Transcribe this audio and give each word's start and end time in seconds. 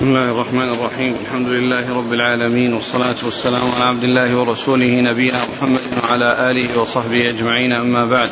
بسم 0.00 0.08
الله 0.08 0.30
الرحمن 0.30 0.70
الرحيم. 0.70 1.16
الحمد 1.20 1.48
لله 1.48 1.96
رب 1.96 2.12
العالمين 2.12 2.74
والصلاة 2.74 3.16
والسلام 3.24 3.70
على 3.76 3.84
عبد 3.84 4.04
الله 4.04 4.36
ورسوله 4.36 5.00
نبينا 5.00 5.38
محمد 5.52 5.80
وعلى 6.02 6.50
آله 6.50 6.80
وصحبه 6.80 7.28
أجمعين. 7.28 7.72
أما 7.72 8.06
بعد 8.06 8.30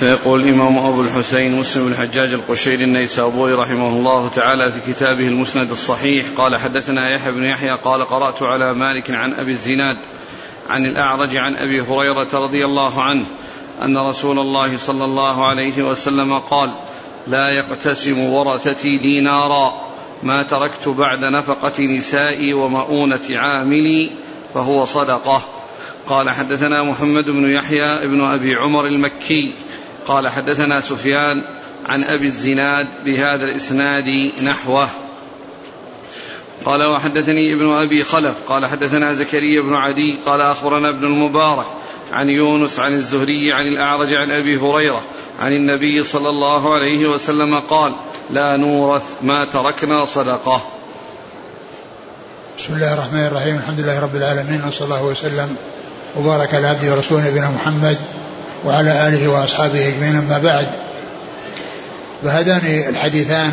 فيقول 0.00 0.40
الإمام 0.40 0.78
أبو 0.78 1.00
الحسين 1.00 1.60
مسلم 1.60 1.86
بن 1.86 1.92
الحجاج 1.92 2.32
القشيري 2.32 2.84
النيسابوري 2.84 3.52
رحمه 3.52 3.88
الله 3.88 4.28
تعالى 4.28 4.72
في 4.72 4.92
كتابه 4.92 5.28
المسند 5.28 5.70
الصحيح 5.70 6.26
قال 6.36 6.56
حدثنا 6.56 7.10
يحيى 7.10 7.32
بن 7.32 7.44
يحيى 7.44 7.72
قال 7.84 8.04
قرأت 8.04 8.42
على 8.42 8.74
مالك 8.74 9.10
عن 9.10 9.32
أبي 9.32 9.52
الزناد 9.52 9.96
عن 10.70 10.84
الأعرج 10.84 11.36
عن 11.36 11.56
أبي 11.56 11.80
هريرة 11.80 12.28
رضي 12.34 12.64
الله 12.64 13.02
عنه 13.02 13.24
أن 13.82 13.98
رسول 13.98 14.38
الله 14.38 14.76
صلى 14.76 15.04
الله 15.04 15.46
عليه 15.46 15.82
وسلم 15.82 16.38
قال 16.38 16.70
لا 17.26 17.48
يقتسم 17.48 18.20
ورثتي 18.20 18.98
دينارا. 18.98 19.91
ما 20.22 20.42
تركت 20.42 20.88
بعد 20.88 21.24
نفقة 21.24 21.82
نسائي 21.82 22.52
ومؤونة 22.52 23.20
عاملي 23.30 24.10
فهو 24.54 24.84
صدقة. 24.84 25.42
قال 26.06 26.30
حدثنا 26.30 26.82
محمد 26.82 27.30
بن 27.30 27.50
يحيى 27.50 28.06
بن 28.06 28.20
أبي 28.20 28.54
عمر 28.54 28.86
المكي. 28.86 29.52
قال 30.06 30.28
حدثنا 30.28 30.80
سفيان 30.80 31.42
عن 31.86 32.04
أبي 32.04 32.26
الزناد 32.26 32.88
بهذا 33.04 33.44
الإسناد 33.44 34.32
نحوه. 34.42 34.88
قال 36.64 36.82
وحدثني 36.84 37.54
ابن 37.54 37.70
أبي 37.70 38.04
خلف. 38.04 38.34
قال 38.48 38.66
حدثنا 38.66 39.14
زكريا 39.14 39.62
بن 39.62 39.74
عدي. 39.74 40.16
قال 40.26 40.40
أخبرنا 40.40 40.88
ابن 40.88 41.04
المبارك. 41.04 41.66
عن 42.12 42.30
يونس 42.30 42.78
عن 42.78 42.94
الزهري 42.94 43.52
عن 43.52 43.66
الأعرج 43.66 44.14
عن 44.14 44.30
أبي 44.30 44.56
هريرة 44.58 45.02
عن 45.40 45.52
النبي 45.52 46.04
صلى 46.04 46.28
الله 46.28 46.74
عليه 46.74 47.08
وسلم 47.08 47.58
قال 47.58 47.94
لا 48.30 48.56
نورث 48.56 49.02
ما 49.22 49.44
تركنا 49.44 50.04
صدقة. 50.04 50.62
بسم 52.58 52.74
الله 52.74 52.94
الرحمن 52.94 53.26
الرحيم 53.26 53.56
الحمد 53.56 53.80
لله 53.80 54.00
رب 54.00 54.16
العالمين 54.16 54.62
وصلى 54.68 54.84
الله 54.84 55.04
وسلم 55.04 55.56
وبارك 56.18 56.54
على 56.54 56.66
عبده 56.66 56.92
ورسوله 56.92 57.28
نبينا 57.28 57.50
محمد 57.50 57.98
وعلى 58.64 59.08
آله 59.08 59.28
وأصحابه 59.28 59.88
أجمعين 59.88 60.16
أما 60.16 60.38
بعد. 60.38 60.66
فهذان 62.22 62.84
الحديثان 62.88 63.52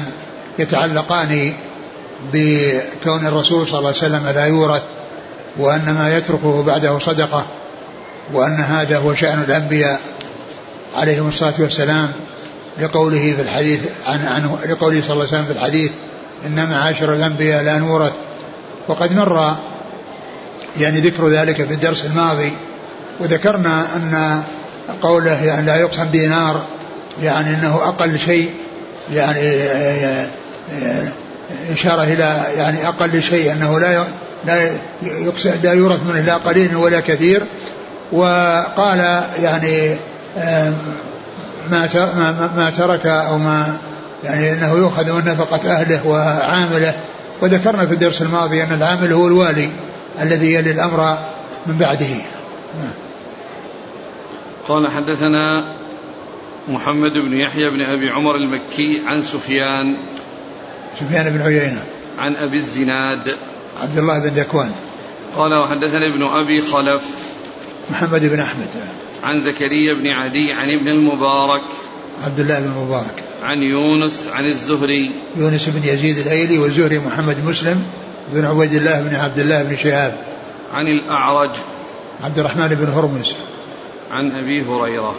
يتعلقان 0.60 1.54
بكون 2.34 3.28
الرسول 3.28 3.68
صلى 3.68 3.80
الله 3.80 3.90
عليه 3.90 4.00
وسلم 4.00 4.28
لا 4.36 4.46
يورث 4.46 4.84
وأن 5.58 5.96
ما 6.00 6.18
يتركه 6.18 6.64
بعده 6.64 7.00
صدقة. 7.00 7.46
وأن 8.34 8.56
هذا 8.56 8.98
هو 8.98 9.16
شأن 9.16 9.44
الأنبياء 9.48 10.00
عليهم 10.98 11.28
الصلاة 11.28 11.54
والسلام 11.60 12.12
لقوله 12.80 13.34
في 13.36 13.42
الحديث 13.42 13.80
عن 14.08 14.26
عنه 14.26 14.58
لقوله 14.70 15.02
صلى 15.02 15.14
الله 15.14 15.26
عليه 15.26 15.34
وسلم 15.34 15.46
في 15.46 15.52
الحديث 15.52 15.92
إن 16.46 16.70
معاشر 16.70 17.14
الأنبياء 17.14 17.64
لا 17.64 17.78
نورث. 17.78 18.14
وقد 18.88 19.16
مر 19.16 19.56
يعني 20.80 21.00
ذكر 21.00 21.30
ذلك 21.30 21.56
في 21.56 21.74
الدرس 21.74 22.06
الماضي 22.06 22.52
وذكرنا 23.20 23.86
أن 23.96 24.44
قوله 25.02 25.44
يعني 25.44 25.66
لا 25.66 25.76
يقسم 25.76 26.04
دينار 26.04 26.62
يعني 27.24 27.56
أنه 27.56 27.76
أقل 27.76 28.20
شيء 28.20 28.50
يعني 29.14 29.40
إشارة 31.74 32.04
إلى 32.04 32.44
يعني 32.58 32.88
أقل 32.88 33.24
شيء 33.24 33.52
أنه 33.52 33.80
لا 33.80 34.04
لا 34.46 34.72
لا 35.64 35.74
يورث 35.74 36.00
منه 36.04 36.22
لا 36.22 36.36
قليل 36.36 36.76
ولا 36.76 37.00
كثير. 37.00 37.44
وقال 38.12 39.24
يعني 39.40 39.96
ما 41.72 42.50
ما 42.56 42.74
ترك 42.78 43.06
أو 43.06 43.38
ما 43.38 43.78
يعني 44.24 44.54
إنه 44.54 44.74
يؤخذ 44.74 45.12
من 45.12 45.26
نفقة 45.26 45.72
أهله 45.72 46.08
وعامله. 46.08 46.94
وذكرنا 47.42 47.86
في 47.86 47.94
الدرس 47.94 48.22
الماضي 48.22 48.64
أن 48.64 48.74
العامل 48.74 49.14
هو 49.14 49.28
الوالي 49.28 49.70
الذي 50.22 50.54
يلي 50.54 50.72
الأمر 50.72 51.18
من 51.68 51.78
بعده. 51.78 52.16
قال 54.68 54.92
حدثنا 54.92 55.76
محمد 56.68 57.14
بن 57.14 57.34
يحيى 57.34 57.70
بن 57.70 57.82
أبي 57.82 58.10
عمر 58.10 58.36
المكي 58.36 59.02
عن 59.08 59.22
سفيان. 59.22 59.96
سفيان 61.00 61.30
بن 61.30 61.42
عيينة. 61.42 61.84
عن 62.20 62.36
أبي 62.36 62.58
الزناد. 62.58 63.36
عبد 63.82 63.98
الله 63.98 64.20
بن 64.20 64.28
ذكوان. 64.28 64.72
قال 65.38 65.56
وحدثني 65.56 66.08
ابن 66.08 66.24
أبي 66.24 66.62
خلف 66.62 67.02
محمد 67.92 68.26
بن 68.26 68.40
أحمد. 68.40 68.68
عن 69.24 69.42
زكريا 69.42 69.94
بن 69.94 70.08
عدي 70.08 70.52
عن 70.52 70.70
ابن 70.70 70.88
المبارك. 70.88 71.62
عبد 72.24 72.40
الله 72.40 72.60
بن 72.60 72.66
المبارك. 72.66 73.24
عن 73.44 73.58
يونس 73.58 74.28
عن 74.28 74.46
الزهري. 74.46 75.12
يونس 75.36 75.70
بن 75.70 75.90
يزيد 75.90 76.18
الأيلي 76.18 76.58
والزهري 76.58 77.00
محمد 77.00 77.38
مسلم 77.46 77.84
بن 78.34 78.46
عبيد 78.46 78.74
الله 78.74 79.02
بن 79.02 79.16
عبد 79.16 79.40
الله 79.40 79.64
بن 79.64 79.78
شهاب. 79.78 80.18
عن 80.74 80.88
الأعرج. 80.88 81.52
عبد 82.24 82.40
الرحمن 82.40 82.68
بن 82.68 82.94
هرمز. 82.94 83.36
عن 84.12 84.32
أبي 84.32 84.62
هريرة. 84.62 85.16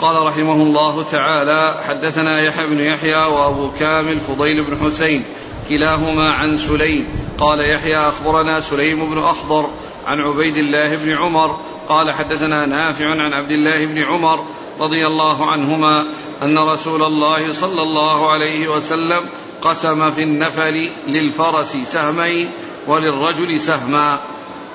قال 0.00 0.26
رحمه 0.26 0.62
الله 0.62 1.02
تعالى 1.02 1.82
حدثنا 1.88 2.40
يحيى 2.40 2.66
بن 2.66 2.80
يحيى 2.80 3.16
وأبو 3.16 3.70
كامل 3.80 4.20
فضيل 4.20 4.64
بن 4.64 4.86
حسين 4.86 5.22
كلاهما 5.68 6.32
عن 6.32 6.56
سليم 6.56 7.06
قال 7.38 7.70
يحيى 7.70 7.96
أخبرنا 7.96 8.60
سليم 8.60 9.10
بن 9.10 9.18
أخضر 9.18 9.70
عن 10.06 10.20
عبيد 10.20 10.56
الله 10.56 10.96
بن 10.96 11.16
عمر 11.16 11.60
قال 11.88 12.10
حدثنا 12.10 12.66
نافع 12.66 13.06
عن 13.06 13.32
عبد 13.32 13.50
الله 13.50 13.86
بن 13.86 14.02
عمر 14.02 14.44
رضي 14.80 15.06
الله 15.06 15.50
عنهما 15.50 16.04
أن 16.42 16.58
رسول 16.58 17.02
الله 17.02 17.52
صلى 17.52 17.82
الله 17.82 18.32
عليه 18.32 18.68
وسلم 18.68 19.20
قسم 19.62 20.10
في 20.10 20.22
النفل 20.22 20.90
للفرس 21.06 21.76
سهمين 21.86 22.50
وللرجل 22.86 23.60
سهما. 23.60 24.18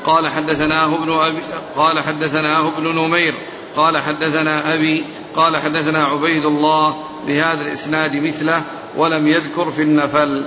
قال 0.05 0.27
حدثناه 0.27 0.95
ابن 0.95 1.11
أبي 1.11 1.41
قال 1.75 1.99
حدثناه 1.99 2.67
ابن 2.77 2.95
نمير 2.95 3.33
قال 3.75 3.97
حدثنا 3.97 4.73
أبي 4.73 5.05
قال 5.35 5.57
حدثنا 5.57 6.05
عبيد 6.05 6.45
الله 6.45 7.03
بهذا 7.27 7.61
الإسناد 7.61 8.15
مثله 8.15 8.61
ولم 8.97 9.27
يذكر 9.27 9.71
في 9.71 9.81
النفل. 9.81 10.45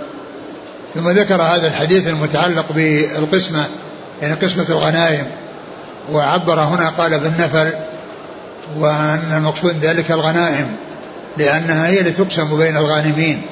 ثم 0.96 1.10
ذكر 1.10 1.42
هذا 1.42 1.68
الحديث 1.68 2.08
المتعلق 2.08 2.64
بالقسمة 2.72 3.64
يعني 4.22 4.34
قسمة 4.34 4.66
الغنائم. 4.68 5.26
وعبر 6.12 6.60
هنا 6.60 6.88
قال 6.88 7.18
بالنفل 7.18 7.70
وأن 8.76 9.32
المقصود 9.36 9.76
ذلك 9.84 10.10
الغنائم 10.10 10.76
لأنها 11.36 11.86
هي 11.86 12.00
التي 12.00 12.24
تقسم 12.24 12.58
بين 12.58 12.76
الغانمين 12.76 13.42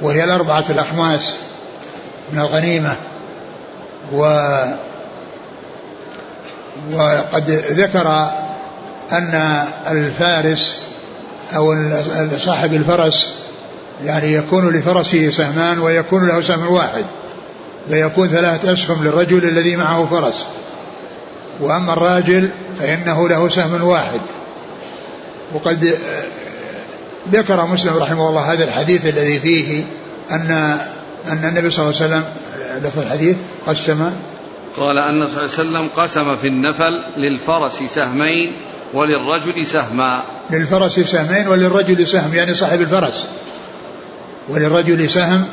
وهي 0.00 0.24
الأربعة 0.24 0.64
الأخماس 0.70 1.36
من 2.32 2.38
الغنيمة. 2.38 2.96
و 4.12 4.22
وقد 6.92 7.50
ذكر 7.50 8.30
أن 9.12 9.64
الفارس 9.90 10.76
أو 11.56 11.76
صاحب 12.38 12.74
الفرس 12.74 13.34
يعني 14.04 14.32
يكون 14.32 14.76
لفرسه 14.76 15.30
سهمان 15.30 15.78
ويكون 15.78 16.28
له 16.28 16.40
سهم 16.40 16.72
واحد 16.72 17.04
فيكون 17.88 18.28
ثلاثة 18.28 18.72
أسهم 18.72 19.04
للرجل 19.04 19.48
الذي 19.48 19.76
معه 19.76 20.06
فرس. 20.10 20.46
وأما 21.60 21.92
الراجل 21.92 22.50
فإنه 22.80 23.28
له 23.28 23.48
سهم 23.48 23.82
واحد. 23.82 24.20
وقد 25.54 25.98
ذكر 27.32 27.66
مسلم 27.66 27.96
رحمه 27.96 28.28
الله 28.28 28.52
هذا 28.52 28.64
الحديث 28.64 29.06
الذي 29.06 29.40
فيه 29.40 29.84
أن 30.30 30.78
أن 31.28 31.44
النبي 31.44 31.70
صلى 31.70 31.90
الله 31.90 32.00
عليه 32.00 32.06
وسلم 32.06 32.24
لفظ 32.84 32.98
الحديث 32.98 33.36
قسم. 33.66 34.10
قال 34.76 34.98
أن 34.98 35.26
صلى 35.28 35.44
الله 35.44 35.78
عليه 35.78 35.88
وسلم 35.88 35.88
قسم 35.96 36.36
في 36.36 36.48
النفل 36.48 37.02
للفرس 37.16 37.82
سهمين 37.94 38.52
وللرجل 38.94 39.66
سهما. 39.66 40.22
للفرس 40.50 41.00
سهمين 41.00 41.48
وللرجل 41.48 42.06
سهم 42.06 42.34
يعني 42.34 42.54
صاحب 42.54 42.80
الفرس. 42.80 43.26
وللرجل 44.50 45.10
سهم 45.10 45.44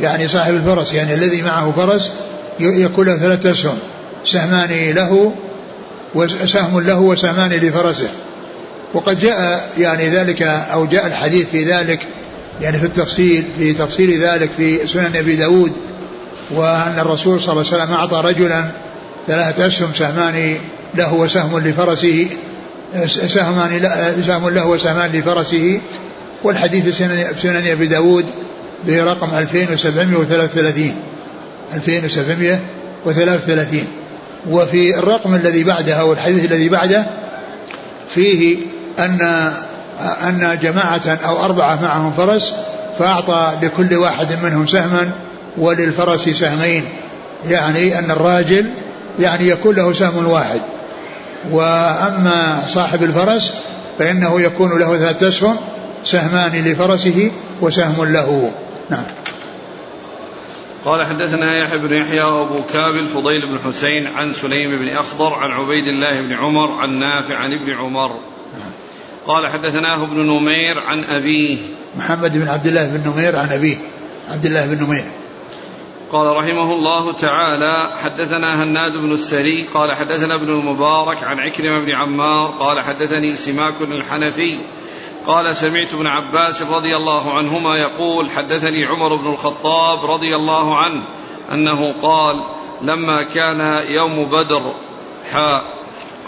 يعني 0.00 0.28
صاحب 0.28 0.54
الفرس 0.54 0.94
يعني 0.94 1.14
الذي 1.14 1.42
معه 1.42 1.72
فرس 1.76 2.10
يكون 2.60 3.06
له 3.06 3.16
ثلاثة 3.16 3.50
أسهم 3.50 3.78
سهمان 4.24 4.90
له 4.94 5.32
وسهم 6.14 6.80
له 6.80 7.00
وسهمان 7.00 7.50
لفرسه. 7.50 8.08
وقد 8.94 9.18
جاء 9.18 9.70
يعني 9.78 10.08
ذلك 10.08 10.42
أو 10.42 10.86
جاء 10.86 11.06
الحديث 11.06 11.46
في 11.52 11.64
ذلك 11.64 12.06
يعني 12.60 12.78
في 12.78 12.86
التفصيل 12.86 13.44
في 13.58 13.72
تفصيل 13.72 14.22
ذلك 14.22 14.50
في 14.56 14.86
سنن 14.86 15.16
أبي 15.16 15.36
داود 15.36 15.72
وأن 16.50 16.98
الرسول 16.98 17.40
صلى 17.40 17.52
الله 17.52 17.66
عليه 17.72 17.84
وسلم 17.84 17.94
أعطى 17.94 18.28
رجلا 18.28 18.64
ثلاثة 19.26 19.66
أسهم 19.66 19.90
سهمان 19.94 20.56
له 20.94 21.14
وسهم 21.14 21.58
لفرسه 21.58 22.26
سهمان 23.06 23.90
سهم 24.26 24.48
له 24.48 24.66
وسهمان 24.66 25.10
لفرسه 25.12 25.80
والحديث 26.44 26.84
في 26.84 26.92
سنن, 27.40 27.66
أبي 27.66 27.86
داود 27.86 28.24
برقم 28.86 29.38
2733 29.38 30.94
2733 31.74 33.80
وفي 34.50 34.98
الرقم 34.98 35.34
الذي 35.34 35.64
بعده 35.64 35.94
أو 35.94 36.12
الحديث 36.12 36.44
الذي 36.44 36.68
بعده 36.68 37.06
فيه 38.08 38.56
أن 38.98 39.50
أن 40.00 40.58
جماعة 40.62 41.18
أو 41.26 41.44
أربعة 41.44 41.82
معهم 41.82 42.12
فرس 42.12 42.54
فأعطى 42.98 43.52
لكل 43.62 43.94
واحد 43.94 44.38
منهم 44.42 44.66
سهما 44.66 45.10
وللفرس 45.58 46.28
سهمين. 46.28 46.84
يعني 47.48 47.98
أن 47.98 48.10
الراجل 48.10 48.70
يعني 49.20 49.48
يكون 49.48 49.76
له 49.76 49.92
سهم 49.92 50.26
واحد. 50.26 50.60
وأما 51.50 52.62
صاحب 52.68 53.02
الفرس 53.02 53.54
فإنه 53.98 54.40
يكون 54.40 54.78
له 54.78 54.96
ذات 54.96 55.22
أسهم 55.22 55.56
سهمان 56.04 56.64
لفرسه 56.64 57.30
وسهم 57.60 58.04
له. 58.04 58.52
نعم. 58.90 59.04
قال 60.84 61.06
حدثنا 61.06 61.56
يحيى 61.56 61.78
بن 61.78 61.92
يحيى 61.92 62.22
وابو 62.22 62.62
كامل 62.72 63.06
فضيل 63.06 63.46
بن 63.46 63.58
حسين 63.58 64.06
عن 64.06 64.32
سليم 64.32 64.78
بن 64.78 64.88
أخضر 64.88 65.34
عن 65.34 65.50
عبيد 65.50 65.86
الله 65.86 66.20
بن 66.20 66.32
عمر 66.32 66.72
عن 66.72 66.90
نافع 66.98 67.34
عن 67.34 67.50
ابن 67.52 67.70
عمر. 67.80 68.10
قال 69.26 69.48
حدثناه 69.48 70.02
ابن 70.04 70.16
نمير 70.16 70.80
عن 70.80 71.04
أبيه. 71.04 71.58
محمد 71.96 72.38
بن 72.38 72.48
عبد 72.48 72.66
الله 72.66 72.86
بن 72.86 73.10
نمير 73.10 73.36
عن 73.36 73.48
أبيه. 73.52 73.76
عبد 74.30 74.46
الله 74.46 74.66
بن 74.66 74.84
نمير. 74.84 75.04
قال 76.12 76.36
رحمه 76.36 76.72
الله 76.72 77.12
تعالى 77.12 77.90
حدثنا 78.02 78.64
هناد 78.64 78.92
بن 78.92 79.12
السري 79.12 79.62
قال 79.74 79.94
حدثنا 79.94 80.34
ابن 80.34 80.48
المبارك 80.48 81.24
عن 81.24 81.38
عكرمة 81.38 81.80
بن 81.80 81.90
عمار 81.90 82.48
قال 82.48 82.80
حدثني 82.80 83.36
سماك 83.36 83.74
الحنفي 83.80 84.60
قال 85.26 85.56
سمعت 85.56 85.94
ابن 85.94 86.06
عباس 86.06 86.62
رضي 86.62 86.96
الله 86.96 87.32
عنهما 87.34 87.76
يقول 87.76 88.30
حدثني 88.30 88.84
عمر 88.84 89.14
بن 89.14 89.32
الخطاب 89.32 90.10
رضي 90.10 90.36
الله 90.36 90.76
عنه 90.76 91.02
أنه 91.52 91.94
قال 92.02 92.40
لما 92.82 93.22
كان 93.22 93.84
يوم 93.88 94.24
بدر 94.24 94.72
حاء 95.32 95.64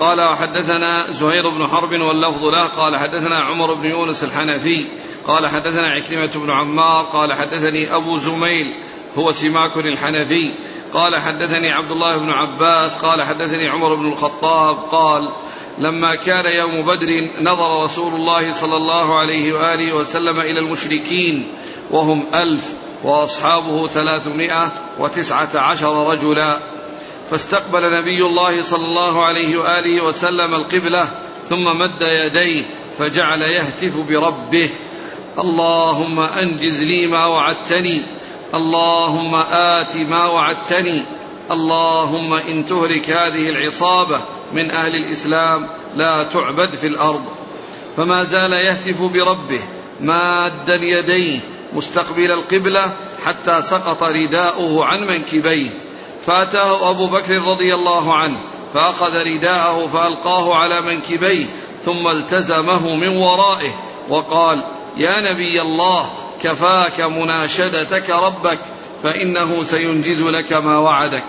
قال 0.01 0.21
وحدثنا 0.21 1.11
زهير 1.11 1.49
بن 1.49 1.67
حرب 1.67 1.93
واللفظ 1.93 2.45
له 2.45 2.67
قال 2.67 2.97
حدثنا 2.97 3.39
عمر 3.39 3.75
بن 3.75 3.91
يونس 3.91 4.25
الحنفي 4.25 4.87
قال 5.27 5.47
حدثنا 5.47 5.91
عكرمة 5.91 6.31
بن 6.35 6.51
عمار 6.51 7.05
قال 7.05 7.33
حدثني 7.33 7.95
أبو 7.95 8.19
زميل 8.19 8.75
هو 9.19 9.33
سماك 9.33 9.77
الحنفي 9.77 10.53
قال 10.95 11.17
حدثني 11.17 11.73
عبد 11.73 11.91
الله 11.91 12.17
بن 12.17 12.31
عباس 12.31 12.95
قال 12.95 13.23
حدثني 13.23 13.69
عمر 13.69 13.95
بن 13.95 14.13
الخطاب 14.13 14.77
قال 14.77 15.29
لما 15.79 16.15
كان 16.15 16.57
يوم 16.57 16.83
بدر 16.83 17.29
نظر 17.41 17.85
رسول 17.85 18.15
الله 18.15 18.53
صلى 18.53 18.77
الله 18.77 19.19
عليه 19.19 19.53
وآله 19.53 19.93
وسلم 19.93 20.41
إلى 20.41 20.59
المشركين 20.59 21.49
وهم 21.91 22.25
ألف 22.35 22.73
وأصحابه 23.05 23.89
ثلاثمائة 23.89 24.73
وتسعة 24.99 25.51
عشر 25.55 26.11
رجلا. 26.11 26.59
فاستقبل 27.31 27.93
نبي 27.93 28.27
الله 28.27 28.63
صلى 28.63 28.85
الله 28.85 29.25
عليه 29.25 29.57
وآله 29.57 30.05
وسلم 30.05 30.55
القبلة 30.55 31.09
ثم 31.49 31.65
مد 31.65 32.03
يديه 32.03 32.65
فجعل 32.99 33.43
يهتف 33.43 33.99
بربه. 33.99 34.71
اللهم 35.39 36.21
أنجز 36.21 36.83
لي 36.83 37.07
ما 37.07 37.27
وعدتني 37.27 38.22
اللهم 38.55 39.35
آت 39.51 39.97
ما 39.97 40.27
وعدتني. 40.27 41.03
اللهم 41.51 42.35
إن 42.35 42.67
تهلك 42.67 43.11
هذه 43.11 43.49
العصابة 43.49 44.21
من 44.53 44.71
أهل 44.71 44.97
الإسلام 44.97 45.67
لا 45.95 46.23
تعبد 46.23 46.75
في 46.75 46.87
الأرض. 46.87 47.25
فما 47.97 48.25
زال 48.25 48.53
يهتف 48.53 49.03
بربه 49.03 49.61
مادا 50.01 50.75
يديه 50.75 51.41
مستقبل 51.73 52.31
القبلة 52.31 52.93
حتى 53.25 53.63
سقط 53.63 54.03
رداؤه 54.03 54.85
عن 54.85 55.01
منكبيه. 55.01 55.71
فأتاه 56.27 56.91
أبو 56.91 57.07
بكر 57.07 57.43
رضي 57.43 57.75
الله 57.75 58.15
عنه 58.15 58.39
فأخذ 58.75 59.25
رداءه 59.27 59.87
فألقاه 59.87 60.55
على 60.55 60.81
منكبيه 60.81 61.47
ثم 61.85 62.09
التزمه 62.09 62.95
من 62.95 63.09
ورائه 63.09 63.75
وقال 64.09 64.65
يا 64.97 65.33
نبي 65.33 65.63
الله 65.63 66.11
كفاك 66.43 67.01
مناشدتك 67.01 68.11
ربك 68.11 68.59
فإنه 69.03 69.63
سينجز 69.63 70.23
لك 70.23 70.53
ما 70.53 70.79
وعدك. 70.79 71.25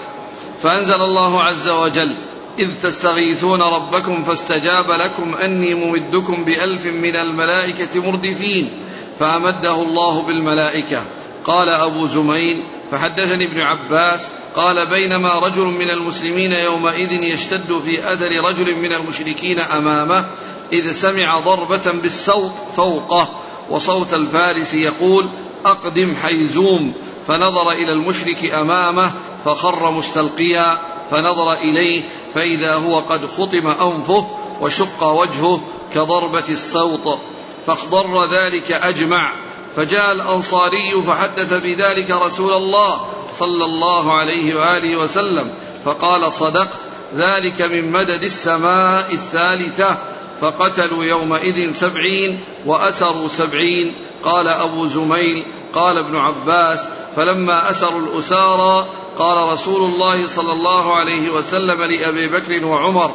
فأنزل 0.64 1.02
الله 1.02 1.44
عز 1.44 1.70
وجل 1.70 2.16
إذ 2.60 2.70
تستغيثون 2.84 3.62
ربكم 3.62 4.24
فاستجاب 4.24 4.92
لكم 4.92 5.36
أني 5.36 5.74
ممدكم 5.74 6.46
بألف 6.46 6.86
من 6.86 7.16
الملائكة 7.16 8.12
مردفين 8.12 8.88
فأمده 9.20 9.76
الله 9.82 10.22
بالملائكة. 10.22 11.04
قال 11.46 11.70
أبو 11.70 12.08
زميل 12.08 12.64
فحدثني 12.92 13.46
ابن 13.46 13.60
عباس 13.60 14.22
قال 14.56 14.90
بينما 14.90 15.40
رجل 15.40 15.64
من 15.64 15.90
المسلمين 15.90 16.52
يومئذ 16.52 17.24
يشتد 17.24 17.80
في 17.86 18.14
أثر 18.14 18.44
رجل 18.44 18.76
من 18.76 18.94
المشركين 18.94 19.60
أمامه 19.60 20.26
إذ 20.74 20.92
سمع 20.92 21.40
ضربة 21.40 21.92
بالصوت 21.92 22.54
فوقه 22.76 23.30
وصوت 23.74 24.14
الفارس 24.14 24.74
يقول 24.74 25.30
أقدم 25.66 26.16
حيزوم 26.16 26.94
فنظر 27.28 27.72
إلى 27.72 27.92
المشرك 27.92 28.46
أمامه 28.46 29.12
فخر 29.46 29.92
مستلقيا 29.92 30.78
فنظر 31.12 31.54
إليه 31.54 32.04
فإذا 32.36 32.76
هو 32.76 33.00
قد 33.00 33.26
خطم 33.26 33.68
أنفه 33.68 34.28
وشق 34.62 35.04
وجهه 35.04 35.62
كضربة 35.94 36.44
الصوت 36.50 37.20
فاخضر 37.68 38.34
ذلك 38.34 38.72
أجمع 38.72 39.34
فجاء 39.76 40.12
الأنصاري 40.12 41.02
فحدث 41.08 41.54
بذلك 41.54 42.12
رسول 42.12 42.54
الله 42.54 43.02
صلى 43.40 43.66
الله 43.66 44.14
عليه 44.14 44.56
وآله 44.56 44.98
وسلم 44.98 45.54
فقال 45.86 46.32
صدقت 46.32 46.80
ذلك 47.16 47.62
من 47.62 47.92
مدد 47.92 48.24
السماء 48.24 49.14
الثالثة. 49.14 49.98
فقتلوا 50.42 51.04
يومئذ 51.04 51.74
سبعين 51.74 52.40
وأسروا 52.66 53.28
سبعين. 53.28 53.96
قال 54.24 54.48
أبو 54.48 54.86
زميل 54.86 55.44
قال 55.74 55.98
ابن 55.98 56.16
عباس 56.16 56.86
فلما 57.16 57.70
أسروا 57.70 58.02
الأسارى 58.02 58.86
قال 59.18 59.54
رسول 59.54 59.92
الله 59.92 60.28
صلى 60.28 60.54
الله 60.54 60.96
عليه 60.96 61.30
وسلم 61.30 61.84
لأبي 61.84 62.28
بكر 62.28 62.66
وعمر 62.66 63.12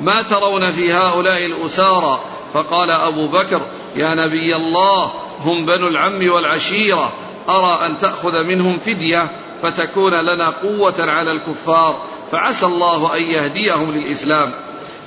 ما 0.00 0.22
ترون 0.22 0.70
في 0.70 0.92
هؤلاء 0.92 1.46
الأسارى؟ 1.46 2.20
فقال 2.54 2.90
أبو 2.90 3.26
بكر 3.26 3.60
يا 3.96 4.14
نبي 4.14 4.56
الله 4.56 5.10
هم 5.44 5.64
بنو 5.64 5.88
العم 5.88 6.30
والعشيرة 6.30 7.12
أرى 7.48 7.86
أن 7.86 7.98
تأخذ 7.98 8.42
منهم 8.42 8.78
فدية 8.78 9.30
فتكون 9.62 10.14
لنا 10.14 10.48
قوة 10.48 10.94
على 10.98 11.30
الكفار 11.30 11.96
فعسى 12.32 12.66
الله 12.66 13.16
أن 13.16 13.22
يهديهم 13.22 13.94
للإسلام. 13.94 14.52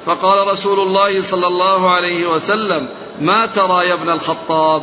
فقال 0.06 0.48
رسول 0.48 0.80
الله 0.80 1.22
صلى 1.22 1.48
الله 1.48 1.90
عليه 1.90 2.28
وسلم 2.28 2.90
ما 3.22 3.46
ترى 3.46 3.88
يا 3.88 3.94
ابن 3.94 4.10
الخطاب؟ 4.10 4.82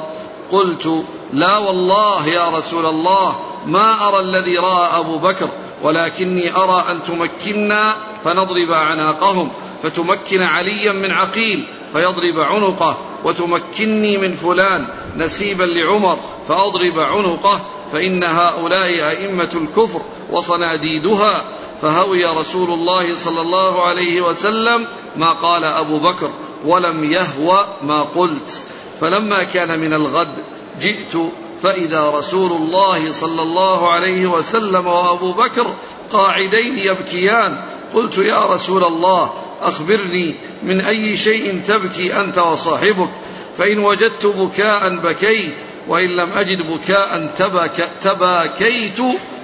قلت 0.53 1.05
لا 1.33 1.59
والله 1.59 2.27
يا 2.27 2.49
رسول 2.49 2.87
الله 2.87 3.37
ما 3.67 4.09
أرى 4.09 4.21
الذي 4.21 4.59
رأى 4.59 4.99
أبو 5.01 5.19
بكر 5.19 5.49
ولكني 5.83 6.57
أرى 6.57 6.85
أن 6.91 7.01
تمكنا 7.05 7.95
فنضرب 8.25 8.71
أعناقهم 8.71 9.49
فتمكن 9.83 10.43
عليا 10.43 10.93
من 10.93 11.11
عقيل 11.11 11.67
فيضرب 11.93 12.41
عنقه 12.41 12.97
وتمكني 13.25 14.19
من 14.19 14.35
فلان 14.35 14.87
نسيبا 15.17 15.65
لعمر 15.65 16.19
فأضرب 16.49 16.99
عنقه 16.99 17.61
فإن 17.93 18.25
هؤلاء 18.25 18.87
أئمة 18.87 19.51
الكفر 19.55 20.01
وصناديدها. 20.31 21.43
فهوي 21.83 22.25
رسول 22.25 22.71
الله 22.71 23.17
صلى 23.17 23.41
الله 23.41 23.83
عليه 23.83 24.21
وسلم 24.21 24.87
ما 25.17 25.33
قال 25.33 25.65
أبو 25.65 25.99
بكر 25.99 26.31
ولم 26.65 27.05
يهوى 27.05 27.67
ما 27.83 28.03
قلت. 28.03 28.63
فلما 29.01 29.43
كان 29.43 29.79
من 29.79 29.93
الغد 29.93 30.35
جئت 30.81 31.17
فإذا 31.63 32.11
رسول 32.11 32.53
الله 32.53 33.13
صلى 33.13 33.43
الله 33.43 33.93
عليه 33.93 34.27
وسلم 34.27 34.87
وأبو 34.87 35.33
بكر 35.33 35.67
قاعدين 36.13 36.79
يبكيان 36.79 37.57
قلت 37.95 38.19
يا 38.19 38.47
رسول 38.47 38.85
الله 38.85 39.33
أخبرني 39.63 40.35
من 40.63 40.81
أي 40.81 41.17
شيء 41.17 41.61
تبكي 41.67 42.21
أنت 42.21 42.39
وصاحبك؟ 42.39 43.09
فإن 43.59 43.79
وجدت 43.79 44.27
بكاء 44.27 44.97
بكيت 44.97 45.55
وإن 45.89 46.11
لم 46.11 46.33
أجد 46.33 46.59
بكاء 46.71 47.31
تباكيت 48.03 48.99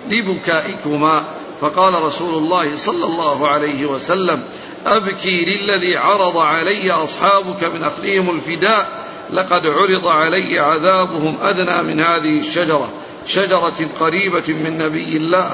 لبكائكما. 0.08 1.24
فقال 1.60 2.02
رسول 2.02 2.34
الله 2.34 2.76
صلى 2.76 3.04
الله 3.04 3.48
عليه 3.48 3.86
وسلم 3.86 4.42
أبكي 4.86 5.44
للذي 5.44 5.96
عرض 5.96 6.36
علي 6.36 6.90
أصحابك 6.90 7.64
من 7.64 7.84
أخذهم 7.84 8.30
الفداء 8.30 9.08
لقد 9.30 9.66
عرض 9.66 10.06
علي 10.06 10.58
عذابهم 10.58 11.36
أدنى 11.42 11.82
من 11.82 12.00
هذه 12.00 12.38
الشجرة 12.38 12.92
شجرة 13.26 13.88
قريبة 14.00 14.44
من 14.48 14.78
نبي 14.78 15.16
الله 15.16 15.50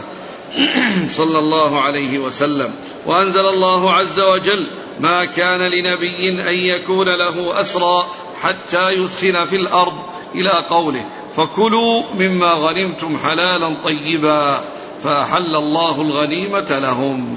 صلى 1.19 1.39
الله 1.39 1.81
عليه 1.81 2.19
وسلم. 2.19 2.75
وأنزل 3.07 3.47
الله 3.47 3.93
عز 3.93 4.21
وجل 4.21 4.67
ما 5.01 5.25
كان 5.25 5.61
لنبي 5.61 6.29
أن 6.29 6.55
يكون 6.55 7.09
له 7.09 7.61
أسرى 7.61 8.07
حتى 8.43 8.91
يثخن 8.91 9.45
في 9.45 9.57
الأرض 9.57 9.99
إلى 10.35 10.51
قوله 10.71 11.05
فكلوا 11.37 12.03
مما 12.19 12.51
غنمتم 12.53 13.19
حلالا 13.19 13.75
طيبا. 13.85 14.65
فأحل 15.05 15.57
الله 15.57 16.01
الغنيمة 16.01 16.79
لهم. 16.79 17.37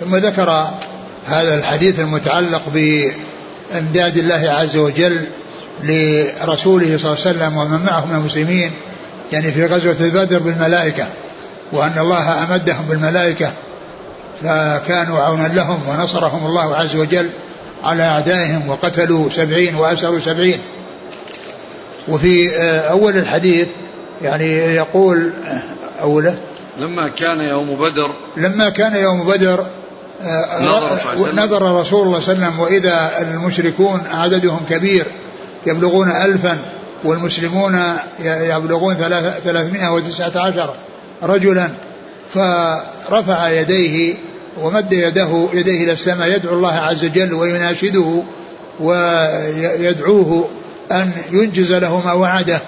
ثم 0.00 0.16
ذكر 0.16 0.70
هذا 1.26 1.58
الحديث 1.58 2.00
المتعلق 2.00 2.62
بإمداد 2.74 4.16
الله 4.16 4.50
عز 4.50 4.76
وجل 4.76 5.26
لرسوله 5.82 6.86
صلى 6.86 7.12
الله 7.12 7.26
عليه 7.26 7.36
وسلم 7.36 7.56
ومن 7.56 7.84
معه 7.86 8.06
من 8.06 8.14
المسلمين 8.14 8.70
يعني 9.32 9.52
في 9.52 9.66
غزوة 9.66 9.96
البدر 10.00 10.38
بالملائكة 10.38 11.06
وأن 11.72 11.98
الله 11.98 12.44
أمدهم 12.44 12.84
بالملائكة 12.88 13.50
فكانوا 14.42 15.18
عونا 15.18 15.48
لهم 15.48 15.80
ونصرهم 15.88 16.46
الله 16.46 16.76
عز 16.76 16.96
وجل 16.96 17.30
على 17.84 18.02
أعدائهم 18.02 18.68
وقتلوا 18.68 19.30
سبعين 19.30 19.74
وأسروا 19.74 20.20
سبعين. 20.20 20.58
وفي 22.08 22.56
آه، 22.56 22.80
أول 22.80 23.16
الحديث 23.16 23.68
يعني 24.22 24.56
يقول 24.56 25.32
آه، 25.46 25.62
أوله 26.02 26.38
لما 26.80 27.08
كان 27.08 27.40
يوم 27.40 27.74
بدر 27.74 28.10
لما 28.36 28.68
كان 28.68 28.96
يوم 28.96 29.26
بدر 29.26 29.66
آه، 30.22 30.62
نظر 31.34 31.80
رسول 31.80 32.06
الله 32.06 32.20
صلى 32.20 32.34
الله 32.34 32.46
عليه 32.46 32.56
وسلم. 32.56 32.60
وإذا 32.60 33.10
المشركون 33.20 34.00
عددهم 34.12 34.60
كبير 34.70 35.06
يبلغون 35.66 36.08
ألفا 36.08 36.58
والمسلمون 37.04 37.78
يبلغون 38.24 38.94
ثلاثمائة 39.44 39.92
وتسعة 39.92 40.32
عشر 40.36 40.74
رجلا 41.22 41.68
فرفع 42.34 43.48
يديه 43.50 44.14
ومد 44.62 44.92
يده 44.92 45.48
يديه 45.52 45.84
إلى 45.84 45.92
السماء 45.92 46.28
يدعو 46.28 46.54
الله 46.54 46.72
عز 46.74 47.04
وجل 47.04 47.34
ويناشده 47.34 48.22
ويدعوه 48.80 50.48
أن 50.92 51.10
ينجز 51.32 51.72
له 51.72 52.00
ما 52.04 52.12
وعده 52.12 52.60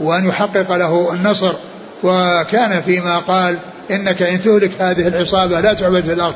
وأن 0.00 0.28
يحقق 0.28 0.76
له 0.76 1.12
النصر. 1.12 1.54
وكان 2.02 2.82
فيما 2.82 3.18
قال 3.18 3.58
إنك 3.90 4.22
إن 4.22 4.40
تهلك 4.40 4.70
هذه 4.78 5.08
العصابة 5.08 5.60
لا 5.60 5.72
تعبد 5.72 6.04
في 6.04 6.12
الأرض. 6.12 6.34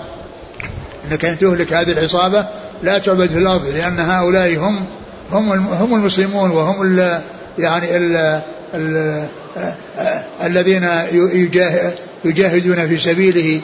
إنك 1.10 1.24
إن 1.24 1.38
تهلك 1.38 1.72
هذه 1.72 1.92
العصابة 1.92 2.46
لا 2.82 2.98
تعبد 2.98 3.30
في 3.30 3.38
الأرض 3.38 3.66
لأن 3.66 4.00
هؤلاء 4.00 4.56
هم 4.56 4.84
هم 5.32 5.66
هم 5.66 5.94
المسلمون 5.94 6.50
وهم 6.50 6.82
ال 6.82 7.20
يعني 7.58 7.96
ال 7.96 8.40
ال 8.74 9.26
الذين 10.44 10.88
يجاهدون 12.24 12.88
في 12.88 12.98
سبيله 12.98 13.60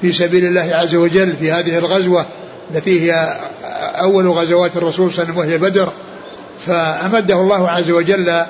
في 0.00 0.12
سبيل 0.12 0.44
الله 0.44 0.76
عز 0.76 0.94
وجل 0.94 1.36
في 1.36 1.52
هذه 1.52 1.78
الغزوة 1.78 2.26
التي 2.74 3.00
هي 3.00 3.38
أول 4.00 4.28
غزوات 4.28 4.76
الرسول 4.76 5.12
صلى 5.12 5.22
الله 5.22 5.42
عليه 5.42 5.54
وسلم 5.54 5.60
وهي 5.60 5.70
بدر. 5.70 5.92
فأمده 6.66 7.34
الله 7.34 7.70
عز 7.70 7.90
وجل 7.90 8.44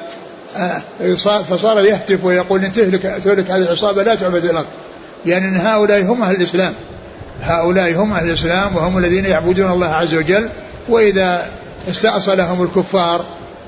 فصار 1.51 1.85
يهتف 1.85 2.25
ويقول 2.25 2.65
إن 2.65 2.73
تهلك, 2.73 3.03
تهلك 3.25 3.51
هذه 3.51 3.63
العصابة 3.63 4.03
لا 4.03 4.15
تعبد 4.15 4.45
الأرض. 4.45 4.67
يعني 5.27 5.49
أن 5.49 5.57
هؤلاء 5.57 6.03
هم 6.03 6.23
أهل 6.23 6.37
الإسلام. 6.37 6.73
هؤلاء 7.43 7.95
هم 7.95 8.13
أهل 8.13 8.29
الإسلام 8.29 8.77
وهم 8.77 8.99
الذين 8.99 9.25
يعبدون 9.25 9.73
الله 9.73 9.87
عز 9.87 10.15
وجل 10.15 10.49
وإذا 10.89 11.47
استأصلهم 11.91 12.63
الكفار 12.63 13.25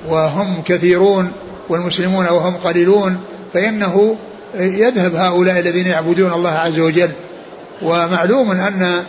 وهم 0.08 0.62
كثيرون 0.62 1.32
والمسلمون 1.68 2.26
وهم 2.26 2.56
قليلون 2.56 3.20
فإنه 3.54 4.16
يذهب 4.54 5.14
هؤلاء 5.14 5.58
الذين 5.60 5.86
يعبدون 5.86 6.32
الله 6.32 6.50
عز 6.50 6.78
وجل. 6.78 7.10
ومعلوم 7.82 8.50
أن 8.50 9.02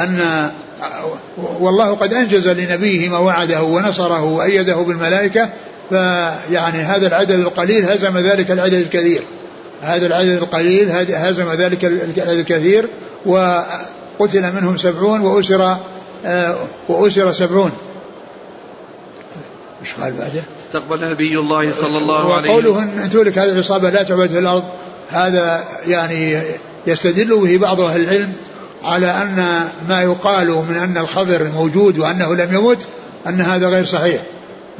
أن 0.00 0.50
والله 1.60 1.94
قد 1.94 2.14
أنجز 2.14 2.48
لنبيه 2.48 3.08
ما 3.08 3.18
وعده 3.18 3.62
ونصره 3.62 4.24
وأيده 4.24 4.74
بالملائكة 4.76 5.48
فيعني 5.90 6.78
هذا 6.78 7.06
العدد 7.06 7.30
القليل 7.30 7.90
هزم 7.90 8.18
ذلك 8.18 8.50
العدد 8.50 8.74
الكثير. 8.74 9.22
هذا 9.82 10.06
العدد 10.06 10.28
القليل 10.28 10.90
هزم 11.14 11.52
ذلك 11.52 11.84
العدد 11.84 12.38
الكثير 12.38 12.88
وقتل 13.26 14.52
منهم 14.54 14.76
سبعون 14.76 15.20
وأسر 15.20 15.76
آه، 16.26 16.56
وأسر 16.88 17.32
سبعون. 17.32 17.72
إيش 19.82 19.94
قال 19.94 20.12
بعده؟ 20.12 20.42
استقبل 20.66 21.10
نبي 21.10 21.38
الله 21.38 21.72
صلى 21.72 21.98
الله 21.98 22.34
عليه 22.34 22.50
وسلم. 22.50 22.66
وقوله 22.66 22.82
إن 22.82 23.10
تهلك 23.10 23.38
هذه 23.38 23.52
العصابة 23.52 23.90
لا 23.90 24.02
تعبد 24.02 24.30
في 24.30 24.38
الأرض 24.38 24.64
هذا 25.10 25.64
يعني 25.86 26.42
يستدل 26.86 27.36
به 27.40 27.58
بعض 27.58 27.80
أهل 27.80 28.00
العلم 28.00 28.32
على 28.84 29.06
أن 29.06 29.68
ما 29.88 30.02
يقال 30.02 30.48
من 30.48 30.76
أن 30.76 30.98
الخضر 30.98 31.50
موجود 31.54 31.98
وأنه 31.98 32.34
لم 32.34 32.54
يمت 32.54 32.86
أن 33.26 33.40
هذا 33.40 33.68
غير 33.68 33.84
صحيح. 33.84 34.22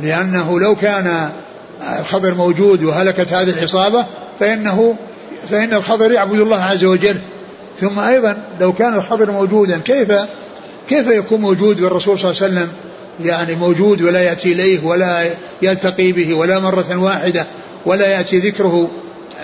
لأنه 0.00 0.61
لو 0.61 0.76
كان 0.76 1.31
الخضر 2.00 2.35
موجود 2.35 2.83
وهلكت 2.83 3.33
هذه 3.33 3.50
العصابة 3.50 4.07
فانه 4.41 4.97
فإن 5.50 5.75
الخضر 5.75 6.12
يعبد 6.12 6.41
الله 6.41 6.62
عز 6.62 6.85
وجل. 6.85 7.17
ثم 7.81 7.99
أيضا 7.99 8.37
لو 8.61 8.73
كان 8.73 8.95
الخضر 8.95 9.31
موجودا 9.31 9.79
كيف 9.79 10.12
كيف 10.88 11.07
يكون 11.07 11.41
موجود 11.41 11.81
بالرسول 11.81 12.19
صلى 12.19 12.31
الله 12.31 12.43
عليه 12.43 12.53
وسلم؟ 12.55 12.69
يعني 13.25 13.55
موجود 13.55 14.03
ولا 14.03 14.23
يأتي 14.23 14.53
إليه 14.53 14.85
ولا 14.85 15.25
يلتقي 15.62 16.12
به 16.12 16.35
ولا 16.35 16.59
مرة 16.59 16.97
واحدة 16.97 17.47
ولا 17.87 18.07
يأتي 18.07 18.38
ذكره 18.38 18.91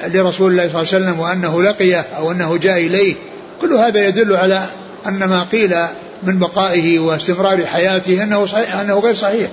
لرسول 0.06 0.52
الله 0.52 0.68
صلى 0.68 0.82
الله 0.82 0.94
عليه 0.94 1.04
وسلم 1.04 1.20
وأنه 1.20 1.62
لقيه 1.62 2.06
أو 2.16 2.32
أنه 2.32 2.56
جاء 2.56 2.78
إليه. 2.78 3.14
كل 3.60 3.72
هذا 3.72 4.08
يدل 4.08 4.36
على 4.36 4.62
أن 5.06 5.18
ما 5.24 5.42
قيل 5.42 5.74
من 6.22 6.38
بقائه 6.38 6.98
واستمرار 6.98 7.66
حياته 7.66 8.22
أنه, 8.22 8.46
صحيح 8.46 8.76
أنه 8.76 8.98
غير 8.98 9.14
صحيح. 9.14 9.48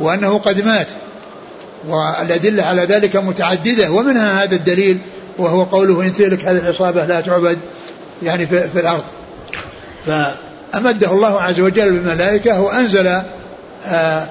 وأنه 0.00 0.38
قد 0.38 0.64
مات. 0.64 0.86
والأدلة 1.88 2.62
على 2.62 2.82
ذلك 2.82 3.16
متعددة 3.16 3.90
ومنها 3.90 4.44
هذا 4.44 4.54
الدليل 4.54 5.00
وهو 5.38 5.62
قوله 5.62 6.02
إن 6.02 6.12
تهلك 6.12 6.44
هذه 6.44 6.58
العصابة 6.58 7.04
لا 7.04 7.20
تعبد 7.20 7.58
يعني 8.22 8.46
في, 8.46 8.68
في 8.68 8.80
الأرض. 8.80 9.04
فأمده 10.06 11.12
الله 11.12 11.42
عز 11.42 11.60
وجل 11.60 11.90
بالملائكة 11.90 12.60
وأنزل 12.60 13.20
آه، 13.86 14.26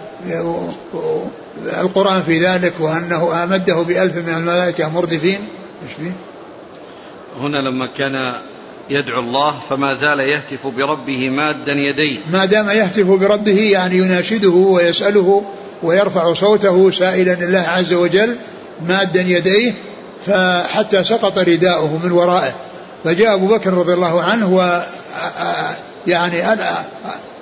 القرآن 1.82 2.24
في 2.24 2.46
ذلك 2.46 2.74
وأنه 2.80 3.44
أمده 3.44 3.76
بألف 3.76 4.16
من 4.16 4.34
الملائكة 4.34 4.90
مردفين. 4.90 5.40
إيش 5.84 5.94
فيه؟ 5.98 6.12
هنا 7.40 7.58
لما 7.58 7.86
كان 7.98 8.34
يدعو 8.90 9.20
الله 9.20 9.60
فما 9.70 9.94
زال 9.94 10.20
يهتف 10.20 10.68
بربه 10.68 11.30
مادا 11.30 11.72
يديه. 11.72 12.18
ما 12.32 12.46
دام 12.46 12.70
يهتف 12.70 13.08
بربه 13.08 13.60
يعني 13.60 13.98
يناشده 13.98 14.50
ويسأله 14.50 15.44
ويرفع 15.84 16.34
صوته 16.34 16.92
سائلا 16.92 17.34
الله 17.34 17.60
عز 17.60 17.94
وجل 17.94 18.38
مادا 18.88 19.22
يديه 19.22 19.74
فحتى 20.26 21.04
سقط 21.04 21.40
رداؤه 21.40 22.00
من 22.04 22.12
ورائه. 22.12 22.54
فجاء 23.04 23.34
أبو 23.34 23.48
بكر 23.48 23.74
رضي 23.74 23.94
الله 23.94 24.22
عنه 24.22 24.56
و 24.56 24.82
يعني 26.08 26.38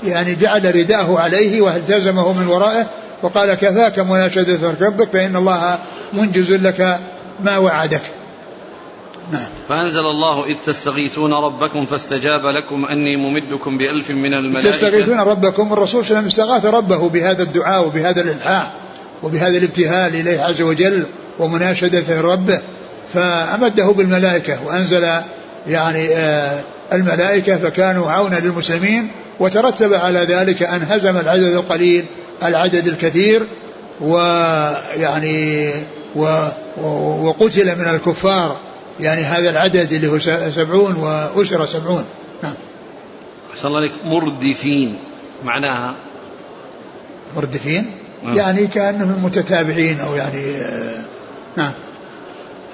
يعني 0.04 0.36
جعل 0.36 0.76
رداءه 0.76 1.20
عليه 1.20 1.62
والتزمه 1.62 2.34
من 2.34 2.48
ورائه 2.48 2.86
وقال 3.24 3.54
كفاك 3.54 4.00
مناشدة 4.00 4.76
ربك 4.82 5.10
فإن 5.14 5.36
الله 5.36 5.80
منجز 6.14 6.52
لك 6.52 7.00
ما 7.44 7.58
وعدك. 7.58 8.02
نعم. 9.32 9.48
فأنزل 9.70 10.00
الله 10.00 10.46
إذ 10.46 10.56
تستغيثون 10.66 11.34
ربكم 11.34 11.86
فاستجاب 11.86 12.46
لكم 12.46 12.86
أني 12.86 13.18
ممدكم 13.18 13.78
بألف 13.78 14.12
من 14.12 14.34
الملائكة. 14.34 14.72
تستغيثون 14.72 15.20
ربكم 15.20 15.74
الرسول 15.74 16.06
صلى 16.06 16.18
الله 16.18 16.18
عليه 16.18 16.28
وسلم 16.28 16.44
استغاث 16.46 16.74
ربه 16.74 17.10
بهذا 17.10 17.44
الدعاء 17.44 17.88
وبهذا 17.88 18.22
الإلحاح 18.22 18.74
وبهذا 19.24 19.58
الابتهال 19.58 20.16
إليه 20.16 20.42
عز 20.42 20.62
وجل 20.62 21.06
ومناشدة 21.40 22.22
ربه 22.22 22.62
فأمده 23.14 23.86
بالملائكة 23.86 24.66
وأنزل 24.66 25.08
يعني 25.68 26.08
آه 26.10 26.60
الملائكة 26.94 27.58
فكانوا 27.58 28.12
عونا 28.12 28.36
للمسلمين 28.36 29.12
وترتب 29.40 29.94
على 29.94 30.20
ذلك 30.20 30.64
أن 30.64 30.82
هزم 30.90 31.18
العدد 31.18 31.54
القليل 31.54 32.06
العدد 32.44 32.88
الكثير 32.88 33.44
ويعني 34.02 35.74
وقتل 37.22 37.80
من 37.80 37.88
الكفار. 37.88 38.58
يعني 39.00 39.22
هذا 39.22 39.50
العدد 39.50 39.94
اللي 39.94 40.08
هو 40.08 40.20
سبعون 40.56 40.96
وأسر 40.96 41.66
سبعون. 41.66 42.06
نعم. 42.44 42.54
أحسن 43.54 43.68
الله 43.68 43.78
عليك. 43.78 43.92
مردفين 44.06 44.98
معناها؟ 45.44 45.94
مردفين؟ 47.36 47.86
نعم. 48.24 48.38
يعني 48.38 48.68
كأنهم 48.68 49.26
متتابعين 49.26 50.00
أو 50.00 50.16
يعني 50.16 50.56
آه، 50.56 51.04
نعم. 51.58 51.72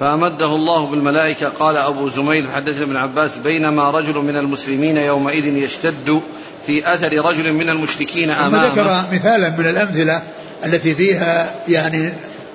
فأمده 0.00 0.54
الله 0.54 0.90
بالملائكة. 0.90 1.48
قال 1.48 1.76
أبو 1.76 2.08
زميل 2.08 2.50
حدث 2.50 2.80
ابن 2.80 2.96
عباس 2.96 3.36
بينما 3.36 3.90
رجل 3.90 4.14
من 4.14 4.36
المسلمين 4.36 4.96
يومئذ 4.96 5.46
يشتد 5.46 6.20
في 6.66 6.94
أثر 6.94 7.24
رجل 7.24 7.52
من 7.52 7.68
المشركين 7.68 8.30
أمامه 8.30 8.66
ذكر 8.66 9.04
مثالا 9.12 9.50
من 9.50 9.66
الأمثلة 9.66 10.22
التي 10.64 10.94
فيها 10.94 11.54
يعني 11.68 12.12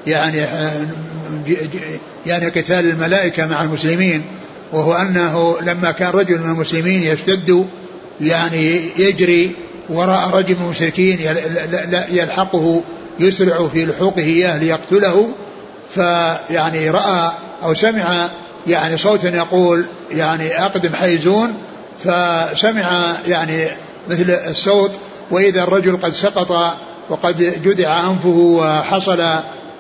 يعني 0.08 0.38
يعني 2.26 2.50
قتال 2.50 2.90
الملائكة 2.90 3.48
مع 3.48 3.64
المسلمين 3.64 4.22
وهو 4.74 4.94
أنه 4.94 5.56
لما 5.62 5.92
كان 5.92 6.10
رجل 6.10 6.40
من 6.40 6.50
المسلمين 6.50 7.04
يشتد 7.04 7.66
يعني 8.22 8.82
يجري 8.98 9.56
وراء 9.90 10.30
رجل 10.30 10.56
من 10.56 10.66
المشركين 10.66 11.20
يلحقه 12.12 12.82
يسرع 13.20 13.68
في 13.68 13.86
لحوقه 13.86 14.24
إياه 14.24 14.58
ليقتله. 14.58 15.30
فيعني 15.96 16.90
رأى 16.90 17.32
أو 17.64 17.74
سمع 17.74 18.30
يعني 18.68 18.98
صوتا 18.98 19.30
يقول 19.30 19.86
يعني 20.12 20.64
أقدم 20.66 20.94
حيزون 20.94 21.54
فسمع 22.04 23.14
يعني 23.28 23.68
مثل 24.10 24.38
الصوت 24.50 24.92
وإذا 25.32 25.64
الرجل 25.64 25.98
قد 25.98 26.14
سقط 26.14 26.76
وقد 27.10 27.62
جدع 27.64 28.00
أنفه 28.00 28.30
وحصل 28.30 29.24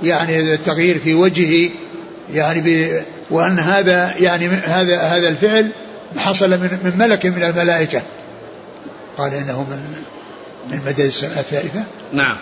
يعني 0.03 0.53
التغيير 0.53 0.99
في 0.99 1.13
وجهه 1.13 1.69
يعني 2.33 2.61
ب 2.61 3.01
وأن 3.29 3.59
هذا 3.59 4.13
يعني 4.19 4.47
هذا 4.47 4.97
هذا 5.01 5.27
الفعل 5.27 5.69
حصل 6.17 6.49
من 6.49 6.77
من 6.83 6.93
ملك 6.97 7.25
من 7.25 7.43
الملائكة. 7.43 8.01
قال 9.17 9.33
إنه 9.33 9.65
من 9.69 9.79
من 10.71 10.79
مدد 10.85 10.99
السماء 10.99 11.39
الثالثة. 11.39 11.83
نعم. 12.13 12.37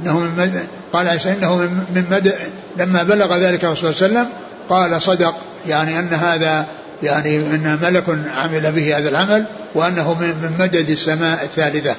إنه 0.00 0.18
من 0.18 0.30
مد... 0.38 0.66
قال 0.92 1.08
عيسى 1.08 1.32
إنه 1.32 1.56
من 1.94 2.04
مد... 2.10 2.34
لما 2.76 3.02
بلغ 3.02 3.36
ذلك 3.36 3.64
الرسول 3.64 3.94
صلى 3.94 4.06
الله 4.06 4.18
عليه 4.18 4.28
وسلم 4.28 4.38
قال 4.68 5.02
صدق 5.02 5.34
يعني 5.68 5.98
أن 5.98 6.08
هذا 6.08 6.66
يعني 7.02 7.36
إن 7.36 7.78
ملك 7.82 8.04
عمل 8.36 8.72
به 8.72 8.98
هذا 8.98 9.08
العمل 9.08 9.46
وأنه 9.74 10.14
من 10.20 10.52
مدد 10.58 10.90
السماء 10.90 11.44
الثالثة. 11.44 11.96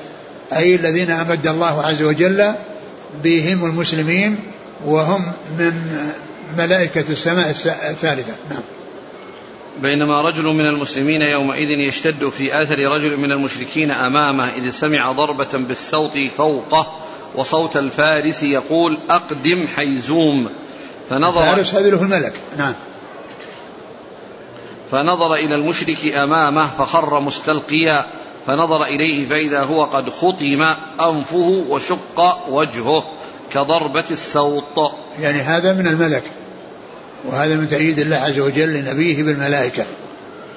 أي 0.54 0.76
الذين 0.76 1.12
أمد 1.12 1.48
الله 1.48 1.86
عز 1.86 2.02
وجل 2.02 2.54
بهم 3.24 3.66
المسلمين 3.66 4.40
وهم 4.86 5.32
من 5.60 5.74
ملائكة 6.58 7.06
السماء 7.10 7.50
الثالثة. 7.90 8.36
نعم. 8.50 8.62
بينما 9.82 10.22
رجل 10.22 10.44
من 10.44 10.66
المسلمين 10.66 11.22
يومئذ 11.22 11.70
يشتد 11.70 12.30
في 12.30 12.62
أثر 12.62 12.78
رجل 12.78 13.18
من 13.18 13.32
المشركين 13.32 13.92
أمامه 13.92 14.50
إذ 14.50 14.70
سمع 14.70 15.12
ضربة 15.12 15.48
بالصوت 15.54 16.20
فوقه 16.38 17.00
وصوت 17.36 17.78
الفارس 17.78 18.44
يقول 18.44 18.98
أقدم 19.10 19.68
حيزوم. 19.68 20.50
فنظر 21.10 21.50
الفارس 21.50 21.76
هذا 21.76 21.90
له 21.90 22.02
الملك. 22.02 22.34
نعم. 22.58 22.74
فنظر 24.92 25.34
إلى 25.34 25.56
المشرك 25.56 26.08
أمامه 26.08 26.68
فخر 26.68 27.20
مستلقيا. 27.20 28.06
فنظر 28.48 28.84
إليه 28.84 29.30
فإذا 29.30 29.64
هو 29.64 29.84
قد 29.84 30.10
خطم 30.10 30.66
أنفه 31.02 31.64
وشق 31.70 32.50
وجهه. 32.50 33.04
كضربة 33.54 34.04
السوط. 34.12 34.92
يعني 35.22 35.42
هذا 35.42 35.74
من 35.74 35.88
الملك 35.88 36.24
وهذا 37.26 37.56
من 37.56 37.70
تأييد 37.70 38.00
الله 38.00 38.16
عز 38.16 38.40
وجل 38.40 38.74
لنبيه 38.74 39.24
بالملائكة. 39.24 39.84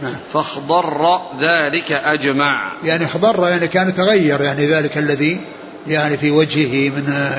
نعم. 0.02 0.16
فاخضر 0.32 1.20
ذلك 1.40 1.92
أجمع. 1.92 2.72
يعني 2.84 3.04
اخضر 3.04 3.48
يعني 3.48 3.68
كان 3.68 3.94
تغير 3.94 4.40
يعني 4.42 4.66
ذلك 4.66 4.98
الذي 4.98 5.40
يعني 5.88 6.16
في 6.16 6.30
وجهه 6.30 6.90
من 6.90 7.32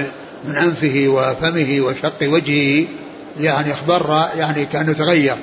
من 0.45 0.55
أنفه 0.55 1.05
وفمه 1.07 1.81
وشق 1.81 2.17
وجهه 2.23 2.85
يعني 3.39 3.73
اخضر 3.73 4.27
يعني 4.37 4.65
كأنه 4.65 4.93
تغير 4.93 5.35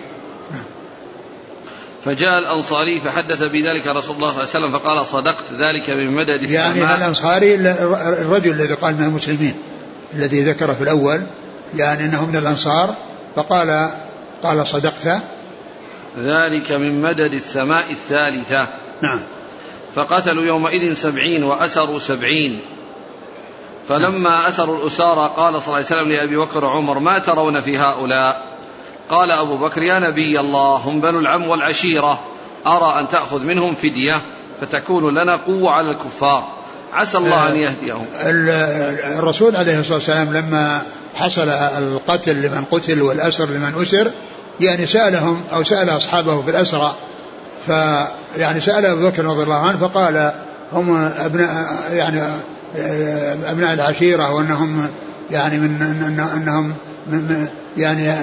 فجاء 2.04 2.38
الأنصاري 2.38 3.00
فحدث 3.00 3.42
بذلك 3.42 3.86
رسول 3.86 4.16
الله 4.16 4.30
صلى 4.30 4.30
الله 4.30 4.32
عليه 4.32 4.42
وسلم 4.42 4.70
فقال 4.70 5.06
صدقت 5.06 5.44
ذلك 5.58 5.90
من 5.90 6.10
مدد 6.10 6.42
السماء. 6.42 6.76
يعني 6.76 6.94
الأنصاري 6.94 7.54
الرجل 7.54 8.50
الذي 8.50 8.74
قال 8.74 8.94
من 8.94 9.04
المسلمين. 9.04 9.54
الذي 10.14 10.42
ذكر 10.42 10.74
في 10.74 10.82
الأول 10.82 11.22
يعني 11.76 12.04
أنه 12.04 12.26
من 12.26 12.36
الأنصار 12.36 12.94
فقال 13.36 13.90
قال 14.42 14.66
صدقت. 14.66 15.22
ذلك 16.18 16.72
من 16.72 17.02
مدد 17.02 17.32
السماء 17.32 17.84
الثالثة. 17.90 18.66
نعم. 19.02 19.20
فقتلوا 19.94 20.44
يومئذ 20.44 20.94
سبعين 20.94 21.44
وأسروا 21.44 21.98
سبعين. 21.98 22.60
فلما 23.88 24.48
أثروا 24.48 24.82
الأسارى 24.82 25.34
قال 25.36 25.62
صلى 25.62 25.66
الله 25.66 25.76
عليه 25.76 25.86
وسلم 25.86 26.12
لأبي 26.12 26.36
بكر 26.36 26.64
وعمر 26.64 26.98
ما 26.98 27.18
ترون 27.18 27.60
في 27.60 27.78
هؤلاء؟ 27.78 28.42
قال 29.10 29.30
أبو 29.30 29.56
بكر 29.56 29.82
يا 29.82 29.98
نبي 29.98 30.40
الله 30.40 30.76
هم 30.76 31.00
بنو 31.00 31.18
العم 31.18 31.48
والعشيرة 31.48 32.20
أرى 32.66 33.00
أن 33.00 33.08
تأخذ 33.08 33.42
منهم 33.42 33.74
فدية 33.74 34.20
فتكون 34.60 35.14
لنا 35.14 35.36
قوة 35.36 35.70
على 35.70 35.90
الكفار. 35.90 36.48
عسى 36.94 37.18
الله 37.18 37.48
أن 37.48 37.56
يهديهم. 37.56 38.06
الرسول 39.18 39.56
عليه 39.56 39.80
الصلاة 39.80 39.94
والسلام 39.94 40.32
لما 40.32 40.82
حصل 41.14 41.48
القتل 41.48 42.42
لمن 42.42 42.64
قتل 42.70 43.02
والأسر 43.02 43.46
لمن 43.48 43.82
أسر 43.82 44.10
يعني 44.60 44.86
سألهم 44.86 45.40
أو 45.52 45.64
سأل 45.64 45.88
أصحابه 45.88 46.42
في 46.42 46.50
الأسرى 46.50 46.94
فيعني 47.66 48.60
سأل 48.60 48.86
أبو 48.86 49.08
بكر 49.08 49.24
رضي 49.24 49.42
الله 49.42 49.66
عنه 49.66 49.78
فقال 49.78 50.32
هم 50.72 50.96
أبناء 50.96 51.80
يعني 51.92 52.22
أبناء 53.46 53.74
العشيرة 53.74 54.34
وأنهم 54.34 54.88
يعني 55.30 55.58
من 55.58 56.20
أنهم 56.36 56.74
من 57.06 57.48
يعني 57.76 58.14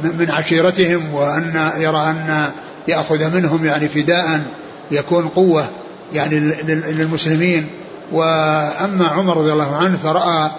من 0.00 0.30
عشيرتهم 0.30 1.14
وأن 1.14 1.70
يرى 1.76 1.98
أن 1.98 2.46
يأخذ 2.88 3.34
منهم 3.34 3.64
يعني 3.64 3.88
فداء 3.88 4.40
يكون 4.90 5.28
قوة 5.28 5.66
يعني 6.12 6.40
للمسلمين. 6.68 7.66
وأما 8.12 9.08
عمر 9.08 9.36
رضي 9.36 9.52
الله 9.52 9.76
عنه 9.76 9.98
فرأى 10.02 10.50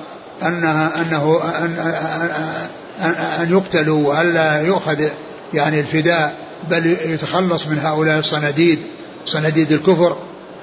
أنها 0.48 1.02
أنه 1.02 1.40
أن, 1.60 1.78
أن 3.42 3.52
يقتلوا 3.52 4.08
وألا 4.08 4.62
يؤخذ 4.62 5.04
يعني 5.54 5.80
الفداء 5.80 6.36
بل 6.70 6.86
يتخلص 6.86 7.68
من 7.68 7.80
هؤلاء 7.80 8.20
الصناديد 8.20 8.80
صناديد 9.26 9.72
الكفر 9.72 10.18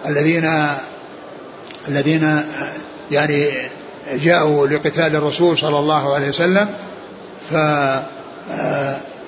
الذين 0.06 0.66
الذين 1.88 2.42
يعني 3.10 3.48
جاءوا 4.12 4.66
لقتال 4.66 5.16
الرسول 5.16 5.58
صلى 5.58 5.78
الله 5.78 6.14
عليه 6.14 6.28
وسلم. 6.28 6.68
ف 7.50 7.54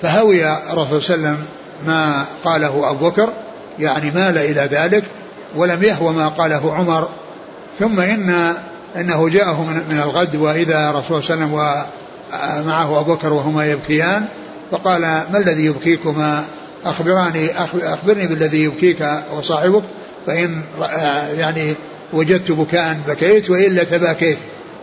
فهوي 0.01 0.45
الرسول 0.45 1.01
صلى 1.01 1.15
الله 1.15 1.27
عليه 1.27 1.37
وسلم 1.37 1.45
ما 1.85 2.25
قاله 2.43 2.89
أبو 2.89 3.09
بكر 3.09 3.29
يعني 3.79 4.11
مال 4.11 4.37
إلى 4.37 4.61
ذلك 4.61 5.03
ولم 5.55 5.83
يهوى 5.83 6.13
ما 6.13 6.27
قاله 6.27 6.73
عمر 6.73 7.09
ثم 7.79 7.99
إن 7.99 8.53
إنه 8.95 9.29
جاءه 9.29 9.63
من 9.89 9.99
الغد 10.03 10.35
وإذا 10.35 10.89
الرسول 10.89 11.23
صلى 11.23 11.43
الله 11.43 11.61
عليه 11.61 11.83
وسلم 11.83 12.63
ومعه 12.65 12.99
أبو 12.99 13.13
بكر 13.13 13.33
وهما 13.33 13.71
يبكيان 13.71 14.25
فقال 14.71 15.01
ما 15.01 15.37
الذي 15.37 15.65
يبكيكما؟ 15.65 16.43
اخبراني 16.85 17.51
أخبرني 17.83 18.27
بالذي 18.27 18.63
يبكيك 18.63 19.07
وصاحبك 19.37 19.83
فإن 20.27 20.61
يعني 21.37 21.73
وجدت 22.13 22.51
بكاء 22.51 22.99
بكيت 23.07 23.49
وإلا 23.49 23.83
تباكيت. 23.83 24.37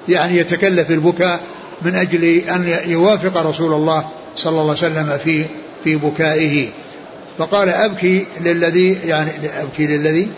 يعني 0.09 0.37
يتكلف 0.37 0.91
البكاء 0.91 1.41
من 1.83 1.95
أجل 1.95 2.25
أن 2.25 2.75
يوافق 2.87 3.43
رسول 3.43 3.73
الله 3.73 4.09
صلى 4.37 4.51
الله 4.51 4.63
عليه 4.63 4.73
وسلم 4.73 5.19
في 5.25 5.45
في 5.85 5.97
بكائه. 5.97 6.69
فقال 7.39 7.69
أبكي 7.69 8.27
للذي 8.41 8.99
يعني 9.05 9.31
أبكي 9.61 9.87
للذي 9.87 10.29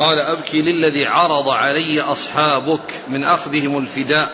قال 0.00 0.18
أبكي 0.18 0.62
للذي 0.62 1.06
عرض 1.06 1.48
علي 1.48 2.00
أصحابك 2.00 2.80
من 3.08 3.24
أخذهم 3.24 3.78
الفداء. 3.78 4.30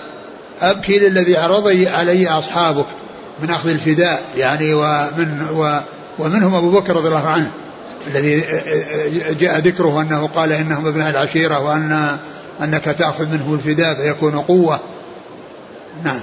أبكي 0.61 0.98
للذي 0.98 1.37
عرض 1.37 1.68
علي 1.68 2.29
أصحابك 2.29 2.87
من 3.42 3.50
أخذ 3.50 3.68
الفداء. 3.70 4.24
يعني 4.37 4.74
ومن 4.74 5.46
ومنهم 6.18 6.55
أبو 6.55 6.70
بكر 6.70 6.96
رضي 6.96 7.09
الله 7.09 7.29
عنه 7.29 7.50
الذي 8.07 8.40
جاء 9.40 9.59
ذكره 9.59 10.00
أنه 10.00 10.26
قال 10.26 10.52
إنهم 10.52 10.87
ابناء 10.87 11.11
العشيرة 11.11 11.59
وأن 11.59 12.18
أنك 12.62 12.85
تأخذ 12.85 13.29
منهم 13.29 13.55
الفداء 13.55 13.94
فيكون 13.94 14.38
قوة. 14.38 14.81
نعم. 16.05 16.20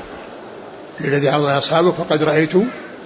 الذي 1.02 1.30
عرض 1.30 1.46
أصحابه 1.46 1.92
فقد 1.92 2.24
رأيت 2.24 2.54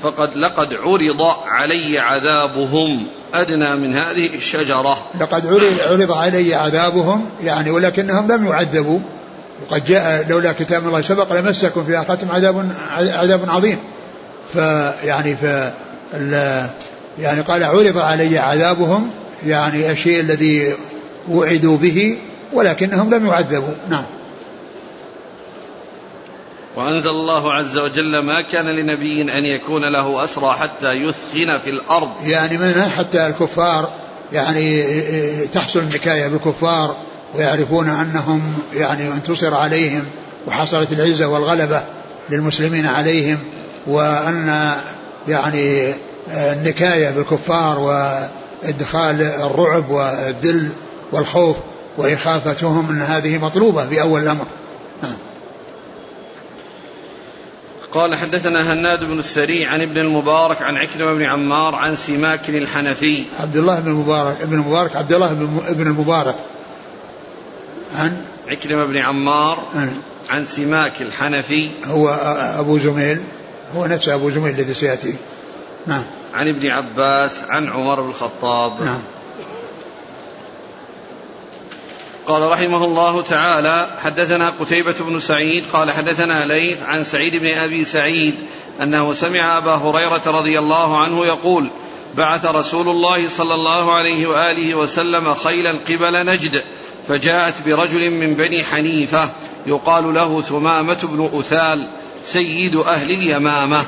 فقد 0.01 0.35
لقد 0.35 0.73
عرض 0.73 1.21
علي 1.45 1.99
عذابهم. 1.99 3.07
أدنى 3.33 3.75
من 3.75 3.93
هذه 3.93 4.35
الشجرة. 4.35 4.97
لقد 5.19 5.47
عرض 5.89 6.11
علي 6.11 6.55
عذابهم 6.55 7.25
يعني 7.43 7.71
ولكنهم 7.71 8.31
لم 8.31 8.45
يعذبوا. 8.45 8.99
وقد 9.61 9.85
جاء 9.85 10.25
لولا 10.29 10.51
كتاب 10.51 10.87
الله 10.87 11.01
سبق 11.01 11.33
لمسكم 11.33 11.83
في 11.83 12.01
آخرتهم 12.01 12.31
عذاب 12.31 12.71
عذاب 12.91 13.49
عظيم. 13.49 13.77
فيعني 14.53 15.35
ف 15.35 15.43
يعني 17.19 17.41
قال 17.41 17.63
عرض 17.63 17.97
علي 17.97 18.37
عذابهم 18.37 19.11
يعني 19.45 19.91
الشيء 19.91 20.19
الذي 20.19 20.73
وعدوا 21.29 21.77
به 21.77 22.17
ولكنهم 22.53 23.13
لم 23.13 23.27
يعذبوا. 23.27 23.73
نعم. 23.89 24.03
وأنزل 26.77 27.09
الله 27.09 27.53
عز 27.53 27.77
وجل 27.77 28.19
ما 28.19 28.41
كان 28.41 28.65
لنبي 28.65 29.21
أن 29.21 29.45
يكون 29.45 29.91
له 29.91 30.23
أسرى 30.23 30.53
حتى 30.53 30.91
يثخن 30.91 31.57
في 31.63 31.69
الأرض. 31.69 32.09
يعني 32.25 32.57
من 32.57 32.91
حتى 32.97 33.27
الكفار 33.27 33.89
يعني 34.33 34.83
تحصل 35.53 35.79
النكاية 35.79 36.27
بالكفار 36.27 36.95
ويعرفون 37.35 37.89
أنهم 37.89 38.53
يعني 38.73 39.07
انتصر 39.07 39.53
عليهم 39.53 40.03
وحصلت 40.47 40.91
العزة 40.91 41.27
والغلبة 41.27 41.83
للمسلمين 42.29 42.85
عليهم 42.85 43.39
وأن 43.87 44.73
يعني 45.27 45.93
النكاية 46.29 47.09
بالكفار 47.09 47.79
وإدخال 47.79 49.21
الرعب 49.21 49.89
والذل 49.89 50.69
والخوف 51.11 51.57
وإخافتهم 51.97 52.89
أن 52.89 53.01
هذه 53.01 53.37
مطلوبة 53.37 53.87
في 53.87 54.01
أول 54.01 54.21
الأمر 54.23 54.45
نعم. 55.03 55.17
قال 57.91 58.15
حدثنا 58.15 58.73
هناد 58.73 59.03
بن 59.03 59.19
السري 59.19 59.65
عن 59.65 59.81
ابن 59.81 59.97
المبارك 59.97 60.61
عن 60.61 60.77
عكرمة 60.77 61.13
بن 61.13 61.23
عمار 61.23 61.75
عن 61.75 61.95
سماك 61.95 62.49
الحنفي. 62.49 63.25
عبد 63.39 63.55
الله 63.55 63.79
بن 63.79 63.87
المبارك 63.87 64.41
ابن 64.41 64.53
المبارك 64.53 64.95
عبد 64.95 65.13
الله 65.13 65.33
بن 65.69 65.87
المبارك. 65.87 66.35
عن؟ 67.95 68.21
عكرمة 68.47 68.85
بن 68.85 68.97
عمار 68.97 69.59
عن, 69.75 70.01
عن 70.29 70.45
سماك 70.45 71.01
الحنفي. 71.01 71.69
هو 71.85 72.09
أبو 72.59 72.77
زميل 72.77 73.21
هو 73.75 73.85
نفس 73.85 74.09
أبو 74.09 74.29
زميل 74.29 74.55
الذي 74.55 74.73
سيأتي. 74.73 75.15
نعم. 75.87 76.03
عن 76.33 76.47
ابن 76.47 76.67
عباس 76.67 77.43
عن 77.43 77.69
عمر 77.69 78.01
بن 78.01 78.09
الخطاب. 78.09 78.83
نعم. 78.83 79.01
قال 82.27 82.51
رحمه 82.51 82.85
الله 82.85 83.21
تعالى 83.21 83.87
حدثنا 83.99 84.49
قتيبة 84.49 84.95
بن 84.99 85.19
سعيد 85.19 85.63
قال 85.73 85.91
حدثنا 85.91 86.45
ليث 86.45 86.83
عن 86.83 87.03
سعيد 87.03 87.35
بن 87.35 87.47
أبي 87.47 87.83
سعيد 87.83 88.35
أنه 88.81 89.13
سمع 89.13 89.57
أبا 89.57 89.71
هريرة 89.71 90.21
رضي 90.27 90.59
الله 90.59 90.97
عنه 90.97 91.25
يقول 91.25 91.69
بعث 92.15 92.45
رسول 92.45 92.89
الله 92.89 93.29
صلى 93.29 93.53
الله 93.53 93.93
عليه 93.93 94.27
وآله 94.27 94.75
وسلم 94.75 95.33
خيلا 95.33 95.79
قبل 95.89 96.25
نجد 96.25 96.63
فجاءت 97.07 97.55
برجل 97.65 98.09
من 98.09 98.33
بني 98.33 98.63
حنيفة 98.63 99.29
يقال 99.67 100.13
له 100.13 100.41
ثمامة 100.41 100.99
بن 101.03 101.39
أثال 101.39 101.87
سيد 102.23 102.75
أهل 102.75 103.11
اليمامة. 103.11 103.85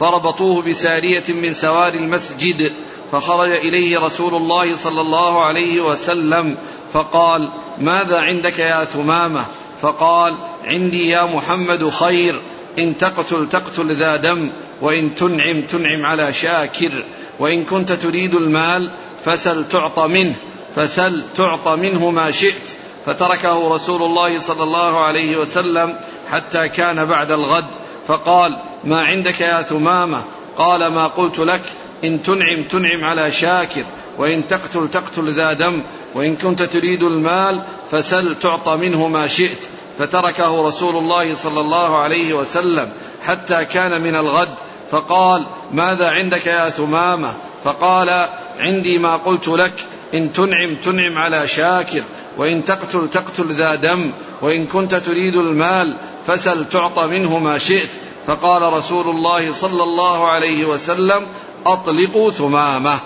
فربطوه 0.00 0.62
بسارية 0.62 1.24
من 1.28 1.54
سوار 1.54 1.94
المسجد 1.94 2.72
فخرج 3.12 3.50
إليه 3.50 3.98
رسول 3.98 4.34
الله 4.34 4.76
صلى 4.76 5.00
الله 5.00 5.44
عليه 5.44 5.80
وسلم 5.80 6.56
فقال 6.92 7.48
ماذا 7.78 8.20
عندك 8.20 8.58
يا 8.58 8.84
ثمامة؟ 8.84 9.46
فقال 9.80 10.36
عندي 10.64 11.08
يا 11.08 11.24
محمد 11.24 11.88
خير 11.88 12.40
إن 12.78 12.98
تقتل 12.98 13.48
تقتل 13.48 13.94
ذا 13.94 14.16
دم 14.16 14.50
وإن 14.80 15.14
تنعم 15.14 15.62
تنعم 15.62 16.06
على 16.06 16.32
شاكر 16.32 17.04
وإن 17.38 17.64
كنت 17.64 17.92
تريد 17.92 18.34
المال 18.34 18.90
فسل 19.24 19.68
تعطى 19.68 20.08
منه 20.08 20.34
فسل 20.76 21.22
تعطى 21.34 21.76
منه 21.76 22.10
ما 22.10 22.30
شئت. 22.30 22.70
فتركه 23.06 23.74
رسول 23.74 24.02
الله 24.02 24.38
صلى 24.38 24.62
الله 24.62 25.00
عليه 25.00 25.36
وسلم 25.36 25.96
حتى 26.30 26.68
كان 26.68 27.04
بعد 27.04 27.30
الغد. 27.30 27.66
فقال 28.06 28.56
ما 28.84 29.02
عندك 29.02 29.40
يا 29.40 29.62
ثمامة؟ 29.62 30.24
قال 30.56 30.86
ما 30.86 31.06
قلت 31.06 31.38
لك 31.38 31.62
إن 32.04 32.22
تنعم 32.22 32.62
تنعم 32.64 33.04
على 33.04 33.30
شاكر 33.30 33.84
وإن 34.18 34.48
تقتل 34.48 34.88
تقتل 34.90 35.32
ذا 35.32 35.52
دم 35.52 35.82
وإن 36.14 36.36
كنت 36.36 36.62
تريد 36.62 37.02
المال 37.02 37.62
فسل 37.90 38.38
تعطى 38.38 38.76
منه 38.76 39.08
ما 39.08 39.26
شئت. 39.26 39.58
فتركه 39.98 40.66
رسول 40.66 40.96
الله 40.96 41.34
صلى 41.34 41.60
الله 41.60 41.96
عليه 41.96 42.34
وسلم 42.34 42.92
حتى 43.22 43.64
كان 43.64 44.02
من 44.02 44.14
الغد. 44.14 44.48
فقال 44.90 45.46
ماذا 45.72 46.10
عندك 46.10 46.46
يا 46.46 46.70
ثمامة؟ 46.70 47.34
فقال 47.64 48.28
عندي 48.58 48.98
ما 48.98 49.16
قلت 49.16 49.48
لك. 49.48 49.72
إن 50.14 50.32
تنعم 50.32 50.74
تنعم 50.74 51.18
على 51.18 51.48
شاكر. 51.48 52.02
وإن 52.38 52.64
تقتل 52.64 53.08
تقتل 53.10 53.52
ذا 53.52 53.74
دم. 53.74 54.10
وإن 54.42 54.66
كنت 54.66 54.94
تريد 54.94 55.36
المال 55.36 55.96
فسل 56.26 56.68
تعطى 56.68 57.06
منه 57.06 57.38
ما 57.38 57.58
شئت. 57.58 57.90
فقال 58.26 58.72
رسول 58.72 59.08
الله 59.08 59.52
صلى 59.52 59.82
الله 59.82 60.28
عليه 60.28 60.64
وسلم 60.64 61.26
اطلقوا 61.66 62.30
ثمامة. 62.30 63.00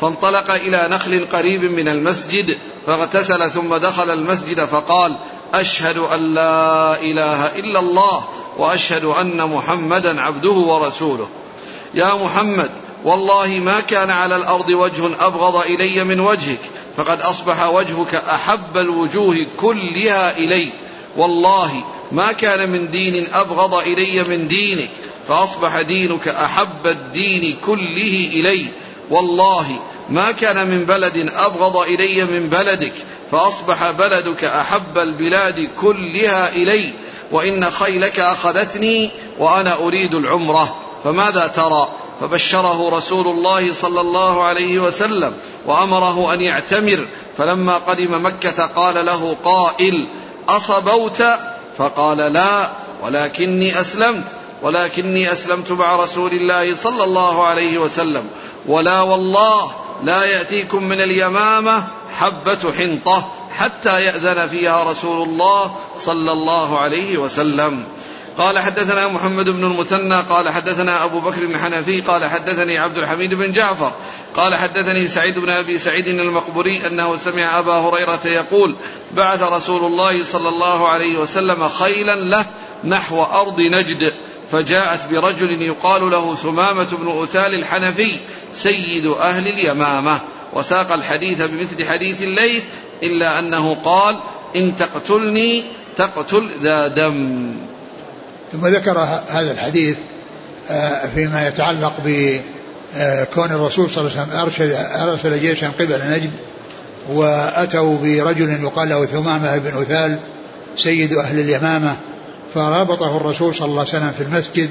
فانطلق 0.00 0.50
إلى 0.50 0.88
نخل 0.90 1.26
قريب 1.32 1.64
من 1.64 1.88
المسجد 1.88 2.58
فاغتسل 2.86 3.50
ثم 3.50 3.76
دخل 3.76 4.10
المسجد 4.10 4.64
فقال 4.64 5.16
أشهد 5.54 5.98
أن 5.98 6.34
لا 6.34 7.00
إله 7.00 7.46
إلا 7.58 7.78
الله 7.78 8.24
وأشهد 8.58 9.04
أن 9.04 9.50
محمدا 9.50 10.20
عبده 10.20 10.50
ورسوله. 10.50 11.28
يا 11.94 12.14
محمد 12.14 12.70
والله 13.04 13.48
ما 13.48 13.80
كان 13.80 14.10
على 14.10 14.36
الأرض 14.36 14.68
وجه 14.70 15.06
أبغض 15.20 15.56
إلي 15.56 16.04
من 16.04 16.20
وجهك 16.20 16.60
فقد 16.96 17.20
أصبح 17.20 17.66
وجهك 17.66 18.14
أحب 18.14 18.76
الوجوه 18.76 19.46
كلها 19.56 20.38
إلي. 20.38 20.72
والله 21.16 21.84
ما 22.12 22.32
كان 22.32 22.70
من 22.70 22.90
دين 22.90 23.26
أبغض 23.34 23.74
إلي 23.74 24.24
من 24.24 24.48
دينك 24.48 24.88
فأصبح 25.28 25.80
دينك 25.80 26.28
أحب 26.28 26.86
الدين 26.86 27.56
كله 27.66 28.30
إلي. 28.32 28.66
والله 29.10 29.66
ما 30.10 30.32
كان 30.32 30.68
من 30.68 30.84
بلد 30.84 31.30
أبغض 31.36 31.76
إلي 31.76 32.24
من 32.24 32.48
بلدك 32.48 32.92
فأصبح 33.30 33.90
بلدك 33.90 34.44
أحب 34.44 34.98
البلاد 34.98 35.68
كلها 35.80 36.48
إلي 36.48 36.92
وإن 37.32 37.70
خيلك 37.70 38.20
أخذتني 38.20 39.10
وأنا 39.38 39.74
أريد 39.74 40.14
العمرة 40.14 40.76
فماذا 41.04 41.46
ترى؟ 41.46 41.88
فبشره 42.20 42.96
رسول 42.96 43.26
الله 43.26 43.72
صلى 43.72 44.00
الله 44.00 44.44
عليه 44.44 44.78
وسلم 44.78 45.34
وأمره 45.66 46.34
أن 46.34 46.40
يعتمر 46.40 47.06
فلما 47.36 47.76
قدم 47.76 48.26
مكة 48.26 48.66
قال 48.66 49.06
له 49.06 49.36
قائل 49.44 50.06
أصبوت؟ 50.48 51.24
فقال 51.76 52.18
لا 52.18 52.70
ولكني 53.02 53.80
أسلمت. 53.80 54.24
ولكني 54.62 55.32
أسلمت 55.32 55.72
مع 55.72 55.96
رسول 55.96 56.32
الله 56.32 56.74
صلى 56.74 57.04
الله 57.04 57.46
عليه 57.46 57.78
وسلم. 57.78 58.24
ولا 58.66 59.00
والله 59.00 59.72
لا 60.04 60.24
يأتيكم 60.24 60.82
من 60.84 61.00
اليمامة 61.00 61.84
حبة 62.18 62.72
حنطة 62.78 63.32
حتى 63.50 64.00
يأذن 64.00 64.48
فيها 64.48 64.90
رسول 64.90 65.28
الله 65.28 65.76
صلى 65.96 66.32
الله 66.32 66.78
عليه 66.78 67.18
وسلم. 67.18 67.84
قال 68.38 68.58
حدثنا 68.58 69.08
محمد 69.08 69.44
بن 69.44 69.64
المثنى 69.64 70.20
قال 70.20 70.50
حدثنا 70.50 71.04
أبو 71.04 71.20
بكر 71.20 71.42
الحنفي 71.42 72.00
قال 72.00 72.24
حدثني 72.24 72.78
عبد 72.78 72.98
الحميد 72.98 73.34
بن 73.34 73.52
جعفر 73.52 73.92
قال 74.36 74.54
حدثني 74.54 75.06
سعيد 75.06 75.38
بن 75.38 75.50
أبي 75.50 75.78
سعيد 75.78 76.08
المقبري 76.08 76.86
أنه 76.86 77.16
سمع 77.16 77.58
أبا 77.58 77.72
هريرة 77.72 78.20
يقول 78.24 78.74
بعث 79.12 79.42
رسول 79.42 79.84
الله 79.84 80.24
صلى 80.24 80.48
الله 80.48 80.88
عليه 80.88 81.18
وسلم 81.18 81.68
خيلا 81.68 82.14
له 82.14 82.46
نحو 82.84 83.22
أرض 83.22 83.60
نجد. 83.60 84.14
فجاءت 84.52 85.00
برجل 85.10 85.62
يقال 85.62 86.10
له 86.10 86.34
ثمامة 86.34 86.88
بن 86.92 87.22
أثال 87.22 87.54
الحنفي 87.54 88.20
سيد 88.52 89.06
أهل 89.06 89.48
اليمامة. 89.48 90.20
وساق 90.54 90.92
الحديث 90.92 91.42
بمثل 91.42 91.84
حديث 91.84 92.22
الليث 92.22 92.62
إلا 93.02 93.38
أنه 93.38 93.74
قال 93.84 94.18
إن 94.56 94.76
تقتلني 94.76 95.64
تقتل 95.96 96.50
ذا 96.62 96.88
دم. 96.88 97.56
ثم 98.52 98.66
ذكر 98.66 98.98
هذا 99.28 99.52
الحديث 99.52 99.96
آه، 100.70 101.06
فيما 101.14 101.48
يتعلق 101.48 101.94
بكون 102.04 103.52
الرسول 103.52 103.90
صلى 103.90 104.06
الله 104.06 104.20
عليه 104.20 104.22
وسلم 104.22 104.40
أرشد 104.40 104.70
أرسل 105.08 105.40
جيشا 105.40 105.68
قبل 105.68 106.00
نجد 106.08 106.30
وأتوا 107.12 107.98
برجل 107.98 108.62
يقال 108.62 108.88
له 108.88 109.06
ثمامة 109.06 109.58
بن 109.58 109.80
أثال 109.80 110.18
سيد 110.76 111.12
أهل 111.12 111.40
اليمامة. 111.40 111.96
فرابطه 112.56 113.16
الرسول 113.16 113.54
صلى 113.54 113.66
الله 113.66 113.80
عليه 113.80 113.88
وسلم 113.90 114.12
في 114.12 114.22
المسجد 114.22 114.70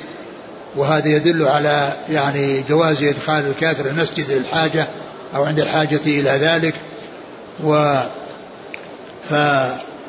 وهذا 0.76 1.08
يدل 1.08 1.48
على 1.48 1.94
يعني 2.10 2.64
جواز 2.70 3.04
إدخال 3.04 3.48
الكافر 3.48 3.86
المسجد 3.86 4.32
للحاجة 4.32 4.88
أو 5.36 5.44
عند 5.44 5.60
الحاجة 5.60 6.00
إلى 6.06 6.30
ذلك. 6.30 6.74
و 7.64 8.00
ف 9.30 9.34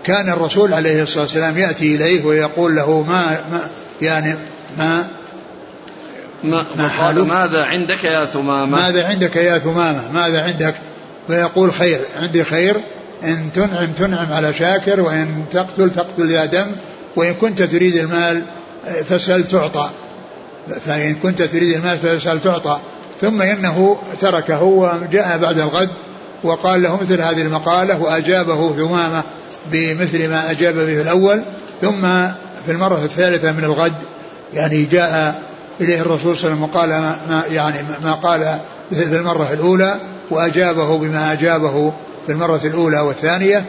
كان 0.04 0.30
الرسول 0.30 0.74
عليه 0.74 1.02
الصلاة 1.02 1.22
والسلام 1.22 1.58
يأتي 1.58 1.94
إليه 1.94 2.24
ويقول 2.24 2.76
له 2.76 3.02
ما, 3.02 3.38
ما 3.52 3.60
يعني 4.02 4.34
ما؟ 4.78 5.06
ما, 6.44 6.66
ما 6.76 6.88
حالك؟ 6.88 7.26
ماذا 7.26 7.64
عندك 7.64 8.04
يا 8.04 8.24
ثمامة؟ 8.24 8.82
ماذا 8.82 9.06
عندك 9.06 9.36
يا 9.36 9.58
ثمامة؟ 9.58 10.12
ماذا 10.12 10.42
عندك؟ 10.42 10.74
ويقول 11.28 11.72
خير 11.72 12.00
عندي 12.22 12.44
خير 12.44 12.76
إن 13.24 13.50
تنعم 13.54 13.86
تنعم 13.86 14.32
على 14.32 14.54
شاكر 14.54 15.00
وإن 15.00 15.44
تقتل 15.52 15.90
تقتل 15.90 16.30
يا 16.30 16.44
دم 16.44 16.66
وإن 17.16 17.34
كنت 17.34 17.62
تريد 17.62 17.96
المال 17.96 18.44
فاسأل 19.08 19.48
تعطى. 19.48 19.90
فإن 20.86 21.14
كنت 21.14 21.42
تريد 21.42 21.76
المال 21.76 21.98
فاسأل 21.98 22.42
تعطى. 22.42 22.78
ثم 23.20 23.42
إنه 23.42 23.96
تركه 24.20 24.62
وجاء 24.62 25.38
بعد 25.38 25.58
الغد 25.58 25.90
وقال 26.42 26.82
له 26.82 26.96
مثل 27.02 27.20
هذه 27.20 27.42
المقالة 27.42 28.02
وأجابه 28.02 28.72
ثمامة 28.76 29.22
بمثل 29.72 30.30
ما 30.30 30.50
أجاب 30.50 30.74
به 30.74 30.84
في 30.84 31.02
الأول. 31.02 31.42
ثم 31.80 32.00
في 32.66 32.72
المرة 32.72 33.04
الثالثة 33.04 33.52
من 33.52 33.64
الغد 33.64 33.94
يعني 34.54 34.82
جاء 34.82 35.42
إليه 35.80 36.00
الرسول 36.00 36.36
صلى 36.36 36.52
الله 36.52 36.58
عليه 36.62 36.62
وسلم 36.62 36.62
وقال 36.62 36.88
ما 37.28 37.42
يعني 37.50 37.76
ما 38.04 38.12
قال 38.12 38.58
في 38.90 39.16
المرة 39.16 39.48
الأولى 39.52 40.00
وأجابه 40.30 40.98
بما 40.98 41.32
أجابه 41.32 41.92
في 42.26 42.32
المرة 42.32 42.60
الأولى 42.64 43.00
والثانية. 43.00 43.64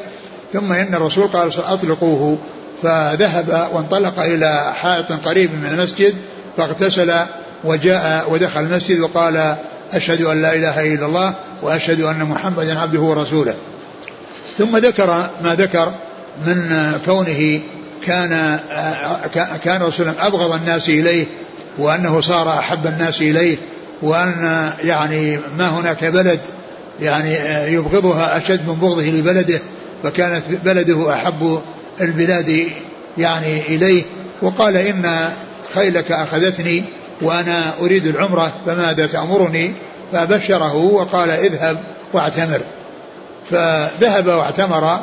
ثم 0.53 0.71
إن 0.71 0.95
الرسول 0.95 1.27
قال 1.27 1.51
أطلقوه. 1.57 2.37
فذهب 2.83 3.69
وانطلق 3.73 4.19
إلى 4.19 4.73
حائط 4.73 5.11
قريب 5.11 5.53
من 5.53 5.65
المسجد 5.65 6.15
فاغتسل 6.57 7.13
وجاء 7.63 8.31
ودخل 8.31 8.59
المسجد 8.59 8.99
وقال 8.99 9.55
أشهد 9.93 10.21
أن 10.21 10.41
لا 10.41 10.53
إله 10.53 10.93
إلا 10.93 11.05
الله 11.05 11.33
وأشهد 11.61 12.01
أن 12.01 12.23
محمدا 12.23 12.79
عبده 12.79 12.99
ورسوله. 12.99 13.55
ثم 14.57 14.77
ذكر 14.77 15.29
ما 15.43 15.55
ذكر 15.55 15.91
من 16.47 16.91
كونه 17.05 17.61
كان 18.05 18.59
كان 19.63 19.81
رسول 19.81 20.07
أبغض 20.19 20.53
الناس 20.53 20.89
إليه 20.89 21.25
وأنه 21.77 22.21
صار 22.21 22.49
أحب 22.49 22.87
الناس 22.87 23.21
إليه 23.21 23.57
وأن 24.01 24.71
يعني 24.83 25.39
ما 25.57 25.69
هناك 25.69 26.05
بلد 26.05 26.39
يعني 27.01 27.35
يبغضها 27.73 28.37
أشد 28.37 28.67
من 28.67 28.75
بغضه 28.75 29.03
لبلده 29.03 29.59
فكانت 30.03 30.43
بلده 30.65 31.13
أحب 31.13 31.61
البلاد 32.01 32.67
يعني 33.17 33.61
إليه 33.61 34.03
وقال 34.41 34.77
إن 34.77 35.29
خيلك 35.73 36.11
أخذتني 36.11 36.83
وأنا 37.21 37.73
أريد 37.81 38.05
العمرة 38.05 38.53
فماذا 38.65 39.07
تأمرني؟ 39.07 39.73
فبشره 40.13 40.75
وقال 40.75 41.29
اذهب 41.29 41.77
واعتمر. 42.13 42.59
فذهب 43.51 44.27
واعتمر 44.27 44.99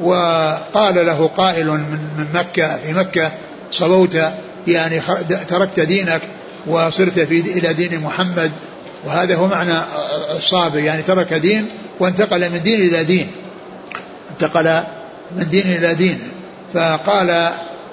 وقال 0.00 1.06
له 1.06 1.30
قائل 1.36 1.66
من 1.66 1.98
من 2.18 2.26
مكة 2.34 2.76
في 2.76 2.92
مكة 2.92 3.32
صبوت 3.70 4.18
يعني 4.66 5.00
تركت 5.48 5.80
دينك 5.80 6.20
وصرت 6.66 7.20
في 7.20 7.40
إلى 7.40 7.74
دين 7.74 8.00
محمد. 8.00 8.52
وهذا 9.04 9.36
هو 9.36 9.46
معنى 9.46 9.74
الصابر 10.36 10.78
يعني 10.78 11.02
ترك 11.02 11.34
دين 11.34 11.66
وانتقل 12.00 12.50
من 12.50 12.62
دين 12.62 12.80
إلى 12.80 13.04
دين. 13.04 13.26
انتقل 14.30 14.82
من 15.36 15.48
دين 15.50 15.66
إلى 15.66 15.94
دين. 15.94 16.18
فقال 16.74 17.30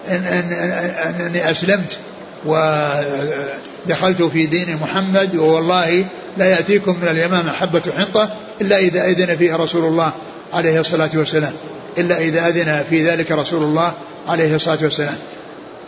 إن 0.07 0.25
إن 0.25 1.21
أني 1.21 1.51
أسلمت 1.51 1.97
ودخلت 2.45 4.21
في 4.21 4.45
دين 4.45 4.77
محمد 4.81 5.35
ووالله 5.35 6.05
لا 6.37 6.45
يأتيكم 6.45 6.97
من 7.01 7.07
اليمامة 7.07 7.51
حبة 7.51 7.81
حنطة 7.97 8.29
إلا 8.61 8.77
إذا 8.77 9.05
أذن 9.05 9.37
فيها 9.37 9.57
رسول 9.57 9.85
الله 9.85 10.11
عليه 10.53 10.79
الصلاة 10.79 11.09
والسلام. 11.13 11.53
إلا 11.97 12.17
إذا 12.17 12.47
أذن 12.47 12.83
في 12.89 13.09
ذلك 13.09 13.31
رسول 13.31 13.63
الله 13.63 13.93
عليه 14.27 14.55
الصلاة 14.55 14.79
والسلام. 14.81 15.17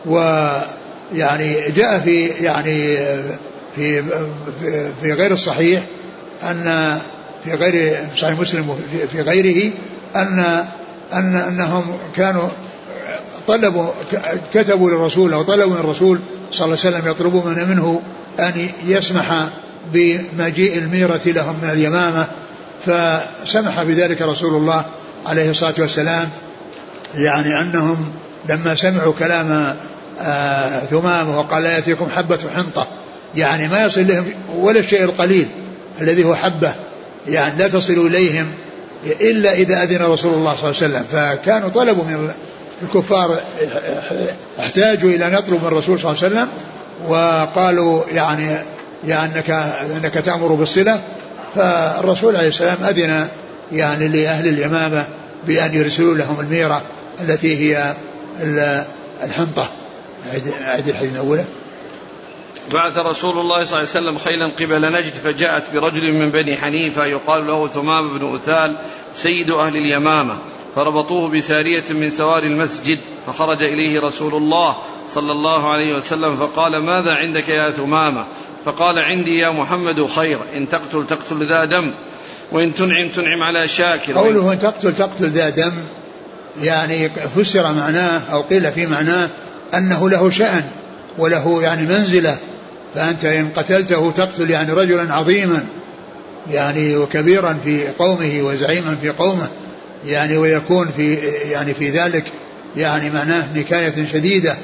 ويعني 0.06 1.72
جاء 1.72 2.00
في 2.00 2.28
يعني 2.28 2.98
في 3.76 4.04
في 5.02 5.14
غير 5.14 5.34
الصحيح 5.34 5.84
أن 6.44 6.98
في 7.44 7.52
غير 7.52 8.00
صحيح 8.16 8.40
مسلم 8.40 8.80
في 9.12 9.22
غيره 9.22 9.72
أن 10.16 10.66
أن 11.14 11.36
أنهم 11.36 11.98
كانوا 12.16 12.50
طلبوا 13.48 13.88
كتبوا 14.54 14.90
للرسول 14.90 15.34
أو 15.34 15.44
طلبوا 15.44 15.74
من 15.74 15.80
الرسول 15.80 16.20
صلى 16.52 16.66
الله 16.66 16.78
عليه 16.86 16.98
وسلم 16.98 17.12
يطلبون 17.12 17.54
منه 17.70 18.02
أن 18.40 18.70
يسمح 18.86 19.48
بمجيء 19.94 20.78
الميرة 20.78 21.22
لهم 21.26 21.56
من 21.64 21.70
اليمامة. 21.70 22.28
فسمح 22.86 23.84
بذلك 23.84 24.22
رسول 24.22 24.56
الله 24.56 24.86
عليه 25.26 25.50
الصلاة 25.50 25.74
والسلام. 25.80 26.30
يعني 27.16 27.60
أنهم 27.60 28.12
لما 28.50 28.76
سمعوا 28.76 29.14
كلام 29.20 29.76
آه 30.22 30.80
ثمامة 30.80 31.40
وقال 31.40 31.64
لا 31.64 31.72
يأتيكم 31.72 32.10
حبة 32.10 32.40
حنطة 32.56 32.88
يعني 33.36 33.68
ما 33.68 33.84
يصل 33.86 34.08
لهم 34.08 34.26
ولا 34.56 34.80
الشيء 34.80 35.04
القليل 35.04 35.48
الذي 36.02 36.24
هو 36.24 36.36
حبة 36.36 36.74
يعني 37.28 37.58
لا 37.58 37.68
تصل 37.68 37.94
إليهم 37.94 38.46
إلا 39.06 39.54
إذا 39.54 39.84
أذن 39.84 40.02
رسول 40.02 40.34
الله 40.34 40.56
صلى 40.56 40.70
الله 40.70 40.82
عليه 40.82 40.96
وسلم. 40.96 41.04
فكانوا 41.12 41.70
طلبوا 41.70 42.04
من 42.04 42.32
الكفار 42.82 43.40
احتاجوا 44.60 45.10
إلى 45.10 45.28
أن 45.28 45.34
يطلبوا 45.34 45.60
من 45.60 45.66
الرسول 45.66 46.00
صلى 46.00 46.12
الله 46.12 46.24
عليه 46.24 46.36
وسلم 46.36 46.50
وقالوا 47.08 48.04
يعني 48.12 48.58
يا 49.04 49.26
أنك 49.26 49.50
أنك 49.96 50.14
تأمر 50.14 50.48
بالصلة. 50.48 51.02
فالرسول 51.56 52.36
عليه 52.36 52.48
السلام 52.48 52.78
أذن 52.84 53.28
يعني 53.72 54.08
لأهل 54.08 54.48
اليمامة 54.48 55.06
بأن 55.48 55.76
يرسلوا 55.76 56.16
لهم 56.16 56.40
الميرة 56.40 56.82
التي 57.22 57.58
هي 57.58 57.94
الحنطة. 59.24 59.70
أعد 60.68 60.88
الحديث 60.88 61.12
الأولى 61.14 61.44
بعث 62.74 62.98
رسول 62.98 63.38
الله 63.38 63.64
صلى 63.64 63.80
الله 63.80 63.90
عليه 63.90 64.00
وسلم 64.00 64.18
خيلا 64.18 64.46
قبل 64.46 64.92
نجد 64.92 65.14
فجاءت 65.14 65.74
برجل 65.74 66.14
من 66.14 66.30
بني 66.30 66.58
حنيفة 66.58 67.06
يقال 67.06 67.48
له 67.48 67.68
ثمام 67.68 68.18
بن 68.18 68.36
أثال 68.36 68.76
سيد 69.16 69.52
أهل 69.52 69.76
اليمامة. 69.76 70.38
فربطوه 70.76 71.30
بسارية 71.30 71.84
من 71.90 72.10
سوار 72.10 72.44
المسجد 72.44 73.00
فخرج 73.28 73.62
إليه 73.62 74.02
رسول 74.02 74.36
الله 74.36 74.78
صلى 75.14 75.32
الله 75.32 75.72
عليه 75.72 75.98
وسلم 75.98 76.36
فقال 76.36 76.78
ماذا 76.78 77.14
عندك 77.14 77.50
يا 77.50 77.70
ثمامة؟ 77.70 78.26
فقال 78.66 79.00
عندي 79.00 79.38
يا 79.38 79.50
محمد 79.50 80.06
خير 80.06 80.38
إن 80.56 80.70
تقتل 80.70 81.08
تقتل 81.08 81.46
ذا 81.46 81.66
دم 81.66 81.92
وإن 82.52 82.74
تنعم 82.74 83.10
تنعم 83.10 83.44
على 83.44 83.68
شاكر. 83.68 84.14
قوله 84.14 84.54
إن 84.54 84.60
تقتل 84.60 84.96
تقتل 84.96 85.26
ذا 85.26 85.50
دم 85.50 85.74
يعني 86.62 87.10
فسر 87.10 87.74
معناه 87.74 88.22
أو 88.32 88.42
قيل 88.42 88.72
في 88.72 88.86
معناه 88.86 89.30
أنه 89.74 90.10
له 90.10 90.30
شأن 90.30 90.64
وله 91.18 91.62
يعني 91.64 91.86
منزلة 91.86 92.38
فأنت 92.96 93.26
إن 93.26 93.50
قتلته 93.56 94.12
تقتل 94.12 94.50
يعني 94.50 94.72
رجلا 94.72 95.14
عظيما 95.14 95.66
يعني 96.52 96.98
وكبيرا 96.98 97.58
في 97.64 97.88
قومه 98.00 98.42
وزعيما 98.42 98.96
في 99.02 99.10
قومه 99.10 99.48
يعني 100.06 100.38
ويكون 100.38 100.90
في 100.98 101.14
يعني 101.52 101.74
في 101.74 101.90
ذلك 101.90 102.32
يعني 102.78 103.10
معناه 103.10 103.44
نكاية 103.56 104.06
شديدة. 104.14 104.56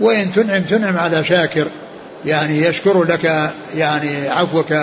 وإن 0.00 0.32
تنعم 0.32 0.62
تنعم 0.62 0.96
على 0.96 1.24
شاكر 1.24 1.66
يعني 2.26 2.62
يشكر 2.62 3.04
لك 3.04 3.50
يعني 3.74 4.28
عفوك 4.28 4.74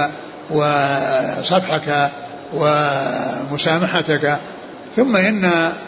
وصفحك 0.49 2.11
ومسامحتك. 2.53 4.39
ثم 4.95 5.15
إن 5.15 5.45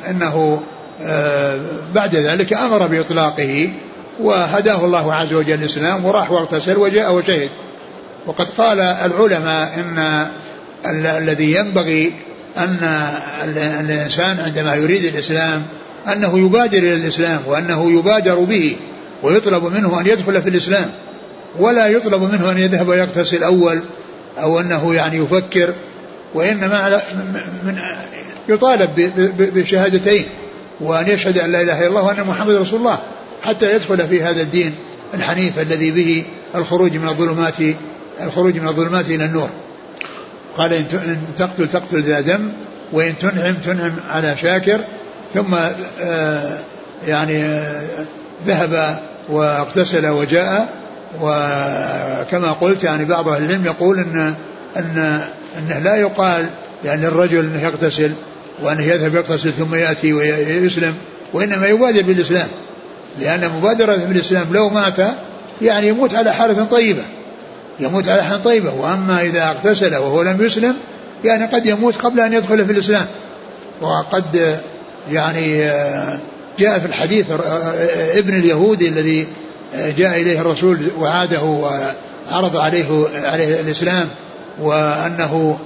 إنه 0.10 0.62
آه، 1.02 1.60
بعد 1.96 2.15
ذلك 2.15 2.54
أمر 2.54 2.88
بإطلاقه. 2.88 3.70
وهداه 4.19 4.86
الله 4.86 5.13
عز 5.13 5.34
وجل 5.34 5.53
الإسلام 5.53 6.06
وراح 6.06 6.32
واغتسل 6.32 6.77
وجاء 6.77 7.13
وشهد. 7.13 7.49
وقد 8.25 8.47
قال 8.58 8.80
العلماء 8.80 9.80
إن 9.80 11.06
الذي 11.06 11.53
ينبغي 11.56 12.13
أن 12.58 12.77
الإنسان 13.80 14.39
عندما 14.39 14.75
يريد 14.75 15.03
الإسلام 15.03 15.63
أنه 16.13 16.39
يبادر 16.39 16.77
إلى 16.77 16.93
الإسلام 16.93 17.39
وأنه 17.47 17.99
يبادر 17.99 18.39
به 18.39 18.75
ويطلب 19.23 19.63
منه 19.63 20.01
أن 20.01 20.08
يدخل 20.08 20.41
في 20.41 20.49
الإسلام. 20.49 20.91
ولا 21.60 21.88
يطلب 21.88 22.21
منه 22.21 22.51
أن 22.51 22.58
يذهب 22.58 22.88
ويغتسل 22.88 23.43
أول 23.43 23.82
أو 24.41 24.60
أنه 24.60 24.95
يعني 24.95 25.17
يفكر 25.17 25.73
وإنما 26.34 27.01
من 27.63 27.77
يطالب 28.49 29.12
بشهادتين 29.56 30.25
وأن 30.80 31.08
يشهد 31.08 31.38
أن 31.38 31.51
لا 31.51 31.62
إله 31.62 31.80
إلا 31.80 31.88
الله 31.88 32.03
وأن 32.03 32.27
محمد 32.27 32.56
رسول 32.56 32.80
الله. 32.80 32.99
حتى 33.43 33.76
يدخل 33.76 34.08
في 34.08 34.23
هذا 34.23 34.41
الدين 34.41 34.76
الحنيف 35.13 35.60
الذي 35.60 35.91
به 35.91 36.26
الخروج 36.56 36.93
من 36.93 37.10
الظلمات 37.10 37.58
الخروج 38.21 38.56
من 38.56 38.67
الظلمات 38.67 39.06
إلى 39.10 39.26
النور. 39.26 39.50
قال 40.58 40.73
إن 40.73 41.17
تقتل 41.38 41.67
تقتل 41.67 42.04
ذا 42.04 42.21
دم 42.21 42.52
وإن 42.91 43.17
تنعم 43.17 43.54
تنعم 43.54 43.93
على 44.10 44.38
شاكر 44.38 44.82
ثم 45.34 45.56
آه، 46.02 46.58
يعني 47.08 47.43
آه، 47.43 48.06
ذهب 48.47 49.00
واغتسل 49.30 50.08
وجاء 50.08 50.69
وكما 51.21 52.52
قلت 52.52 52.84
يعني 52.84 53.06
بعض 53.06 53.30
أهل 53.30 53.43
العلم 53.43 53.65
يقول 53.65 54.00
إن 54.00 54.36
إن 54.78 55.21
إنه 55.58 55.80
لا 55.80 55.95
يقال 55.95 56.50
يعني 56.86 57.08
الرجل 57.08 57.39
إنه 57.39 57.63
يغتسل 57.63 58.12
وإنه 58.62 58.84
يذهب 58.84 59.15
يغتسل 59.15 59.52
ثم 59.52 59.76
يأتي 59.76 60.13
ويسلم 60.13 60.95
وإنما 61.34 61.67
يبادر 61.67 62.02
بالاسلام 63.17 63.41
لأن 63.41 63.51
مبادرة 63.58 63.95
بالاسلام 63.95 64.47
لو 64.51 64.69
مات 64.69 64.97
يعني 65.62 65.88
يموت 65.88 66.15
على 66.15 66.34
حالة 66.34 66.63
طيبة. 66.63 67.03
يموت 67.80 68.08
على 68.08 68.23
حال 68.23 68.43
طيبة. 68.43 68.73
وأما 68.73 69.21
إذا 69.21 69.43
اغتسل 69.43 69.95
وهو 69.95 70.21
لم 70.21 70.45
يسلم 70.45 70.75
يعني 71.23 71.45
قد 71.45 71.65
يموت 71.65 71.95
قبل 71.95 72.19
أن 72.19 72.34
يدخل 72.34 72.65
في 72.65 72.71
الإسلام. 72.71 73.06
وقد 73.82 74.58
يعني 75.12 75.69
جاء 76.60 76.80
في 76.80 76.86
الحديث 76.86 77.25
ابن 78.15 78.34
اليهودي 78.34 78.88
الذي 78.88 79.27
جاء 79.97 80.21
إليه 80.21 80.41
الرسول 80.41 80.91
وعاده 80.99 81.41
وعرض 81.41 82.58
عليه 82.58 83.08
عليه 83.23 83.62
الإسلام 83.62 84.08
وأنه 84.60 85.60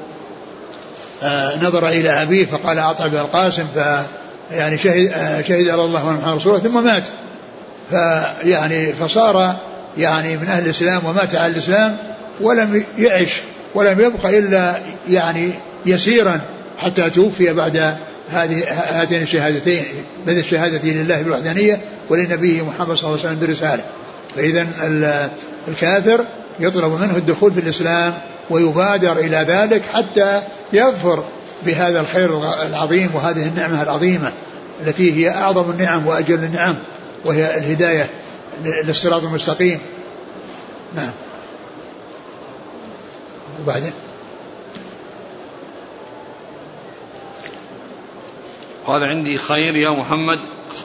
نظر 1.62 1.88
إلى 1.88 2.10
أبيه 2.10 2.46
فقال 2.46 2.80
أطع 2.80 3.06
القاسم 3.06 3.66
ف 3.76 3.80
يعني 4.52 4.78
شهد 4.78 5.14
شهد 5.48 5.70
على 5.70 5.84
الله 5.84 6.06
وأن 6.06 6.36
رسوله 6.36 6.60
ثم 6.60 6.84
مات. 6.84 7.04
فيعني 7.92 8.94
فصار 8.94 9.56
يعني 9.98 10.38
من 10.38 10.48
أهل 10.48 10.66
الإسلام 10.66 11.06
ومات 11.06 11.36
على 11.36 11.48
الإسلام 11.48 11.98
ولم 12.42 12.84
يعش 12.98 13.42
ولم 13.76 14.00
يبق 14.00 14.26
إلا 14.26 14.78
يعني 15.10 15.54
يسيرا 15.86 16.42
حتى 16.78 17.10
توفي 17.10 17.54
بعد 17.54 17.96
هذه 18.32 18.64
هاتين 18.70 19.22
الشهادتين 19.22 19.84
بذل 20.28 20.40
الشهادتين 20.40 21.04
لله 21.04 21.22
بالوحدانية 21.22 21.80
ولنبيه 22.10 22.62
محمد 22.62 22.96
صلى 22.96 23.10
الله 23.10 23.20
عليه 23.20 23.30
وسلم 23.30 23.48
برسالة. 23.48 23.84
فإذا 24.36 24.68
الكافر 25.68 26.26
يطلب 26.60 27.02
منه 27.02 27.18
الدخول 27.18 27.54
في 27.54 27.60
الإسلام 27.60 28.14
ويبادر 28.50 29.18
إلى 29.18 29.38
ذلك 29.38 29.82
حتى 29.94 30.42
يظفر 30.74 31.24
بهذا 31.66 32.00
الخير 32.02 32.42
العظيم 32.68 33.10
وهذه 33.14 33.48
النعمة 33.48 33.84
العظيمة 33.84 34.32
التي 34.88 35.14
هي 35.14 35.30
أعظم 35.30 35.72
النعم 35.72 36.08
وأجل 36.08 36.44
النعم. 36.44 36.76
وهي 37.26 37.58
الهداية 37.58 38.10
للصراط 38.86 39.24
المستقيم. 39.24 39.80
نعم. 40.96 41.12
وبعدين؟ 43.64 43.94
قال 48.88 49.04
عندي 49.04 49.38
خير 49.38 49.76
يا 49.76 49.90
محمد. 49.90 50.40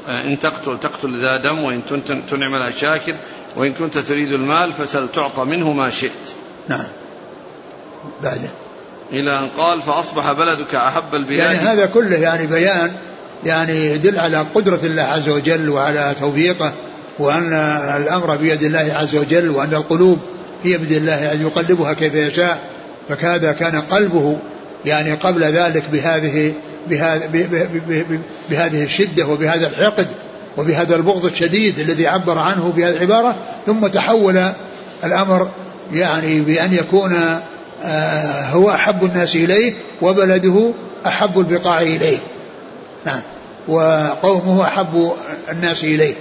إن 0.08 0.38
تقتل 0.38 0.78
تقتل 0.80 1.20
ذا 1.20 1.36
دم 1.36 1.64
وإن 1.64 1.82
تنعم 2.30 2.54
على 2.54 2.72
شاكر 2.72 3.14
وإن 3.56 3.72
كنت 3.72 3.98
تريد 3.98 4.32
المال 4.32 4.72
فسل 4.72 5.08
تعطى 5.08 5.44
منه 5.44 5.72
ما 5.72 5.90
شئت. 5.90 6.12
نعم. 6.68 6.86
بعده 8.22 8.48
إلى 9.10 9.38
أن 9.38 9.48
قال 9.48 9.82
فأصبح 9.82 10.32
بلدك 10.32 10.74
أحب 10.74 11.14
البلاد. 11.14 11.38
يعني 11.38 11.58
هذا 11.58 11.86
كله 11.86 12.16
يعني 12.16 12.46
بيان 12.46 12.96
يعني 13.44 13.86
يدل 13.86 14.18
على 14.18 14.46
قدرة 14.54 14.80
الله 14.84 15.02
عز 15.02 15.28
وجل 15.28 15.68
وعلى 15.68 16.14
توفيقه 16.20 16.72
وأن 17.18 17.52
الأمر 17.96 18.36
بيد 18.36 18.62
الله 18.62 18.90
عز 18.92 19.14
وجل 19.16 19.50
وأن 19.50 19.74
القلوب 19.74 20.18
هي 20.64 20.78
بيد 20.78 20.92
الله 20.92 21.32
أن 21.32 21.42
يقلبها 21.42 21.92
كيف 21.92 22.14
يشاء. 22.14 22.58
فكذا 23.08 23.52
كان 23.52 23.80
قلبه 23.80 24.38
يعني 24.84 25.12
قبل 25.12 25.44
ذلك 25.44 25.84
بهذه 25.92 26.52
بهذه, 26.90 27.68
بهذه 28.50 28.84
الشدة 28.84 29.26
وبهذا 29.26 29.66
الحقد 29.66 30.06
وبهذا 30.56 30.96
البغض 30.96 31.24
الشديد 31.24 31.78
الذي 31.78 32.06
عبر 32.06 32.38
عنه 32.38 32.72
بهذه 32.76 32.96
العبارة 32.96 33.36
ثم 33.66 33.86
تحول 33.86 34.42
الأمر 35.04 35.48
يعني 35.92 36.40
بأن 36.40 36.74
يكون 36.74 37.16
آه، 37.84 38.42
هو 38.50 38.70
أحب 38.70 39.04
الناس 39.04 39.36
إليه 39.36 39.74
وبلده 40.02 40.72
أحب 41.06 41.38
البقاع 41.38 41.82
إليه. 41.82 42.18
نعم. 43.06 43.20
وقومه 43.68 44.64
أحب 44.64 45.12
الناس 45.50 45.84
إليه. 45.84 46.14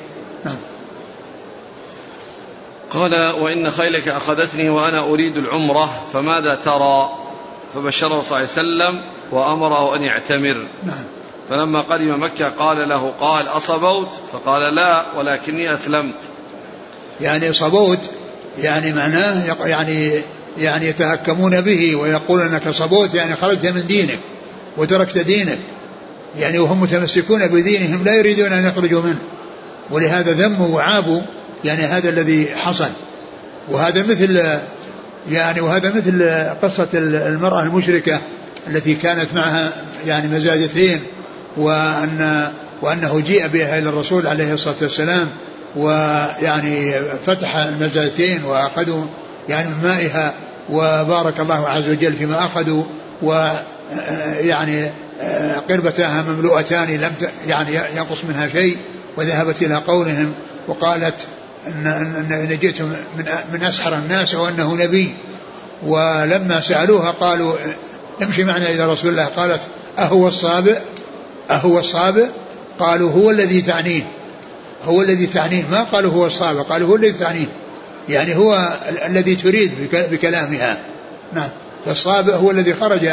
نعم. 0.45 0.56
قال 2.91 3.32
وإن 3.41 3.71
خيلك 3.71 4.08
أخذتني 4.08 4.69
وأنا 4.69 5.00
أريد 5.00 5.38
العمرة 5.38 6.04
فماذا 6.13 6.56
ترى؟ 6.56 7.10
فبشره 7.74 8.08
صلى 8.21 8.21
الله 8.21 8.36
عليه 8.36 8.48
وسلم 8.48 9.02
وأمره 9.32 9.95
أن 9.95 10.04
يعتمر. 10.04 10.67
نعم. 10.84 11.04
فلما 11.50 11.82
قدم 11.82 12.24
مكة 12.24 12.50
قال 12.50 12.89
له 12.89 13.13
قال 13.19 13.48
أصبوت؟ 13.48 14.10
فقال 14.34 14.76
لا 14.76 15.06
ولكني 15.17 15.74
أسلمت. 15.74 16.15
يعني 17.21 17.54
صبوت 17.54 18.00
يعني 18.62 18.93
معناه 18.93 19.56
يعني 19.65 20.21
يعني 20.58 20.88
يتهكمون 20.88 21.62
به 21.62 21.95
ويقول 21.95 22.41
إنك 22.41 22.69
صبوت 22.69 23.13
يعني 23.13 23.36
خرجت 23.36 23.65
من 23.65 23.88
دينك 23.88 24.19
وتركت 24.78 25.17
دينك. 25.17 25.60
يعني 26.39 26.60
وهم 26.60 26.82
متمسكون 26.82 27.48
بدينهم 27.48 28.04
لا 28.04 28.15
يريدون 28.15 28.54
أن 28.54 28.67
يخرجوا 28.67 29.02
منه. 29.02 29.19
ولهذا 29.91 30.32
ذموا 30.32 30.67
وعابوا 30.67 31.21
يعني 31.63 31.82
هذا 31.82 32.10
الذي 32.10 32.48
حصل. 32.56 32.89
وهذا 33.69 34.04
مثل 34.04 34.60
يعني 35.32 35.62
وهذا 35.62 35.89
مثل 35.89 36.30
قصة 36.62 36.88
المرأة 36.93 37.63
المشركة 37.63 38.19
التي 38.67 38.95
كانت 38.95 39.34
معها 39.36 39.74
يعني 40.06 40.28
مزاجتين 40.28 41.00
وأن 41.58 42.48
وأنه 42.82 43.19
جيء 43.19 43.48
بها 43.48 43.80
إلى 43.80 43.89
الرسول 43.89 44.28
عليه 44.28 44.54
الصلاة 44.54 44.76
والسلام 44.82 45.28
ويعني 45.76 46.93
فتح 47.26 47.56
المزاجتين 47.56 48.43
وأخذوا 48.43 49.06
يعني 49.50 49.67
من 49.67 49.84
مائها 49.84 50.34
وبارك 50.69 51.39
الله 51.39 51.67
عز 51.69 51.89
وجل 51.89 52.13
فيما 52.13 52.45
أخذوا 52.45 52.84
ويعني 53.21 54.89
قربتاها 55.69 56.21
مملوءتان 56.21 56.97
لم 56.97 57.13
يعني 57.47 57.80
ينقص 57.95 58.23
منها 58.23 58.49
شيء 58.49 58.78
وذهبت 59.17 59.62
إلى 59.62 59.75
قولهم 59.75 60.34
وقالت 60.67 61.15
أن, 61.67 61.88
أن 62.32 62.60
جئت 62.60 62.82
من, 62.82 63.25
من 63.54 63.63
أسحر 63.63 63.95
الناس 63.95 64.36
وأنه 64.36 64.75
نبي. 64.75 65.13
ولما 65.84 66.62
سألوها 66.62 67.12
قالوا 67.12 67.54
امشي 68.23 68.43
معنا 68.43 68.69
إلى 68.69 68.86
رسول 68.86 69.12
الله. 69.12 69.25
قالت 69.25 69.62
أهو 69.99 70.28
الصابئ؟ 70.28 70.78
أهو 71.51 71.80
الصابئ؟ 71.80 72.25
قالوا 72.80 73.12
هو 73.12 73.32
الذي 73.32 73.62
تعنيه. 73.62 74.04
هو 74.86 75.01
الذي 75.01 75.25
تعنيه. 75.25 75.63
ما 75.71 75.84
قالوا 75.84 76.12
هو 76.12 76.25
الصابئ؟ 76.25 76.62
قالوا 76.62 76.89
هو 76.89 76.95
الذي 76.95 77.12
تعنيه. 77.12 77.47
يعني 78.10 78.36
هو 78.36 78.73
الذي 79.06 79.36
تريد 79.36 79.71
بكلامها. 79.91 80.78
نعم. 81.34 81.49
فالصابئ 81.86 82.34
هو 82.34 82.51
الذي 82.51 82.73
خرج 82.73 83.10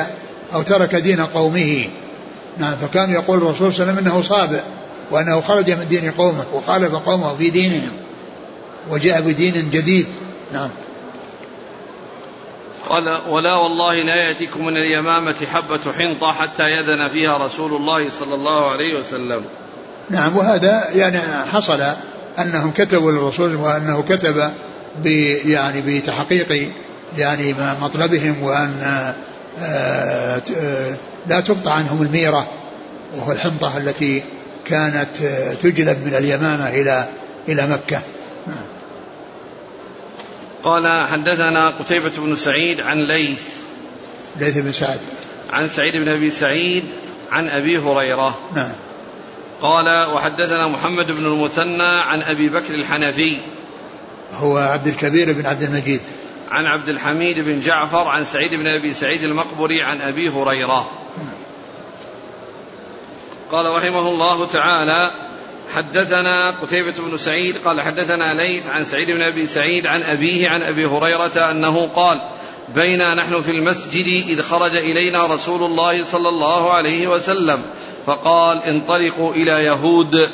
أو 0.54 0.62
ترك 0.62 0.94
دين 0.94 1.20
قومه. 1.20 1.84
نعم 2.58 2.76
فكان 2.76 3.10
يقول 3.10 3.38
الرسول 3.38 3.74
صلى 3.74 3.82
الله 3.82 3.92
عليه 3.92 4.02
وسلم 4.02 4.12
إنه 4.12 4.22
صابئ 4.22 4.60
وأنه 5.10 5.40
خرج 5.40 5.70
من 5.70 5.88
دين 5.88 6.10
قومه 6.10 6.44
وخالف 6.54 6.94
قومه 6.94 7.34
في 7.36 7.50
دينهم 7.50 7.92
وجاء 8.90 9.20
بدين 9.20 9.70
جديد. 9.70 10.06
نعم. 10.52 10.70
قال 12.88 13.18
ولا 13.28 13.54
والله 13.54 13.94
لا 13.94 14.16
يأتيكم 14.16 14.66
من 14.66 14.76
اليمامة 14.76 15.36
حبة 15.52 15.92
حنطة 15.98 16.32
حتى 16.32 16.70
يذن 16.70 17.08
فيها 17.08 17.38
رسول 17.38 17.76
الله 17.76 18.10
صلى 18.20 18.34
الله 18.34 18.70
عليه 18.70 19.00
وسلم. 19.00 19.44
نعم 20.10 20.36
وهذا 20.36 20.88
يعني 20.94 21.18
حصل 21.52 21.82
أنهم 22.38 22.70
كتبوا 22.70 23.12
للرسول 23.12 23.56
وأنه 23.56 24.04
كتب 24.08 24.50
يعني 25.44 25.82
بتحقيق 25.86 26.68
يعني 27.18 27.54
مطلبهم 27.82 28.42
وأن 28.42 29.14
لا 31.26 31.40
تقطع 31.40 31.72
عنهم 31.72 32.02
الميرة 32.02 32.48
وهو 33.16 33.32
الحنطة 33.32 33.78
التي 33.78 34.22
كانت 34.66 35.22
آه، 35.22 35.54
تجلب 35.54 36.06
من 36.06 36.14
اليمامة 36.14 36.68
إلى 36.68 37.08
إلى 37.48 37.66
مكة. 37.66 38.02
نعم. 38.46 38.64
قال 40.64 41.06
حدثنا 41.06 41.68
قتيبة 41.68 42.12
بن 42.18 42.36
سعيد 42.36 42.80
عن 42.80 42.98
ليث. 42.98 43.42
ليث 44.40 44.58
بن 44.58 44.72
سعد. 44.72 44.98
عن 45.52 45.68
سعيد 45.68 45.96
بن 45.96 46.08
أبي 46.08 46.30
سعيد 46.30 46.84
عن 47.32 47.48
أبي 47.48 47.78
هريرة. 47.78 48.38
نعم. 48.54 48.72
قال 49.60 50.10
وحدثنا 50.10 50.68
محمد 50.68 51.06
بن 51.06 51.26
المثنى 51.26 51.82
عن 51.82 52.22
أبي 52.22 52.48
بكر 52.48 52.74
الحنفي. 52.74 53.40
هو 54.34 54.56
عبد 54.56 54.86
الكبير 54.86 55.32
بن 55.32 55.46
عبد 55.46 55.62
المجيد. 55.62 56.00
عن 56.52 56.66
عبد 56.66 56.88
الحميد 56.88 57.40
بن 57.40 57.60
جعفر 57.60 58.08
عن 58.08 58.24
سعيد 58.24 58.54
بن 58.54 58.66
أبي 58.66 58.92
سعيد 58.92 59.22
المقبري 59.22 59.82
عن 59.82 60.00
أبي 60.00 60.28
هريرة. 60.28 60.90
قال 63.50 63.74
رحمه 63.74 64.08
الله 64.08 64.46
تعالى 64.46 65.10
حدثنا 65.74 66.50
قتيبة 66.50 66.94
بن 66.98 67.16
سعيد 67.16 67.56
قال 67.64 67.80
حدثنا 67.80 68.34
ليث 68.34 68.68
عن 68.68 68.84
سعيد 68.84 69.10
بن 69.10 69.22
أبي 69.22 69.46
سعيد 69.46 69.86
عن 69.86 70.02
أبيه 70.02 70.48
عن 70.48 70.62
أبي 70.62 70.86
هريرة 70.86 71.50
أنه 71.50 71.88
قال 71.88 72.20
بينا 72.74 73.14
نحن 73.14 73.42
في 73.42 73.50
المسجد 73.50 74.06
إذ 74.28 74.42
خرج 74.42 74.76
إلينا 74.76 75.26
رسول 75.26 75.62
الله 75.62 76.04
صلى 76.04 76.28
الله 76.28 76.72
عليه 76.72 77.08
وسلم 77.08 77.62
فقال 78.06 78.62
انطلقوا 78.62 79.34
إلى 79.34 79.64
يهود 79.64 80.30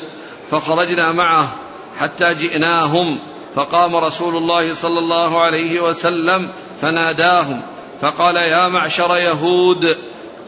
فخرجنا 0.51 1.11
معه 1.11 1.55
حتى 1.99 2.33
جئناهم. 2.33 3.19
فقام 3.55 3.95
رسول 3.95 4.37
الله 4.37 4.73
صلى 4.73 4.99
الله 4.99 5.41
عليه 5.41 5.79
وسلم 5.79 6.49
فناداهم 6.81 7.61
فقال 8.01 8.35
يا 8.35 8.67
معشر 8.67 9.17
يهود 9.17 9.97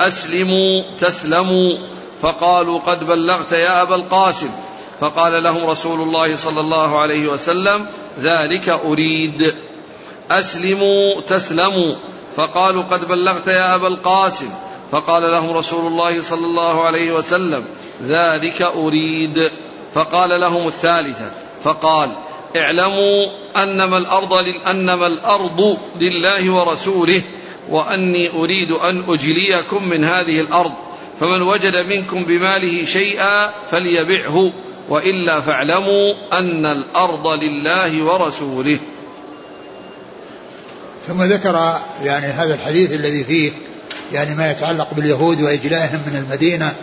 أسلموا 0.02 0.82
تسلموا. 1.00 1.78
فقالوا 2.22 2.80
قد 2.80 3.08
بلغت 3.08 3.52
يا 3.52 3.82
أبا 3.82 3.96
القاسم. 3.96 4.50
فقال 5.00 5.44
لهم 5.44 5.66
رسول 5.66 6.02
الله 6.02 6.36
صلى 6.36 6.60
الله 6.60 7.00
عليه 7.00 7.28
وسلم 7.28 7.86
ذلك 8.20 8.70
أريد. 8.70 9.56
أسلموا 10.32 11.22
تسلموا. 11.22 11.96
فقالوا 12.36 12.84
قد 12.84 13.08
بلغت 13.08 13.48
يا 13.48 13.76
أبا 13.76 13.88
القاسم. 13.88 14.50
فقال 14.92 15.24
لهم 15.24 15.58
رسول 15.58 15.88
الله 15.88 16.22
صلى 16.22 16.46
الله 16.46 16.84
عليه 16.84 17.12
وسلم 17.12 17.66
ذلك 18.04 18.62
أريد. 18.62 19.52
فقال 19.94 20.42
لهم 20.42 20.68
الثالثة 20.68 21.32
فقال 21.64 22.12
اعلموا 22.56 23.26
أنما 23.56 23.98
الأرض 23.98 24.34
أنما 24.68 25.08
الأرض 25.08 25.78
لله 26.02 26.54
ورسوله 26.54 27.22
وأني 27.70 28.30
أريد 28.30 28.72
أن 28.72 29.04
أجليكم 29.08 29.90
من 29.90 30.04
هذه 30.04 30.42
الأرض 30.42 30.72
فمن 31.20 31.42
وجد 31.42 31.78
منكم 31.78 32.24
بماله 32.24 32.86
شيئا 32.86 33.50
فليبعه 33.72 34.54
وإلا 34.90 35.42
فاعلموا 35.42 36.14
أن 36.34 36.66
الأرض 36.66 37.28
لله 37.28 38.04
ورسوله. 38.04 38.78
ثم 41.08 41.24
ذكر 41.24 41.80
يعني 42.04 42.26
هذا 42.26 42.54
الحديث 42.54 42.92
الذي 42.92 43.24
فيه 43.24 43.52
يعني 44.14 44.36
ما 44.36 44.52
يتعلق 44.52 44.94
باليهود 44.94 45.42
وإجلائهم 45.42 46.00
من 46.08 46.26
المدينة 46.26 46.74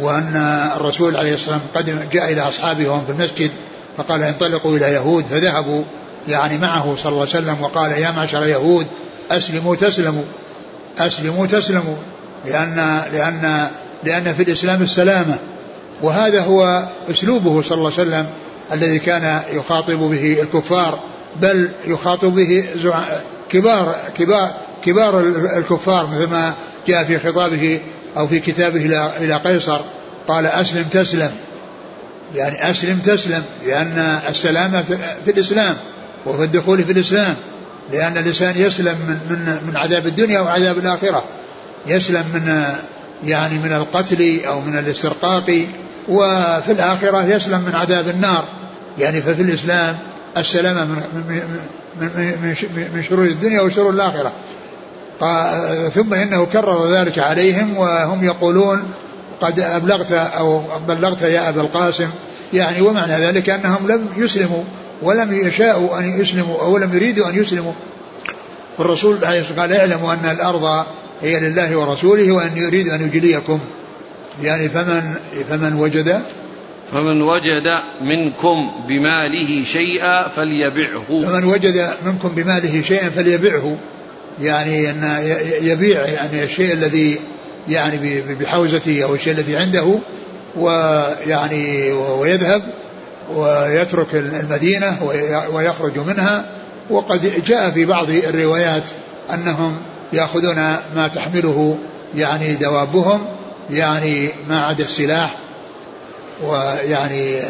وأن 0.00 0.36
الرسول 0.76 1.16
عليه 1.16 1.34
الصلاة 1.34 1.60
والسلام 1.74 1.98
قدم 1.98 2.08
جاء 2.12 2.32
إلى 2.32 2.40
أصحابه 2.40 2.88
وهم 2.88 3.04
في 3.04 3.12
المسجد 3.12 3.50
فقال 3.96 4.22
انطلقوا 4.22 4.76
إلى 4.76 4.86
يهود 4.86 5.24
فذهبوا 5.24 5.82
يعني 6.28 6.58
معه 6.58 6.96
صلى 6.96 7.12
الله 7.12 7.20
عليه 7.20 7.30
وسلم 7.30 7.56
وقال 7.62 7.92
يا 7.92 8.10
معشر 8.10 8.46
يهود 8.46 8.86
أسلموا 9.30 9.76
تسلموا 9.76 10.24
أسلموا 10.98 11.46
تسلموا 11.46 11.96
لأن 12.46 13.00
لأن 13.12 13.68
لأن 14.04 14.34
في 14.34 14.42
الإسلام 14.42 14.82
السلامة. 14.82 15.38
وهذا 16.02 16.40
هو 16.40 16.82
أسلوبه 17.10 17.62
صلى 17.62 17.78
الله 17.78 17.92
عليه 17.98 18.02
وسلم 18.08 18.26
الذي 18.72 18.98
كان 18.98 19.40
يخاطب 19.52 19.98
به 19.98 20.42
الكفار 20.42 20.98
بل 21.40 21.70
يخاطب 21.86 22.34
به 22.34 22.64
كبار 23.50 23.94
كبار 24.18 24.50
كبار 24.84 25.20
الكفار 25.56 26.06
مثل 26.06 26.30
ما 26.30 26.54
جاء 26.88 27.04
في 27.04 27.18
خطابه 27.18 27.80
أو 28.16 28.26
في 28.26 28.40
كتابه 28.40 28.84
إلى 29.20 29.34
قيصر 29.44 29.80
قال 30.28 30.46
أسلم 30.46 30.82
تسلم. 30.82 31.30
يعني 32.34 32.70
أسلم 32.70 32.98
تسلم 32.98 33.42
لأن 33.66 34.18
السلامة 34.28 34.82
في 35.24 35.30
الإسلام 35.30 35.76
وفي 36.26 36.44
الدخول 36.44 36.84
في 36.84 36.92
الإسلام 36.92 37.34
لأن 37.92 38.16
الإنسان 38.16 38.54
يسلم 38.56 38.94
من, 39.08 39.18
من, 39.30 39.58
من 39.66 39.76
عذاب 39.76 40.06
الدنيا 40.06 40.40
وعذاب 40.40 40.78
الآخرة. 40.78 41.24
يسلم 41.86 42.24
من 42.34 42.64
يعني 43.24 43.58
من 43.58 43.72
القتل 43.72 44.40
أو 44.46 44.60
من 44.60 44.78
الاسترقاق 44.78 45.66
وفي 46.08 46.72
الآخرة 46.72 47.24
يسلم 47.24 47.60
من 47.60 47.74
عذاب 47.74 48.08
النار. 48.08 48.44
يعني 48.98 49.22
ففي 49.22 49.42
الإسلام 49.42 49.98
السلامة 50.36 50.84
من, 50.84 51.02
من, 51.28 51.40
من, 52.00 52.88
من 52.94 53.02
شرور 53.08 53.24
الدنيا 53.24 53.60
وشرور 53.60 53.90
الآخرة. 53.90 54.32
ثم 55.94 56.14
إنه 56.14 56.46
كرر 56.46 56.92
ذلك 56.92 57.18
عليهم 57.18 57.76
وهم 57.76 58.24
يقولون 58.24 58.92
قد 59.40 59.60
أبلغت 59.60 60.12
أو 60.12 60.62
بلغت 60.88 61.22
يا 61.22 61.48
أبا 61.48 61.60
القاسم 61.60 62.08
يعني 62.52 62.80
ومعنى 62.80 63.12
ذلك 63.12 63.50
أنهم 63.50 63.88
لم 63.88 64.08
يسلموا 64.16 64.64
ولم 65.02 65.46
يشاءوا 65.46 65.98
أن 65.98 66.20
يسلموا 66.20 66.60
أو 66.60 66.78
لم 66.78 66.94
يريدوا 66.94 67.28
أن 67.28 67.42
يسلموا. 67.42 67.72
فالرسول 68.78 69.24
عليه 69.24 69.40
الصلاة 69.40 69.60
والسلام 69.60 69.60
قال 69.60 69.72
اعلموا 69.72 70.12
أن 70.12 70.36
الأرض 70.36 70.86
هي 71.22 71.40
لله 71.40 71.76
ورسوله 71.76 72.32
وأن 72.32 72.56
يريد 72.56 72.88
أن 72.88 73.02
يجليكم 73.02 73.60
يعني 74.42 74.68
فمن 74.68 75.14
فمن 75.48 75.74
وجد؟ 75.74 76.20
فمن 76.92 77.22
وجد 77.22 77.78
منكم 78.00 78.56
بماله 78.88 79.64
شيئا 79.64 80.28
فليبعه. 80.28 81.06
فمن 81.08 81.44
وجد 81.44 81.90
منكم 82.06 82.28
بماله 82.28 82.82
شيئا 82.82 83.10
فليبعه. 83.10 83.76
يعني 84.42 84.90
أن 84.90 85.24
يبيع 85.62 86.06
يعني 86.06 86.44
الشيء 86.44 86.72
الذي 86.72 87.18
يعني 87.68 88.20
بحوزته 88.20 89.04
أو 89.04 89.14
الشيء 89.14 89.32
الذي 89.32 89.56
عنده 89.56 89.98
ويعني 90.56 91.92
ويذهب 91.92 92.62
ويترك 93.34 94.14
المدينة 94.14 94.96
ويخرج 95.52 95.98
منها. 95.98 96.44
وقد 96.90 97.44
جاء 97.46 97.70
في 97.70 97.84
بعض 97.84 98.10
الروايات 98.10 98.88
أنهم 99.34 99.76
يأخذون 100.12 100.56
ما 100.96 101.08
تحمله 101.14 101.78
يعني 102.16 102.54
دوابهم 102.54 103.26
يعني 103.70 104.30
ما 104.48 104.62
عدا 104.62 104.84
السلاح 104.84 105.36
ويعني 106.42 107.40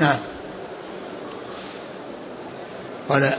نعم. 0.00 0.18
قال 3.08 3.32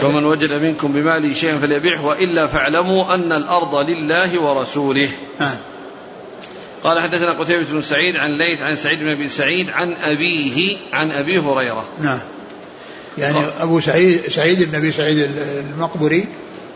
فمن 0.00 0.24
وجد 0.24 0.52
منكم 0.52 0.92
بماله 0.92 1.34
شيئا 1.34 1.58
فليبيعه 1.58 2.06
وإلا 2.06 2.46
فاعلموا 2.46 3.14
أن 3.14 3.32
الأرض 3.32 3.74
لله 3.74 4.40
ورسوله. 4.40 5.08
نعم. 5.40 5.56
قال 6.84 7.00
حدثنا 7.00 7.32
قتيبة 7.32 7.64
بن 7.70 7.82
سعيد 7.82 8.16
عن 8.16 8.30
ليث 8.30 8.62
عن 8.62 8.74
سعيد 8.74 9.00
بن 9.00 9.08
أبي 9.08 9.28
سعيد 9.28 9.70
عن 9.70 9.92
أبيه 9.92 10.76
عن 10.92 11.10
أبي 11.10 11.38
هريرة. 11.38 11.84
نعم. 12.02 12.18
يعني 13.18 13.38
أبو 13.60 13.80
سعيد 13.80 14.20
سعيد 14.28 14.62
بن 14.70 14.74
أبي 14.74 14.92
سعيد 14.92 15.30
المقبري 15.74 16.24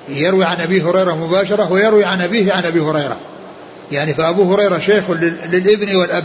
يروي 0.09 0.45
عن 0.45 0.57
أبي 0.61 0.83
هريرة 0.83 1.15
مباشرة 1.15 1.73
ويروي 1.73 2.05
عن 2.05 2.21
أبيه 2.21 2.53
عن 2.53 2.65
أبي 2.65 2.81
هريرة. 2.81 3.21
يعني 3.93 4.15
فأبو 4.15 4.55
هريرة 4.55 4.79
شيخ 4.79 5.11
للإبن 5.11 5.97
والأب. 5.97 6.25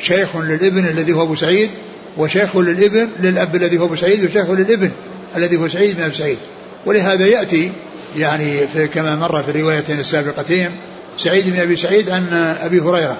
شيخ 0.00 0.36
للإبن 0.36 0.86
الذي 0.86 1.12
هو 1.12 1.22
أبو 1.22 1.34
سعيد 1.34 1.70
وشيخ 2.16 2.56
للإبن 2.56 3.08
للأب 3.20 3.56
الذي 3.56 3.78
هو 3.78 3.84
أبو 3.84 3.94
سعيد 3.94 4.24
وشيخ 4.24 4.50
للإبن 4.50 4.90
الذي 5.36 5.56
هو 5.56 5.68
سعيد 5.68 5.96
بن 5.96 6.02
أبي 6.02 6.14
سعيد. 6.14 6.38
ولهذا 6.86 7.26
يأتي 7.26 7.72
يعني 8.16 8.66
في 8.66 8.88
كما 8.88 9.16
مر 9.16 9.42
في 9.42 9.50
الروايتين 9.50 10.00
السابقتين 10.00 10.70
سعيد 11.18 11.50
بن 11.50 11.60
أبي 11.60 11.76
سعيد 11.76 12.10
عن 12.10 12.32
أبي 12.62 12.80
هريرة. 12.80 13.16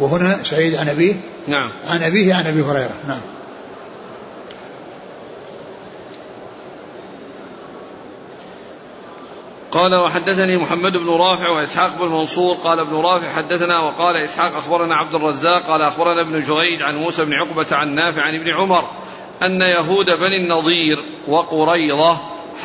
وهنا 0.00 0.38
سعيد 0.44 0.74
عن 0.74 0.88
أبيه. 0.88 1.14
نعم. 1.48 1.70
عن 1.90 2.02
أبيه 2.02 2.34
عن 2.34 2.46
أبي 2.46 2.62
هريرة. 2.62 2.94
نعم. 3.08 3.20
قال 9.70 9.94
وحدثني 9.94 10.56
محمد 10.56 10.92
بن 10.92 11.08
رافع 11.08 11.48
وإسحاق 11.48 11.98
بن 12.00 12.08
منصور. 12.08 12.54
قال 12.54 12.78
ابن 12.78 12.96
رافع 12.96 13.32
حدثنا 13.32 13.80
وقال 13.80 14.16
إسحاق 14.16 14.56
أخبرنا 14.56 14.96
عبد 14.96 15.14
الرزاق. 15.14 15.62
قال 15.62 15.82
أخبرنا 15.82 16.20
ابن 16.20 16.42
جريج 16.42 16.82
عن 16.82 16.96
موسى 16.96 17.24
بن 17.24 17.32
عقبة 17.32 17.66
عن 17.76 17.94
نافع 17.94 18.22
عن 18.22 18.34
ابن 18.34 18.50
عمر. 18.50 18.84
أن 19.46 19.62
يهود 19.62 20.10
بني 20.10 20.36
النضير 20.36 21.04
وقريضه 21.28 22.16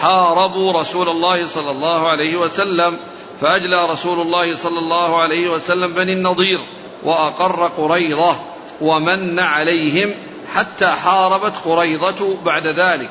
حاربوا 0.02 0.74
رسول 0.74 1.10
الله 1.10 1.48
صلى 1.48 1.72
الله 1.72 2.08
عليه 2.08 2.36
وسلم 2.36 2.98
فأجلى 3.42 3.86
رسول 3.86 4.22
الله 4.22 4.56
صلى 4.56 4.80
الله 4.80 5.18
عليه 5.18 5.50
وسلم 5.50 5.94
بني 5.94 6.14
النضير 6.14 6.60
وأقر 7.04 7.68
قريضه 7.68 8.36
ومن 8.82 9.40
عليهم 9.40 10.14
حتى 10.54 10.88
حاربت 10.88 11.54
قريضه 11.66 12.36
بعد 12.46 12.68
ذلك. 12.68 13.10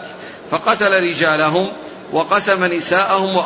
فقتل 0.51 1.03
رجالهم 1.03 1.69
وقسم 2.13 2.65
نساءهم 2.65 3.37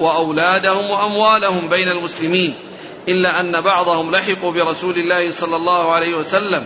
وأولادهم 0.00 0.90
وأموالهم 0.90 1.68
بين 1.68 1.88
المسلمين 1.88 2.54
إلا 3.08 3.40
أن 3.40 3.60
بعضهم 3.60 4.10
لحقوا 4.10 4.52
برسول 4.52 4.98
الله 4.98 5.30
صلى 5.30 5.56
الله 5.56 5.92
عليه 5.92 6.14
وسلم 6.14 6.64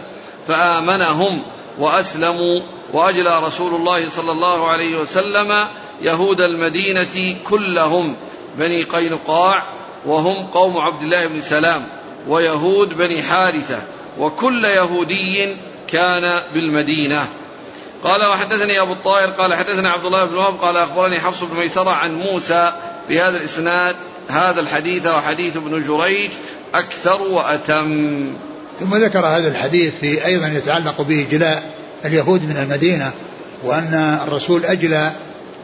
فآمنهم 0.48 1.42
وأسلموا 1.78 2.61
وأجلى 2.93 3.41
رسول 3.41 3.74
الله 3.74 4.09
صلى 4.09 4.32
الله 4.32 4.68
عليه 4.68 4.97
وسلم 4.97 5.66
يهود 6.03 6.41
المدينة 6.41 7.36
كلهم 7.45 8.16
بني 8.59 8.82
قينقاع 8.82 9.62
وهم 10.07 10.47
قوم 10.47 10.78
عبد 10.78 11.03
الله 11.03 11.26
بن 11.26 11.41
سلام 11.41 11.86
ويهود 12.28 12.99
بني 12.99 13.22
حارثة 13.22 13.82
وكل 14.18 14.64
يهودي 14.64 15.57
كان 15.89 16.43
بالمدينة. 16.55 17.26
قال 18.05 18.24
وحدثني 18.24 18.80
أبو 18.80 18.93
الطاهر 18.93 19.30
قال 19.30 19.55
حدثنا 19.55 19.91
عبد 19.91 20.05
الله 20.05 20.24
بن 20.24 20.34
وهب 20.34 20.55
قال 20.61 20.76
أخبرني 20.76 21.20
حفص 21.20 21.43
بن 21.43 21.57
ميسرة 21.57 21.91
عن 21.91 22.14
موسى 22.14 22.72
بهذا 23.09 23.36
الإسناد 23.36 23.97
هذا 24.28 24.61
الحديث 24.61 25.07
وحديث 25.07 25.57
ابن 25.57 25.82
جريج 25.82 26.30
أكثر 26.74 27.22
وأتم. 27.22 28.32
ثم 28.80 28.95
ذكر 28.95 29.26
هذا 29.26 29.49
الحديث 29.49 29.95
في 30.01 30.26
أيضا 30.26 30.47
يتعلق 30.47 31.01
به 31.01 31.26
جلاء 31.30 31.78
اليهود 32.05 32.42
من 32.42 32.57
المدينة 32.57 33.11
وأن 33.64 34.18
الرسول 34.26 34.64
أجلى 34.64 35.12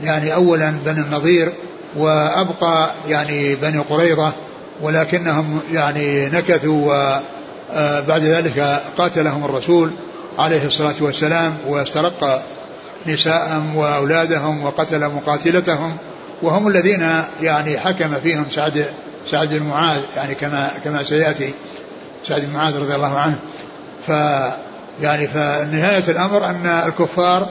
يعني 0.03 0.35
أولا 0.35 0.74
بني 0.87 1.01
النضير 1.01 1.53
وأبقى 1.97 2.91
يعني 3.09 3.55
بني 3.55 3.78
قريظة 3.78 4.32
ولكنهم 4.80 5.61
يعني 5.72 6.28
نكثوا 6.28 7.12
وبعد 7.72 8.22
ذلك 8.22 8.80
قاتلهم 8.99 9.45
الرسول 9.45 9.91
عليه 10.39 10.66
الصلاة 10.66 10.95
والسلام 11.01 11.57
واسترق 11.68 12.43
نساءهم 13.07 13.76
وأولادهم 13.76 14.64
وقتل 14.64 15.09
مقاتلتهم 15.09 15.97
وهم 16.43 16.68
الذين 16.68 17.09
يعني 17.43 17.78
حكم 17.78 18.14
فيهم 18.14 18.47
سعد 18.51 18.87
سعد 19.30 19.49
بن 19.49 19.62
معاذ 19.62 20.01
يعني 20.16 20.35
كما 20.35 20.70
كما 20.85 21.03
سيأتي 21.03 21.55
سعد 22.28 22.41
بن 22.41 22.53
معاذ 22.53 22.76
رضي 22.76 22.95
الله 22.95 23.18
عنه. 23.18 23.39
ف 24.07 24.11
يعني 25.03 25.28
فنهاية 25.28 26.05
الأمر 26.09 26.47
أن 26.47 26.66
الكفار 26.66 27.49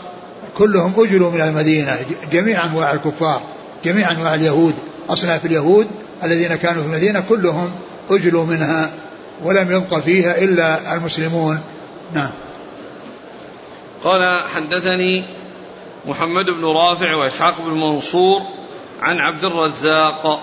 كلهم 0.58 0.94
أجلوا 0.98 1.32
من 1.32 1.42
المدينة 1.42 1.98
جميع 2.32 2.66
أنواع 2.66 2.94
الكفار 2.94 3.42
جميع 3.86 4.12
أنواع 4.12 4.34
اليهود 4.34 4.74
أصناف 5.10 5.46
اليهود 5.46 5.88
الذين 6.24 6.56
كانوا 6.56 6.82
في 6.82 6.88
المدينة 6.88 7.24
كلهم 7.30 7.72
أجلوا 8.10 8.46
منها 8.46 8.92
ولم 9.44 9.72
يبق 9.72 10.00
فيها 10.00 10.44
إلا 10.44 10.94
المسلمون. 10.94 11.60
نعم. 12.14 12.30
قال 14.04 14.44
حدثني 14.56 15.24
محمد 16.06 16.46
بن 16.46 16.66
رافع 16.66 17.16
وإسحاق 17.16 17.62
بن 17.62 17.72
منصور 17.72 18.42
عن 19.02 19.18
عبد 19.18 19.44
الرزاق 19.44 20.40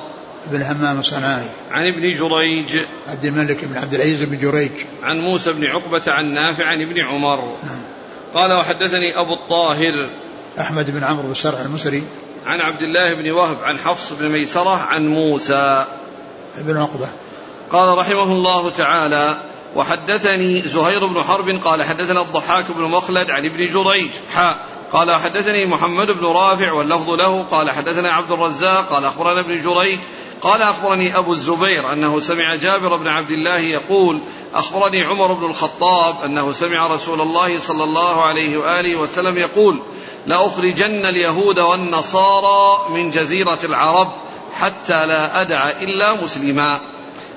بن 0.46 0.62
همام 0.62 0.98
الصنعاني. 0.98 1.46
عن 1.70 1.92
ابن 1.92 2.14
جريج. 2.14 2.78
عبد 3.08 3.24
الملك 3.24 3.64
بن 3.64 3.78
عبد 3.78 3.94
العزيز 3.94 4.22
بن 4.22 4.38
جريج. 4.38 4.70
عن 5.02 5.20
موسى 5.20 5.52
بن 5.52 5.66
عقبة 5.66 6.02
عن 6.12 6.34
نافع 6.34 6.66
عن 6.66 6.82
ابن 6.82 7.00
عمر. 7.00 7.36
نعم. 7.36 7.82
قال 8.34 8.52
وحدثني 8.52 9.20
أبو 9.20 9.34
الطاهر. 9.34 10.08
أحمد 10.60 10.90
بن 10.90 11.04
عمرو 11.04 11.22
بن 11.22 11.30
السرح 11.30 11.60
المصري 11.60 12.04
عن 12.46 12.60
عبد 12.60 12.82
الله 12.82 13.14
بن 13.14 13.30
وهب 13.30 13.56
عن 13.62 13.78
حفص 13.78 14.12
بن 14.12 14.28
ميسرة 14.28 14.76
عن 14.76 15.08
موسى. 15.08 15.86
بن 16.58 16.76
عقبة. 16.76 17.08
قال 17.70 17.98
رحمه 17.98 18.32
الله 18.32 18.70
تعالى 18.70 19.36
وحدثني 19.76 20.62
زهير 20.62 21.06
بن 21.06 21.22
حرب. 21.22 21.60
قال 21.64 21.82
حدثنا 21.82 22.22
الضحاك 22.22 22.64
بن 22.70 22.82
مخلد 22.82 23.30
عن 23.30 23.44
ابن 23.44 23.56
جريج. 23.56 24.10
حاء 24.34 24.56
قال 24.92 25.12
حدثني 25.12 25.66
محمد 25.66 26.06
بن 26.06 26.26
رافع 26.26 26.72
واللفظ 26.72 27.10
له. 27.10 27.42
قال 27.42 27.70
حدثنا 27.70 28.10
عبد 28.10 28.32
الرزاق. 28.32 28.88
قال 28.88 29.04
أخبرنا 29.04 29.40
ابن 29.40 29.62
جريج. 29.62 29.98
قال 30.42 30.62
أخبرني 30.62 31.18
أبو 31.18 31.32
الزبير 31.32 31.92
أنه 31.92 32.20
سمع 32.20 32.54
جابر 32.54 32.96
بن 32.96 33.08
عبد 33.08 33.30
الله 33.30 33.58
يقول 33.58 34.20
أخبرني 34.54 35.02
عمر 35.02 35.32
بن 35.32 35.44
الخطاب 35.44 36.24
أنه 36.24 36.52
سمع 36.52 36.86
رسول 36.86 37.20
الله 37.20 37.58
صلى 37.58 37.84
الله 37.84 38.22
عليه 38.22 38.58
وآله 38.58 38.96
وسلم 38.96 39.38
يقول 39.38 39.80
لاخرجن 40.26 41.06
اليهود 41.06 41.58
والنصارى 41.58 42.88
من 42.90 43.10
جزيرة 43.10 43.58
العرب 43.64 44.12
حتى 44.54 45.06
لا 45.06 45.40
أدع 45.40 45.70
إلا 45.70 46.22
مسلما. 46.22 46.80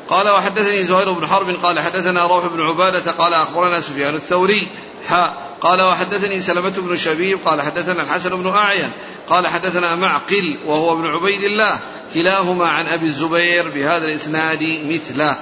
قال 0.10 0.30
وحدثني 0.30 0.84
زهير 0.84 1.12
بن 1.12 1.28
حرب 1.28 1.50
قال 1.64 1.80
حدثنا 1.80 2.26
روح 2.28 2.46
بن 2.46 2.62
عبادة 2.62 3.12
قال 3.12 3.34
أخبرنا 3.34 3.82
سفيان 3.82 4.16
الثوري. 4.16 4.68
حاء 5.08 5.58
قال 5.62 5.82
وحدثني 5.82 6.42
سلمة 6.42 6.74
بن 6.78 6.96
شبيب 6.96 7.40
قال 7.46 7.62
حدثنا 7.62 8.04
الحسن 8.04 8.30
بن 8.30 8.50
أعين 8.50 8.92
قال 9.30 9.48
حدثنا 9.48 9.96
معقل 9.96 10.58
وهو 10.66 10.94
ابن 10.94 11.08
عبيد 11.08 11.44
الله. 11.44 11.80
كلاهما 12.14 12.66
عن 12.66 12.86
أبي 12.86 13.06
الزبير 13.06 13.70
بهذا 13.70 14.06
الإسناد 14.06 14.60
مثله. 14.86 15.36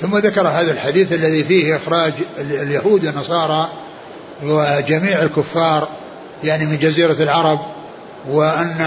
ثم 0.00 0.16
ذكر 0.16 0.48
هذا 0.48 0.72
الحديث 0.72 1.12
الذي 1.12 1.44
فيه 1.44 1.76
إخراج 1.76 2.12
اليهود 2.38 3.06
والنصارى 3.06 3.70
وجميع 4.42 5.22
الكفار 5.22 5.88
يعني 6.44 6.66
من 6.66 6.78
جزيرة 6.78 7.22
العرب 7.22 7.60
وأن 8.28 8.80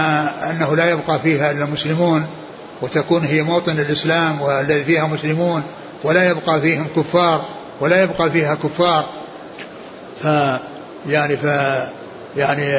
أنه 0.50 0.76
لا 0.76 0.90
يبقى 0.90 1.20
فيها 1.20 1.50
إلا 1.50 1.64
مسلمون 1.64 2.26
وتكون 2.82 3.24
هي 3.24 3.42
موطن 3.42 3.78
الإسلام 3.78 4.40
والذي 4.40 4.84
فيها 4.84 5.06
مسلمون 5.06 5.62
ولا 6.04 6.30
يبقى 6.30 6.60
فيهم 6.60 6.86
كفار 6.96 7.44
ولا 7.80 8.02
يبقى 8.02 8.30
فيها 8.30 8.54
كفار. 8.54 9.04
ف 10.22 10.24
يعني 11.08 11.36
ف 11.36 11.44
يعني 12.36 12.72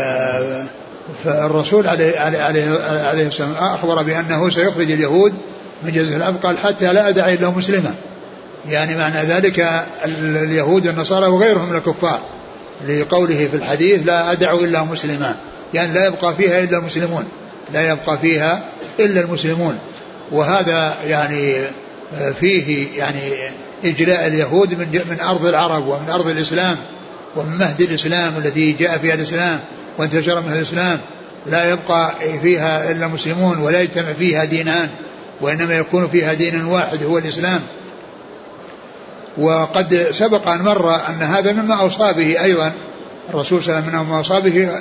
فالرسول 1.23 1.87
عليه 1.87 2.19
عليه 2.19 2.79
عليه 3.07 3.27
السلام 3.27 3.51
أخبر 3.51 4.03
بأنه 4.03 4.49
سيخرج 4.49 4.91
اليهود 4.91 5.33
من 5.83 5.91
جزيرة 5.91 6.17
العرب 6.17 6.35
قال 6.43 6.57
حتى 6.57 6.93
لا 6.93 7.09
أدعي 7.09 7.33
إلا 7.33 7.49
مسلما. 7.49 7.95
يعني 8.69 8.95
معنى 8.95 9.23
ذلك 9.23 9.85
اليهود 10.05 10.87
والنصارى 10.87 11.27
وغيرهم 11.27 11.69
من 11.69 11.75
الكفار. 11.75 12.19
لقوله 12.87 13.47
في 13.51 13.57
الحديث 13.57 14.01
لا 14.05 14.31
أدع 14.31 14.53
إلا 14.53 14.83
مسلما. 14.83 15.35
يعني 15.73 15.93
لا 15.93 16.07
يبقى 16.07 16.35
فيها 16.35 16.63
إلا 16.63 16.77
المسلمون. 16.77 17.23
لا 17.73 17.91
يبقى 17.91 18.17
فيها 18.17 18.63
إلا 18.99 19.21
المسلمون. 19.21 19.77
وهذا 20.31 20.93
يعني 21.07 21.55
فيه 22.39 22.97
يعني 22.97 23.19
إجلاء 23.85 24.27
اليهود 24.27 24.73
من 24.73 25.01
من 25.09 25.19
أرض 25.19 25.45
العرب 25.45 25.87
ومن 25.87 26.09
أرض 26.09 26.27
الإسلام 26.27 26.77
ومن 27.35 27.57
مهد 27.57 27.81
الإسلام 27.81 28.33
الذي 28.37 28.71
جاء 28.71 28.97
فيها 28.97 29.13
الإسلام. 29.13 29.59
وانتشر 29.97 30.41
منها 30.41 30.55
الإسلام 30.55 30.99
لا 31.45 31.71
يبقى 31.71 32.11
فيها 32.41 32.91
إلا 32.91 33.05
المسلمون 33.05 33.57
ولا 33.57 33.81
يجتمع 33.81 34.13
فيها 34.13 34.45
دينان 34.45 34.89
وإنما 35.41 35.77
يكون 35.77 36.07
فيها 36.07 36.33
دين 36.33 36.65
واحد 36.65 37.03
هو 37.03 37.17
الإسلام. 37.17 37.61
وقد 39.37 40.07
سبق 40.11 40.49
أن 40.49 40.61
مر 40.61 40.95
أن 40.95 41.21
هذا 41.21 41.51
مما 41.51 41.81
أوصى 41.81 42.13
به 42.13 42.43
أيضا 42.43 42.71
الرسول 43.29 43.63
صلى 43.63 43.73
الله 43.73 43.87
عليه 43.87 43.97
وسلم 43.97 44.07
مما 44.07 44.17
أوصى 44.17 44.41
به 44.41 44.71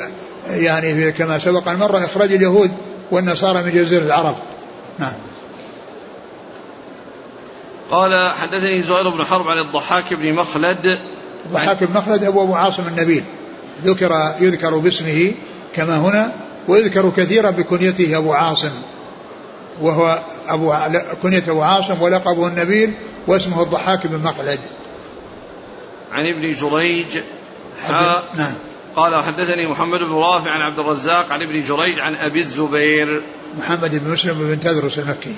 يعني 0.51 1.13
كما 1.13 1.39
سبق 1.39 1.69
أن 1.69 1.77
مر 1.77 2.05
إخراج 2.05 2.33
اليهود 2.33 2.71
والنصارى 3.11 3.63
من 3.63 3.73
جزيرة 3.75 4.03
العرب. 4.03 4.35
نعم. 4.99 5.13
قال 7.91 8.33
حدثني 8.33 8.83
زهير 8.83 9.09
بن 9.09 9.25
حرب 9.25 9.49
عن 9.49 9.59
الضحاك 9.59 10.15
بن 10.15 10.33
مخلد. 10.33 10.99
الضحاك 11.47 11.85
بن 11.85 11.95
مخلد 11.95 12.25
أبو 12.25 12.43
أبو 12.43 12.55
عاصم 12.55 12.83
النبيل. 12.89 13.25
ذكر 13.85 14.35
يذكر 14.41 14.79
باسمه 14.79 15.33
كما 15.75 15.99
هنا 15.99 16.33
ويذكر 16.69 17.11
كثيرا 17.17 17.51
بكنيته 17.51 18.17
أبو 18.17 18.33
عاصم 18.33 18.73
وهو 19.81 20.19
أبو 20.49 20.75
كنية 21.23 21.43
أبو 21.49 21.63
عاصم 21.63 22.03
ولقبه 22.03 22.49
النبيل 22.49 22.93
واسمه 23.27 23.63
الضحاك 23.63 24.07
بن 24.07 24.23
مخلد 24.23 24.61
عن 26.13 26.27
ابن 26.27 26.53
جريج 26.53 27.19
نعم. 28.35 28.55
قال 28.97 29.23
حدثني 29.23 29.67
محمد 29.67 29.99
بن 29.99 30.13
رافع 30.13 30.51
عن 30.51 30.61
عبد 30.61 30.79
الرزاق 30.79 31.33
عن 31.33 31.43
ابن 31.43 31.63
جريج 31.63 31.99
عن 31.99 32.15
أبي 32.15 32.41
الزبير. 32.41 33.23
محمد 33.59 34.05
بن 34.05 34.11
مسلم 34.11 34.35
بن 34.39 34.61
تدرس 34.61 34.99
المكي. 34.99 35.35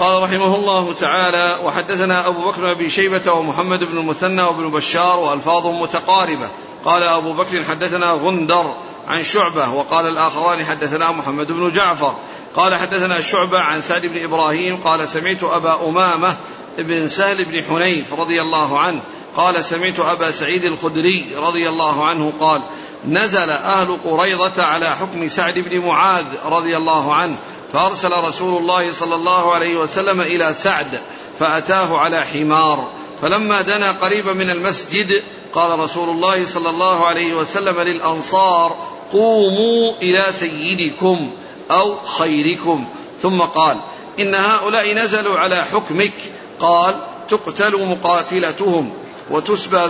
قال 0.00 0.22
رحمه 0.22 0.56
الله 0.56 0.92
تعالى 0.92 1.56
وحدثنا 1.64 2.26
أبو 2.26 2.50
بكر 2.50 2.74
بن 2.74 2.88
شيبة 2.88 3.32
ومحمد 3.32 3.84
بن 3.84 3.98
المثنى 3.98 4.42
وابن 4.42 4.68
بشار 4.68 5.18
والفاظهم 5.18 5.80
متقاربة. 5.80 6.48
قال 6.84 7.02
أبو 7.02 7.32
بكر 7.32 7.64
حدثنا 7.64 8.12
غندر 8.12 8.74
عن 9.08 9.22
شعبة 9.22 9.74
وقال 9.74 10.06
الآخران 10.06 10.64
حدثنا 10.64 11.12
محمد 11.12 11.52
بن 11.52 11.72
جعفر. 11.72 12.14
قال 12.56 12.74
حدثنا 12.74 13.20
شعبة 13.20 13.58
عن 13.58 13.80
سعد 13.80 14.06
بن 14.06 14.24
إبراهيم 14.24 14.76
قال 14.76 15.08
سمعت 15.08 15.42
أبا 15.42 15.88
أمامة 15.88 16.36
بن 16.78 17.08
سهل 17.08 17.44
بن 17.44 17.62
حنيف 17.64 18.14
رضي 18.14 18.42
الله 18.42 18.78
عنه 18.78 19.00
قال 19.36 19.64
سمعت 19.64 20.00
أبا 20.00 20.30
سعيد 20.30 20.64
الخدري 20.64 21.34
رضي 21.36 21.68
الله 21.68 22.04
عنه 22.04 22.32
قال 22.40 22.62
نزل 23.08 23.50
أهل 23.50 23.98
قريضة 24.04 24.62
على 24.62 24.96
حكم 24.96 25.28
سعد 25.28 25.58
بن 25.58 25.86
معاذ 25.86 26.24
رضي 26.44 26.76
الله 26.76 27.14
عنه 27.14 27.36
فأرسل 27.72 28.12
رسول 28.12 28.62
الله 28.62 28.92
صلى 28.92 29.14
الله 29.14 29.54
عليه 29.54 29.76
وسلم 29.76 30.20
إلى 30.20 30.54
سعد 30.54 31.00
فأتاه 31.38 31.98
على 31.98 32.26
حمار. 32.26 32.88
فلما 33.22 33.60
دنا 33.60 33.92
قريبا 33.92 34.32
من 34.32 34.50
المسجد 34.50 35.22
قال 35.54 35.78
رسول 35.78 36.08
الله 36.08 36.46
صلى 36.46 36.70
الله 36.70 37.06
عليه 37.06 37.34
وسلم 37.34 37.80
للأنصار 37.80 38.76
قوموا 39.12 39.92
إلى 40.02 40.26
سيدكم 40.30 41.30
أو 41.70 41.96
خيركم. 42.04 42.86
ثم 43.22 43.38
قال 43.40 43.76
إن 44.18 44.34
هؤلاء 44.34 44.94
نزلوا 44.94 45.38
على 45.38 45.64
حكمك. 45.64 46.14
قال 46.60 46.94
تقتل 47.28 47.86
مقاتلتهم 47.86 48.92
وتسبى, 49.30 49.80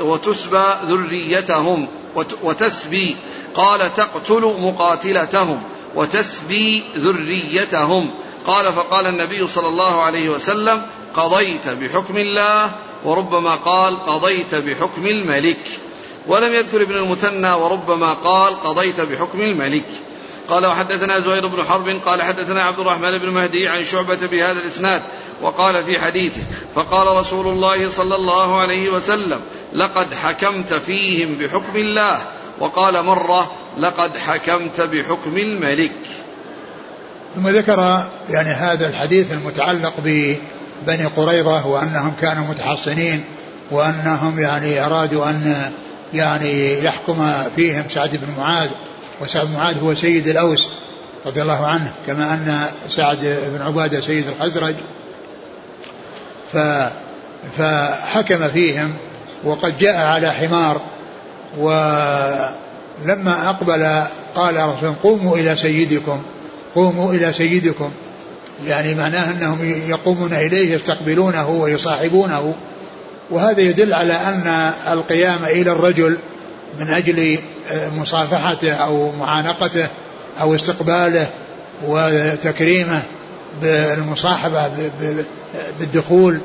وتسبى 0.00 0.64
ذريتهم 0.86 1.88
وتسبي. 2.42 3.16
قال 3.54 3.94
تقتل 3.94 4.54
مقاتلتهم 4.60 5.62
وتسبي 5.94 6.82
ذريتهم. 6.96 8.10
قال 8.46 8.72
فقال 8.72 9.06
النبي 9.06 9.46
صلى 9.46 9.68
الله 9.68 10.02
عليه 10.02 10.28
وسلم 10.28 10.82
قضيت 11.14 11.68
بحكم 11.68 12.16
الله 12.16 12.70
وربما 13.04 13.54
قال 13.54 14.06
قضيت 14.06 14.54
بحكم 14.54 15.06
الملك. 15.06 15.80
ولم 16.26 16.52
يذكر 16.54 16.82
ابن 16.82 16.96
المثنى 16.96 17.52
وربما 17.52 18.12
قال 18.12 18.62
قضيت 18.62 19.00
بحكم 19.00 19.40
الملك. 19.40 19.86
قال 20.48 20.66
وحدثنا 20.66 21.20
زهير 21.20 21.46
بن 21.46 21.64
حرب 21.64 21.88
قال 21.88 22.22
حدثنا 22.22 22.62
عبد 22.62 22.78
الرحمن 22.78 23.18
بن 23.18 23.28
مهدي 23.28 23.68
عن 23.68 23.84
شعبة 23.84 24.26
بهذا 24.26 24.60
الإسناد 24.60 25.02
وقال 25.42 25.84
في 25.84 26.00
حديثه 26.00 26.42
فقال 26.74 27.16
رسول 27.16 27.48
الله 27.48 27.88
صلى 27.88 28.14
الله 28.14 28.60
عليه 28.60 28.90
وسلم 28.90 29.40
لقد 29.72 30.14
حكمت 30.14 30.74
فيهم 30.74 31.34
بحكم 31.34 31.76
الله. 31.76 32.22
وقال 32.62 33.04
مرة 33.04 33.50
لقد 33.78 34.16
حكمت 34.16 34.80
بحكم 34.80 35.36
الملك. 35.36 35.92
ثم 37.34 37.48
ذكر 37.48 38.02
يعني 38.30 38.48
هذا 38.48 38.88
الحديث 38.88 39.32
المتعلق 39.32 39.92
ببني 39.98 41.04
قريظة 41.16 41.66
وأنهم 41.66 42.14
كانوا 42.20 42.46
متحصنين 42.46 43.24
وأنهم 43.70 44.40
يعني 44.40 44.84
أرادوا 44.86 45.30
أن 45.30 45.72
يعني 46.14 46.84
يحكم 46.84 47.32
فيهم 47.56 47.84
سعد 47.88 48.16
بن 48.16 48.26
معاذ 48.38 48.68
وسعد 49.20 49.46
بن 49.46 49.52
معاذ 49.52 49.82
هو 49.82 49.94
سيد 49.94 50.28
الأوس 50.28 50.68
رضي 51.26 51.42
الله 51.42 51.66
عنه 51.66 51.92
كما 52.06 52.34
أن 52.34 52.66
سعد 52.88 53.38
بن 53.46 53.62
عبادة 53.62 54.00
سيد 54.00 54.28
الخزرج. 54.28 54.74
ف 56.52 56.56
فحكم 57.58 58.48
فيهم 58.48 58.94
وقد 59.44 59.78
جاء 59.78 60.06
على 60.06 60.30
حمار 60.30 60.80
ولما 61.58 63.50
أقبل 63.50 64.02
قال 64.34 64.56
رسول 64.56 64.94
قوموا 65.02 65.36
إلى 65.36 65.56
سيدكم 65.56 66.22
قوموا 66.74 67.12
إلى 67.12 67.32
سيدكم. 67.32 67.90
يعني 68.66 68.94
معناه 68.94 69.30
أنهم 69.30 69.82
يقومون 69.86 70.32
إليه 70.32 70.74
يستقبلونه 70.74 71.48
ويصاحبونه. 71.48 72.54
وهذا 73.30 73.60
يدل 73.60 73.94
على 73.94 74.12
أن 74.12 74.72
القيام 74.92 75.44
إلى 75.44 75.72
الرجل 75.72 76.18
من 76.80 76.88
أجل 76.88 77.38
مصافحته 77.96 78.72
أو 78.72 79.12
معانقته 79.12 79.86
أو 80.40 80.54
استقباله 80.54 81.26
وتكريمه 81.86 83.02
بالمصاحبة 83.62 84.70
بالدخول. 85.80 86.40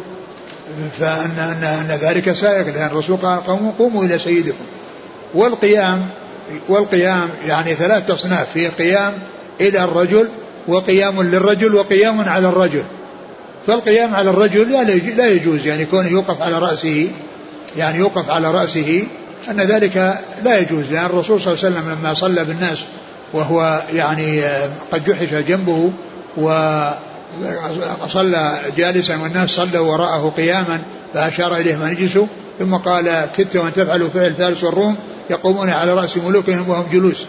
فأن 1.00 1.40
أن 1.40 1.64
أن 1.64 1.98
ذلك 2.02 2.32
سائق 2.32 2.66
لأن 2.68 2.86
الرسول 2.86 3.18
قال 3.18 3.46
قوموا 3.46 3.72
قوموا 3.80 4.04
إلى 4.04 4.20
سيدكم. 4.20 4.66
والقيام 5.34 6.10
والقيام 6.70 7.30
يعني 7.48 7.74
ثلاث 7.74 8.12
أصناف 8.12 8.48
في 8.54 8.68
قيام 8.68 9.14
إلى 9.62 9.84
الرجل 9.84 10.30
وقيام 10.68 11.22
للرجل 11.22 11.76
وقيام 11.76 12.22
على 12.30 12.48
الرجل. 12.48 12.84
فالقيام 13.68 14.16
على 14.16 14.30
الرجل 14.30 14.72
لا 15.18 15.28
يجوز 15.28 15.66
يعني 15.68 15.86
كونه 15.86 16.08
يوقف 16.08 16.42
على 16.42 16.60
رأسه 16.60 17.12
يعني 17.78 17.98
يوقف 17.98 18.30
على 18.30 18.52
رأسه 18.52 19.04
أن 19.50 19.62
ذلك 19.62 20.18
لا 20.44 20.58
يجوز 20.58 20.86
لأن 20.92 21.06
الرسول 21.06 21.42
صلى 21.42 21.54
الله 21.54 21.66
عليه 21.66 21.76
وسلم 21.76 21.98
لما 22.00 22.14
صلى 22.14 22.44
بالناس 22.44 22.80
وهو 23.34 23.82
يعني 23.94 24.44
قد 24.92 25.06
جحش 25.06 25.34
جنبه 25.34 25.92
وصلى 28.04 28.60
جالسا 28.78 29.18
والناس 29.22 29.50
صلوا 29.50 29.92
وراءه 29.92 30.34
قياما 30.38 30.82
فأشار 31.14 31.58
إليهم 31.58 31.82
أن 31.82 31.92
يجلسوا 31.92 32.26
ثم 32.60 32.76
قال 32.76 33.28
كدت 33.38 33.56
أن 33.56 33.74
تفعلوا 33.74 34.10
فعل 34.10 34.34
فارس 34.34 34.64
والروم 34.64 34.98
يقومون 35.30 35.70
على 35.70 35.94
رأس 35.94 36.18
ملوكهم 36.18 36.70
وهم 36.70 36.86
جلوس. 36.92 37.26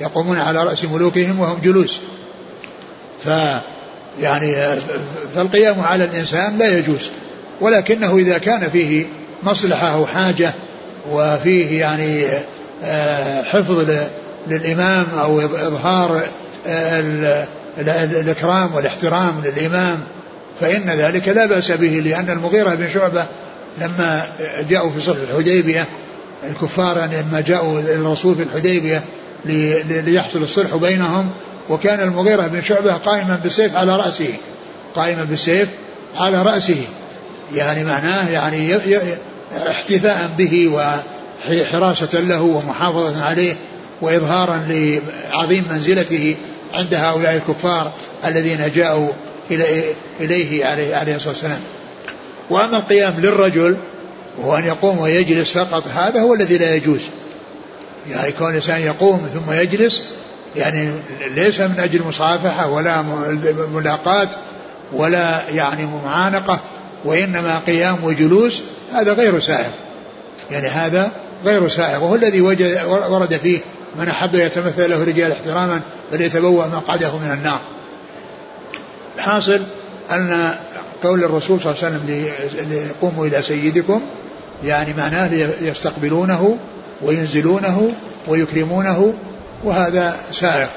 يقومون 0.00 0.38
على 0.38 0.64
رأس 0.64 0.84
ملوكهم 0.84 1.40
وهم 1.40 1.58
جلوس. 1.64 2.00
ف 3.24 3.28
يعني 4.20 4.56
فالقيام 5.34 5.80
على 5.80 6.04
الإنسان 6.04 6.58
لا 6.58 6.78
يجوز. 6.78 7.10
ولكنه 7.60 8.16
إذا 8.16 8.38
كان 8.38 8.70
فيه 8.70 9.06
مصلحة 9.42 9.94
أو 9.94 10.06
حاجة 10.06 10.52
وفيه 11.10 11.80
يعني 11.80 12.26
آه، 12.84 13.42
حفظ 13.42 13.90
للإمام 14.48 15.06
أو 15.20 15.40
إظهار 15.40 16.22
آه، 16.66 17.46
الإكرام 18.20 18.74
والإحترام 18.74 19.42
للإمام 19.44 19.98
فإن 20.60 20.90
ذلك 20.90 21.28
لا 21.28 21.46
بأس 21.46 21.72
به 21.72 22.02
لأن 22.04 22.30
المغيرة 22.30 22.74
بن 22.74 22.88
شعبة 22.88 23.24
لما 23.78 24.22
جاءوا 24.68 24.90
في 24.90 25.00
صلح 25.00 25.18
الحديبية 25.30 25.86
الكفار 26.44 26.98
يعني 26.98 27.22
لما 27.22 27.40
جاءوا 27.40 27.80
الرسول 27.80 28.34
في 28.36 28.42
الحديبية 28.42 29.04
ليحصل 30.04 30.42
الصلح 30.42 30.76
بينهم 30.76 31.30
وكان 31.68 32.00
المغيرة 32.00 32.46
بن 32.46 32.62
شعبة 32.62 32.92
قائما 32.92 33.40
بالسيف 33.42 33.76
على 33.76 33.96
رأسه 33.96 34.28
قائما 34.94 35.24
بالسيف 35.24 35.68
على 36.16 36.42
رأسه. 36.42 36.82
يعني 37.54 37.84
معناه 37.84 38.30
يعني 38.30 38.76
احتفاء 39.52 40.30
به 40.38 40.68
وحراسة 40.68 42.20
له 42.20 42.42
ومحافظة 42.42 43.24
عليه 43.24 43.56
وإظهارا 44.00 44.66
لعظيم 44.68 45.64
منزلته 45.70 46.36
عند 46.74 46.94
هؤلاء 46.94 47.36
الكفار 47.36 47.92
الذين 48.24 48.72
جاءوا 48.74 49.08
إليه 50.20 50.66
عليه, 50.66 51.16
الصلاة 51.16 51.32
والسلام. 51.32 51.60
وأما 52.50 52.76
القيام 52.76 53.14
للرجل 53.18 53.76
وهو 54.38 54.56
أن 54.56 54.64
يقوم 54.64 54.98
ويجلس 54.98 55.58
فقط 55.58 55.88
هذا 55.94 56.20
هو 56.20 56.34
الذي 56.34 56.58
لا 56.58 56.74
يجوز. 56.74 57.00
يعني 58.10 58.32
كون 58.32 58.50
الإنسان 58.50 58.80
يقوم 58.80 59.28
ثم 59.34 59.52
يجلس 59.52 60.02
يعني 60.56 60.92
ليس 61.34 61.60
من 61.60 61.74
أجل 61.78 62.02
مصافحة 62.02 62.70
ولا 62.70 63.04
ملاقاة 63.74 64.28
ولا 64.92 65.48
يعني 65.48 65.86
معانقة 66.04 66.60
وإنما 67.04 67.58
قيام 67.58 68.04
وجلوس 68.04 68.62
هذا 68.92 69.12
غير 69.12 69.40
سائغ. 69.40 69.70
يعني 70.50 70.66
هذا 70.66 71.10
غير 71.44 71.68
سائغ. 71.68 72.04
وهو 72.04 72.14
الذي 72.14 72.40
وجد 72.40 72.80
ورد 72.86 73.36
فيه 73.36 73.60
من 73.96 74.08
أحب 74.08 74.34
يتمثل 74.34 74.90
له 74.90 75.04
رجال 75.04 75.32
احتراما 75.32 75.80
فليتبوأ 76.12 76.66
مقعده 76.66 77.16
من 77.16 77.30
النار. 77.30 77.60
الحاصل 79.16 79.62
أن 80.10 80.54
قول 81.02 81.24
الرسول 81.24 81.60
صلى 81.60 81.72
الله 81.72 81.84
عليه 81.84 81.96
وسلم 81.96 82.30
ليقوموا 82.70 83.26
إلى 83.26 83.42
سيدكم 83.42 84.02
يعني 84.64 84.92
معناه 84.92 85.30
يستقبلونه 85.60 86.58
وينزلونه 87.02 87.88
ويكرمونه 88.28 89.14
وهذا 89.64 90.16
سائق. 90.32 90.68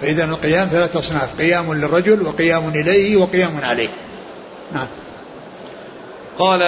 فإذا 0.00 0.24
القيام 0.24 0.68
ثلاثة 0.68 0.98
أصناف 0.98 1.28
قيام 1.38 1.74
للرجل 1.74 2.22
وقيام 2.22 2.68
إليه 2.68 3.16
وقيام 3.16 3.60
عليه. 3.62 3.88
نعم. 4.72 4.86
قال 6.38 6.62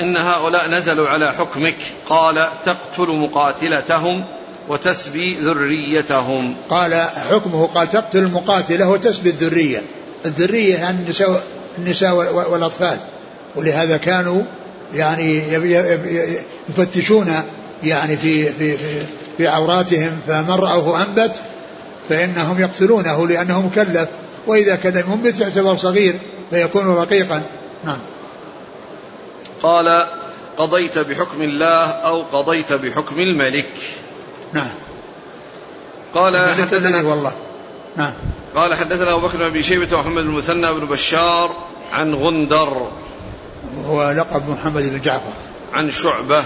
إن 0.00 0.16
هؤلاء 0.16 0.70
نزلوا 0.70 1.08
على 1.08 1.32
حكمك. 1.32 1.76
قال 2.08 2.48
تقتل 2.64 3.12
مقاتلتهم 3.12 4.24
وتسبي 4.68 5.34
ذريتهم. 5.34 6.56
قال 6.70 6.94
حكمه 7.30 7.66
قال 7.66 7.90
تقتل 7.90 8.18
المقاتلة 8.18 8.90
وتسبي 8.90 9.30
الذرية. 9.30 9.82
الذرية 10.26 10.90
النساء, 10.90 11.42
النساء 11.78 12.14
والأطفال. 12.50 12.98
ولهذا 13.56 13.96
كانوا 13.96 14.42
يعني 14.94 15.42
يفتشون 16.68 17.34
يعني 17.82 18.16
في 18.16 18.52
في 18.52 18.76
في, 18.76 19.06
في 19.36 19.48
عوراتهم 19.48 20.18
فمن 20.26 20.54
رأوه 20.54 21.02
أنبت 21.02 21.40
فإنهم 22.08 22.60
يقتلونه 22.60 23.28
لأنه 23.28 23.66
مكلف 23.66 24.08
وإذا 24.46 24.76
كان 24.76 25.04
منبت 25.08 25.40
يعتبر 25.40 25.76
صغير 25.76 26.18
فيكون 26.50 26.96
رقيقا. 26.96 27.42
نعم. 27.84 27.98
قال 29.62 30.06
قضيت 30.56 30.98
بحكم 30.98 31.42
الله 31.42 31.84
أو 31.84 32.22
قضيت 32.22 32.72
بحكم 32.72 33.20
الملك. 33.20 33.72
نعم. 34.52 34.70
قال 36.14 36.54
حدثنا 36.54 37.08
والله. 37.08 37.32
نعم. 37.96 38.12
قال 38.54 38.74
حدثنا 38.74 39.14
أبو 39.14 39.26
بكر 39.26 39.50
بن 39.50 39.62
شيبة 39.62 39.96
ومحمد 39.96 40.22
بن 40.22 40.28
المثنى 40.28 40.72
بن 40.72 40.86
بشار 40.86 41.50
عن 41.92 42.14
غندر. 42.14 42.90
هو 43.86 44.10
لقب 44.10 44.48
محمد 44.48 44.82
بن 44.82 45.00
جعفر. 45.00 45.32
عن 45.72 45.90
شعبة 45.90 46.44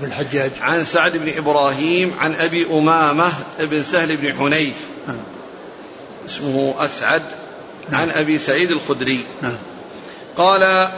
بن 0.00 0.06
الحجاج. 0.06 0.50
عن 0.60 0.84
سعد 0.84 1.16
بن 1.16 1.28
إبراهيم 1.36 2.14
عن 2.18 2.34
أبي 2.34 2.66
أمامة 2.70 3.32
بن 3.58 3.82
سهل 3.82 4.16
بن 4.16 4.32
حنيف. 4.32 4.76
نعم. 5.06 5.16
اسمه 6.26 6.74
أسعد. 6.78 7.22
نعم. 7.90 8.00
عن 8.00 8.10
أبي 8.10 8.38
سعيد 8.38 8.70
الخدري. 8.70 9.26
نعم. 9.42 9.58
قال 10.36 10.88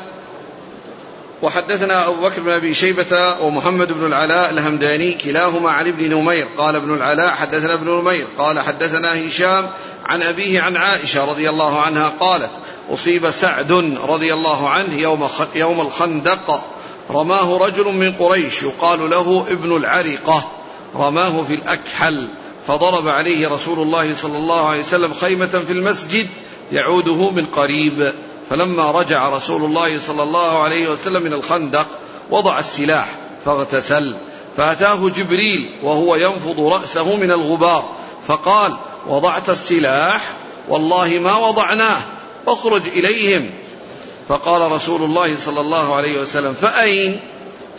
وحدثنا 1.42 2.08
أبو 2.08 2.28
بكر 2.28 2.42
بن 2.42 2.50
أبي 2.50 2.74
شيبة 2.74 3.40
ومحمد 3.40 3.92
بن 3.92 4.06
العلاء 4.06 4.50
الهمداني 4.50 5.14
كلاهما 5.14 5.70
عن 5.70 5.88
ابن 5.88 6.10
نمير. 6.10 6.46
قال 6.58 6.76
ابن 6.76 6.94
العلاء 6.94 7.30
حدثنا 7.30 7.74
ابن 7.74 7.90
نمير. 7.90 8.26
قال 8.38 8.60
حدثنا 8.60 9.26
هشام 9.26 9.66
عن 10.06 10.22
أبيه 10.22 10.60
عن 10.60 10.76
عائشة 10.76 11.30
رضي 11.30 11.50
الله 11.50 11.80
عنها 11.80 12.08
قالت 12.08 12.50
أصيب 12.90 13.30
سعد 13.30 13.72
رضي 14.02 14.34
الله 14.34 14.68
عنه 14.68 14.94
يوم, 14.94 15.28
يوم 15.54 15.80
الخندق. 15.80 16.64
رماه 17.10 17.58
رجل 17.58 17.84
من 17.84 18.12
قريش 18.12 18.62
يقال 18.62 19.10
له 19.10 19.46
ابن 19.48 19.76
العرقة 19.76 20.48
رماه 20.96 21.42
في 21.42 21.54
الأكحل. 21.54 22.28
فضرب 22.66 23.08
عليه 23.08 23.48
رسول 23.48 23.78
الله 23.78 24.14
صلى 24.14 24.38
الله 24.38 24.68
عليه 24.68 24.80
وسلم 24.80 25.14
خيمة 25.14 25.46
في 25.46 25.72
المسجد 25.72 26.26
يعوده 26.72 27.30
من 27.30 27.46
قريب. 27.46 28.12
فلما 28.50 28.90
رجع 28.90 29.28
رسول 29.28 29.64
الله 29.64 29.98
صلى 29.98 30.22
الله 30.22 30.62
عليه 30.62 30.90
وسلم 30.90 31.22
من 31.22 31.32
الخندق 31.32 31.86
وضع 32.30 32.58
السلاح 32.58 33.14
فاغتسل. 33.44 34.14
فأتاه 34.56 35.08
جبريل 35.08 35.70
وهو 35.82 36.16
ينفض 36.16 36.60
رأسه 36.60 37.16
من 37.16 37.30
الغبار. 37.30 37.84
فقال 38.26 38.76
وضعت 39.08 39.50
السلاح؟ 39.50 40.32
والله 40.68 41.18
ما 41.18 41.36
وضعناه. 41.36 42.00
أخرج 42.48 42.82
إليهم. 42.86 43.50
فقال 44.28 44.72
رسول 44.72 45.02
الله 45.02 45.36
صلى 45.36 45.60
الله 45.60 45.94
عليه 45.94 46.20
وسلم 46.20 46.54
فأين؟ 46.54 47.20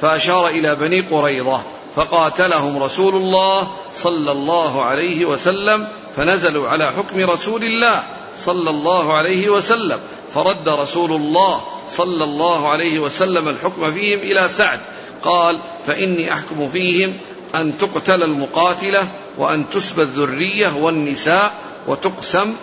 فأشار 0.02 0.48
إلى 0.48 0.76
بني 0.76 1.02
قريظة 1.02 1.62
فقاتلهم 1.96 2.84
رسول 2.84 3.16
الله 3.16 3.72
صلى 3.96 4.32
الله 4.32 4.84
عليه 4.84 5.26
وسلم 5.26 5.88
فنزلوا 6.16 6.70
على 6.70 6.92
حكم 6.92 7.30
رسول 7.30 7.64
الله 7.64 8.04
صلى 8.46 8.70
الله 8.70 9.14
عليه 9.14 9.50
وسلم 9.50 10.00
فرد 10.34 10.70
رسول 10.70 11.12
الله 11.12 11.62
صلى 11.92 12.24
الله 12.24 12.70
عليه 12.70 13.00
وسلم 13.00 13.48
الحكم 13.48 13.92
فيهم 13.92 14.20
إلى 14.20 14.50
سعد. 14.50 14.80
قال 15.24 15.60
فإني 15.88 16.34
أحكم 16.34 16.70
فيهم 16.70 17.14
أن 17.56 17.78
تقتل 17.78 18.24
المقاتلة 18.24 19.08
وأن 19.38 19.70
تسبى 19.70 20.02
الذرية 20.02 20.76
والنساء 20.76 21.54
وتقسم 21.88 22.56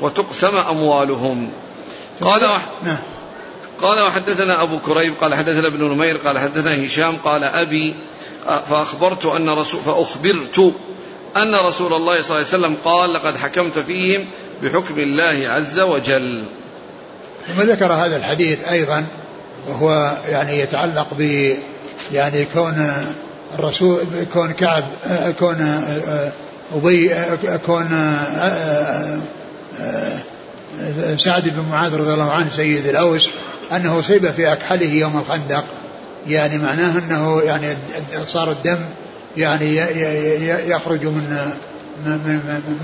وتقسم 0.00 0.56
أموالهم. 0.56 1.52
قال 2.20 2.42
نعم. 2.84 2.98
قال 3.82 4.00
وحدثنا 4.00 4.62
أبو 4.62 4.78
كريب 4.78 5.14
قال 5.20 5.34
حدثنا 5.34 5.66
ابن 5.68 5.84
نمير 5.84 6.16
قال 6.16 6.38
حدثنا 6.38 6.86
هشام 6.86 7.16
قال 7.24 7.44
أبي 7.44 7.94
فأخبرت 8.70 9.26
أن 9.26 9.50
رسول 9.50 9.80
فأخبرت 9.80 10.74
أن 11.36 11.54
رسول 11.54 11.92
الله 11.92 12.22
صلى 12.22 12.36
الله 12.36 12.46
عليه 12.52 12.58
وسلم 12.58 12.76
قال 12.84 13.12
لقد 13.12 13.36
حكمت 13.36 13.78
فيهم 13.78 14.26
بحكم 14.62 14.98
الله 14.98 15.48
عز 15.48 15.80
وجل. 15.80 16.44
ثم 17.48 17.62
ذكر 17.62 17.92
هذا 17.92 18.16
الحديث 18.16 18.68
أيضا 18.68 19.04
وهو 19.68 20.16
يعني 20.28 20.58
يتعلق 20.58 21.06
ب 21.18 21.52
يعني 22.12 22.44
كون 22.54 22.92
الرسول 23.58 24.00
كون 24.32 24.52
كعب 24.52 24.84
كون 25.38 25.84
أبي 26.76 27.14
كون 27.66 28.18
سعد 31.16 31.48
بن 31.48 31.64
معاذ 31.70 31.94
رضي 31.94 32.12
الله 32.12 32.32
عنه 32.32 32.48
سيد 32.56 32.86
الأوس 32.86 33.28
أنه 33.72 33.98
أصيب 33.98 34.30
في 34.30 34.52
أكحله 34.52 34.92
يوم 34.92 35.18
الخندق. 35.18 35.64
يعني 36.26 36.58
معناه 36.58 36.98
أنه 36.98 37.40
يعني 37.42 37.76
صار 38.26 38.50
الدم 38.50 38.78
يعني 39.36 39.76
يخرج 40.70 41.04
من 41.04 41.52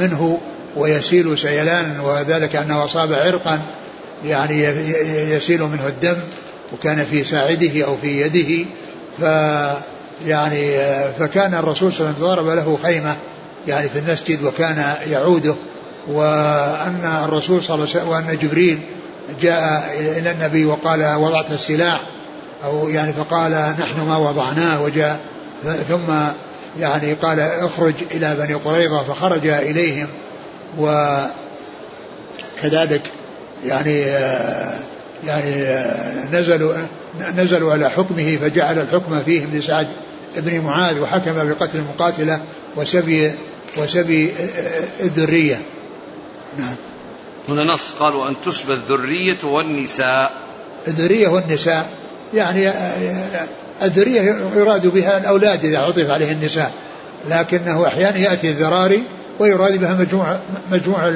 منه 0.00 0.38
ويسيل 0.76 1.38
سيلان 1.38 2.00
وذلك 2.00 2.56
أنه 2.56 2.84
أصاب 2.84 3.12
عرقا 3.12 3.60
يعني 4.24 4.62
يسيل 5.34 5.62
منه 5.62 5.86
الدم 5.86 6.16
وكان 6.72 7.04
في 7.04 7.24
ساعده 7.24 7.84
أو 7.84 7.96
في 7.96 8.20
يده. 8.20 8.66
ف 9.18 9.22
يعني 10.26 10.78
فكان 11.18 11.54
الرسول 11.54 11.92
صلى 11.92 12.06
الله 12.06 12.18
عليه 12.18 12.42
وسلم 12.42 12.44
ضرب 12.44 12.46
له 12.46 12.78
خيمة 12.82 13.16
يعني 13.68 13.88
في 13.88 13.98
المسجد 13.98 14.42
وكان 14.42 14.94
يعوده. 15.10 15.54
وأن 16.08 17.22
الرسول 17.24 17.62
صلى 17.62 17.74
الله 17.74 17.88
عليه 17.88 17.96
وسلم 17.96 18.08
وأن 18.08 18.38
جبريل 18.38 18.80
جاء 19.40 19.94
إلى 19.98 20.30
النبي 20.30 20.64
وقال 20.64 21.14
وضعت 21.14 21.52
السلاح 21.52 22.00
أو 22.64 22.88
يعني 22.88 23.12
فقال 23.12 23.52
نحن 23.52 24.00
ما 24.08 24.16
وضعناه 24.16 24.82
وجاء 24.82 25.20
ثم 25.88 26.12
يعني 26.80 27.12
قال 27.12 27.40
اخرج 27.40 27.94
إلى 28.10 28.36
بني 28.38 28.54
قريظة 28.54 28.98
فخرج 28.98 29.46
إليهم 29.46 30.08
وكذلك 32.62 33.02
يعني 33.66 34.00
يعني 35.26 35.84
نزلوا 36.32 36.74
نزلوا 37.36 37.72
على 37.72 37.90
حكمه 37.90 38.36
فجعل 38.36 38.78
الحكم 38.78 39.20
فيهم 39.24 39.54
لسعد 39.54 39.86
بن 40.36 40.60
معاذ 40.60 41.00
وحكم 41.00 41.48
بقتل 41.48 41.78
المقاتلة 41.78 42.40
وسبي 42.76 43.32
وسبي 43.76 44.32
الذرية. 45.00 45.60
نعم. 46.58 46.76
هنا 47.48 47.64
نص 47.64 47.90
قال 47.90 48.14
وأن 48.14 48.34
تسبى 48.44 48.72
الذرية 48.72 49.44
والنساء. 49.44 50.32
الذرية 50.88 51.28
والنساء 51.28 51.90
يعني 52.34 52.72
الذرية 53.82 54.20
يراد 54.56 54.86
بها 54.86 55.18
الأولاد 55.18 55.64
إذا 55.64 55.78
عطف 55.78 56.10
عليه 56.10 56.32
النساء 56.32 56.72
لكنه 57.28 57.86
أحيانا 57.86 58.18
يأتي 58.18 58.50
الذراري 58.50 59.02
ويراد 59.38 59.80
بها 59.80 59.94
مجموع 59.94 60.38
مجموع 60.72 61.12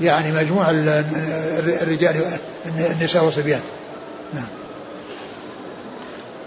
يعني 0.00 0.32
مجموع 0.32 0.70
الرجال 0.70 2.38
النساء 2.66 3.24
والصبيان. 3.24 3.60
نعم. 4.34 4.48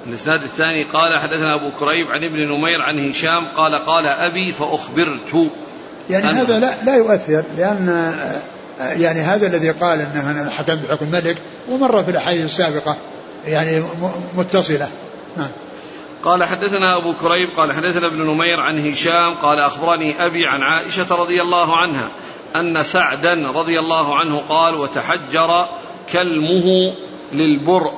الإسناد 0.07 0.43
الثاني 0.43 0.83
قال 0.83 1.19
حدثنا 1.19 1.55
أبو 1.55 1.71
كريب 1.79 2.11
عن 2.11 2.23
ابن 2.23 2.47
نمير 2.47 2.81
عن 2.81 3.09
هشام 3.09 3.45
قال 3.57 3.75
قال 3.75 4.07
أبي 4.07 4.51
فأخبرت. 4.51 5.51
يعني 6.09 6.25
هذا 6.25 6.59
لا 6.59 6.73
لا 6.83 6.95
يؤثر 6.95 7.43
لأن 7.57 8.13
يعني 8.79 9.19
هذا 9.19 9.47
الذي 9.47 9.69
قال 9.69 10.01
إنه 10.01 10.31
أنا 10.31 10.49
حكمت 10.49 10.85
بحكم 10.85 11.05
الملك 11.05 11.37
ومر 11.69 12.03
في 12.03 12.11
الأحاديث 12.11 12.45
السابقة 12.45 12.97
يعني 13.47 13.83
متصلة. 14.37 14.89
نعم. 15.37 15.49
قال 16.23 16.43
حدثنا 16.43 16.97
أبو 16.97 17.13
كريب 17.13 17.49
قال 17.57 17.73
حدثنا 17.73 18.07
ابن 18.07 18.21
نمير 18.21 18.59
عن 18.59 18.89
هشام 18.89 19.33
قال 19.33 19.59
أخبرني 19.59 20.25
أبي 20.25 20.47
عن 20.47 20.63
عائشة 20.63 21.15
رضي 21.15 21.41
الله 21.41 21.77
عنها 21.77 22.07
أن 22.55 22.83
سعدا 22.83 23.51
رضي 23.51 23.79
الله 23.79 24.15
عنه 24.15 24.43
قال 24.49 24.75
وتحجر 24.75 25.67
كلمه 26.13 26.93
للبرء 27.33 27.93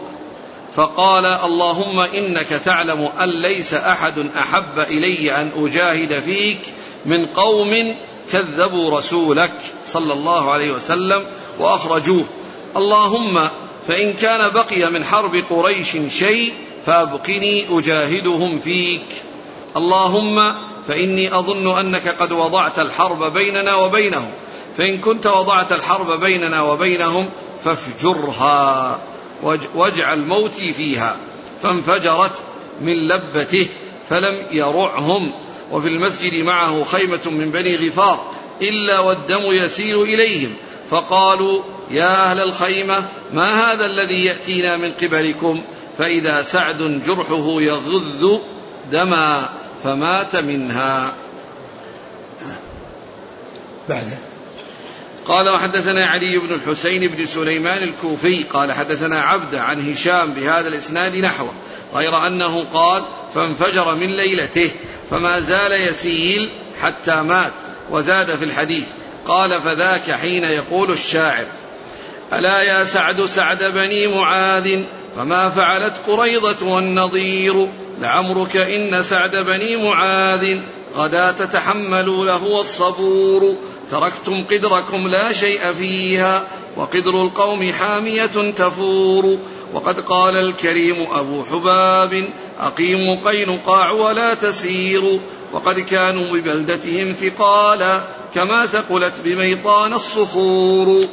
فقال 0.75 1.25
اللهم 1.25 1.99
إنك 1.99 2.47
تعلم 2.47 3.01
أن 3.01 3.29
ليس 3.41 3.73
أحد 3.73 4.13
أحب 4.39 4.79
إلي 4.79 5.41
أن 5.41 5.51
أجاهد 5.57 6.13
فيك 6.13 6.59
من 7.05 7.25
قوم 7.25 7.95
كذبوا 8.31 8.97
رسولك 8.97 9.53
صلى 9.85 10.13
الله 10.13 10.51
عليه 10.51 10.71
وسلم 10.71 11.25
وأخرجوه. 11.59 12.25
اللهم 12.77 13.49
فإن 13.87 14.13
كان 14.13 14.49
بقي 14.49 14.91
من 14.91 15.03
حرب 15.03 15.43
قريش 15.49 15.97
شيء 16.09 16.53
فأبقني 16.85 17.65
أجاهدهم 17.69 18.59
فيك. 18.59 19.07
اللهم 19.77 20.53
فإني 20.87 21.35
أظن 21.35 21.77
أنك 21.77 22.07
قد 22.07 22.31
وضعت 22.31 22.79
الحرب 22.79 23.33
بيننا 23.33 23.75
وبينهم. 23.75 24.31
فإن 24.77 24.97
كنت 24.97 25.27
وضعت 25.27 25.71
الحرب 25.71 26.19
بيننا 26.19 26.61
وبينهم 26.61 27.29
فافجرها 27.63 28.99
واجعل 29.75 30.21
موتي 30.21 30.73
فيها. 30.73 31.15
فانفجرت 31.63 32.41
من 32.81 33.07
لبته 33.07 33.67
فلم 34.09 34.37
يرعهم. 34.51 35.31
وفي 35.71 35.87
المسجد 35.87 36.43
معه 36.43 36.83
خيمة 36.83 37.21
من 37.25 37.51
بني 37.51 37.89
غفار 37.89 38.31
إلا 38.61 38.99
والدم 38.99 39.41
يسيل 39.43 40.01
إليهم. 40.01 40.55
فقالوا 40.89 41.61
يا 41.91 42.31
أهل 42.31 42.39
الخيمة 42.39 43.07
ما 43.33 43.71
هذا 43.71 43.85
الذي 43.85 44.25
يأتينا 44.25 44.77
من 44.77 44.91
قبلكم؟ 45.01 45.63
فإذا 45.97 46.41
سعد 46.41 47.03
جرحه 47.05 47.61
يغذ 47.61 48.39
دما 48.91 49.49
فمات 49.83 50.35
منها. 50.35 51.13
بعده 53.89 54.30
قال 55.31 55.49
وحدثنا 55.49 56.05
علي 56.05 56.37
بن 56.37 56.53
الحسين 56.53 57.07
بن 57.07 57.25
سليمان 57.25 57.83
الكوفي 57.83 58.43
قال 58.43 58.71
حدثنا 58.71 59.21
عبد 59.21 59.55
عن 59.55 59.91
هشام 59.91 60.33
بهذا 60.33 60.67
الإسناد 60.67 61.15
نحوه 61.15 61.53
غير 61.93 62.27
أنه 62.27 62.63
قال 62.73 63.03
فانفجر 63.35 63.95
من 63.95 64.15
ليلته 64.17 64.71
فما 65.09 65.39
زال 65.39 65.71
يسيل 65.71 66.49
حتى 66.79 67.21
مات 67.21 67.51
وزاد 67.89 68.35
في 68.35 68.45
الحديث 68.45 68.83
قال 69.27 69.61
فذاك 69.61 70.11
حين 70.11 70.43
يقول 70.43 70.91
الشاعر 70.91 71.45
ألا 72.33 72.61
يا 72.61 72.83
سعد 72.83 73.25
سعد 73.25 73.63
بني 73.63 74.07
معاذ 74.07 74.79
فما 75.17 75.49
فعلت 75.49 75.93
قريضة 76.07 76.67
والنظير 76.67 77.67
لعمرك 78.01 78.57
إن 78.57 79.03
سعد 79.03 79.35
بني 79.35 79.75
معاذ 79.75 80.59
غدا 80.95 81.31
تتحملوا 81.31 82.25
له 82.25 82.59
الصبور 82.59 83.57
تركتم 83.91 84.43
قدركم 84.43 85.07
لا 85.07 85.33
شيء 85.33 85.73
فيها 85.73 86.43
وقدر 86.77 87.21
القوم 87.25 87.71
حامية 87.71 88.51
تفور. 88.55 89.37
وقد 89.73 89.99
قال 89.99 90.35
الكريم 90.35 90.95
أبو 91.11 91.43
حباب 91.43 92.29
أقيموا 92.59 93.29
قينقاع 93.31 93.91
ولا 93.91 94.33
تسيروا 94.33 95.19
وقد 95.53 95.79
كانوا 95.79 96.37
ببلدتهم 96.37 97.11
ثقالا 97.11 98.01
كما 98.35 98.65
ثقلت 98.65 99.13
بميطان 99.23 99.93
الصخور. 99.93 101.05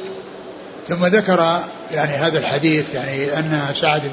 ثم 0.87 1.05
ذكر 1.05 1.59
يعني 1.91 2.11
هذا 2.11 2.39
الحديث 2.39 2.95
يعني 2.95 3.39
أن 3.39 3.73
سعد 3.75 4.11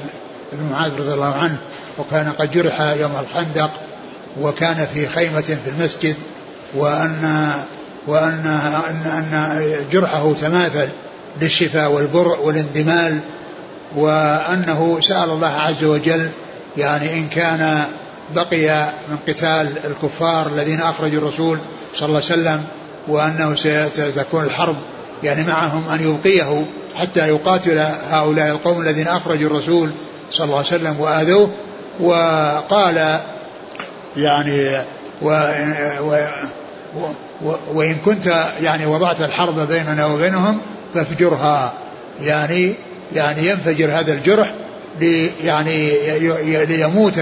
بن 0.53 0.69
معاذ 0.71 0.99
رضي 0.99 1.13
الله 1.13 1.33
عنه 1.33 1.57
وكان 1.97 2.31
قد 2.39 2.51
جرح 2.51 2.81
يوم 2.81 3.11
الخندق 3.19 3.71
وكان 4.41 4.87
في 4.93 5.07
خيمة 5.07 5.41
في 5.41 5.69
المسجد 5.69 6.15
وأن 6.75 7.53
وأن 8.07 8.59
أن, 8.89 9.05
أن 9.05 9.75
جرحه 9.91 10.33
تماثل 10.33 10.89
للشفاء 11.41 11.91
والبرء 11.91 12.39
والاندمال 12.41 13.19
وأنه 13.95 14.99
سأل 15.01 15.29
الله 15.29 15.47
عز 15.47 15.83
وجل 15.83 16.29
يعني 16.77 17.13
إن 17.13 17.29
كان 17.29 17.83
بقي 18.35 18.89
من 19.09 19.17
قتال 19.27 19.73
الكفار 19.85 20.47
الذين 20.47 20.81
أخرجوا 20.81 21.21
الرسول 21.21 21.59
صلى 21.95 22.07
الله 22.09 22.21
عليه 22.31 22.41
وسلم 22.41 22.63
وأنه 23.07 23.55
ستكون 23.89 24.43
الحرب 24.43 24.75
يعني 25.23 25.43
معهم 25.43 25.89
أن 25.89 26.01
يبقيه 26.01 26.65
حتى 26.95 27.27
يقاتل 27.27 27.79
هؤلاء 28.09 28.47
القوم 28.47 28.81
الذين 28.81 29.07
أخرجوا 29.07 29.49
الرسول 29.49 29.91
صلى 30.31 30.45
الله 30.45 30.57
عليه 30.57 30.67
وسلم 30.67 30.99
وآذوه. 30.99 31.49
وقال 31.99 33.19
يعني 34.17 34.81
و 35.21 35.29
و 36.01 36.27
و 36.97 37.07
وإن 37.73 37.95
كنت 38.05 38.45
يعني 38.63 38.85
وضعت 38.85 39.21
الحرب 39.21 39.59
بيننا 39.59 40.05
وبينهم 40.05 40.59
فافجرها. 40.93 41.73
يعني 42.21 42.73
يعني 43.15 43.47
ينفجر 43.47 43.99
هذا 43.99 44.13
الجرح 44.13 44.53
يعني 45.43 45.91
ليموت. 46.65 47.19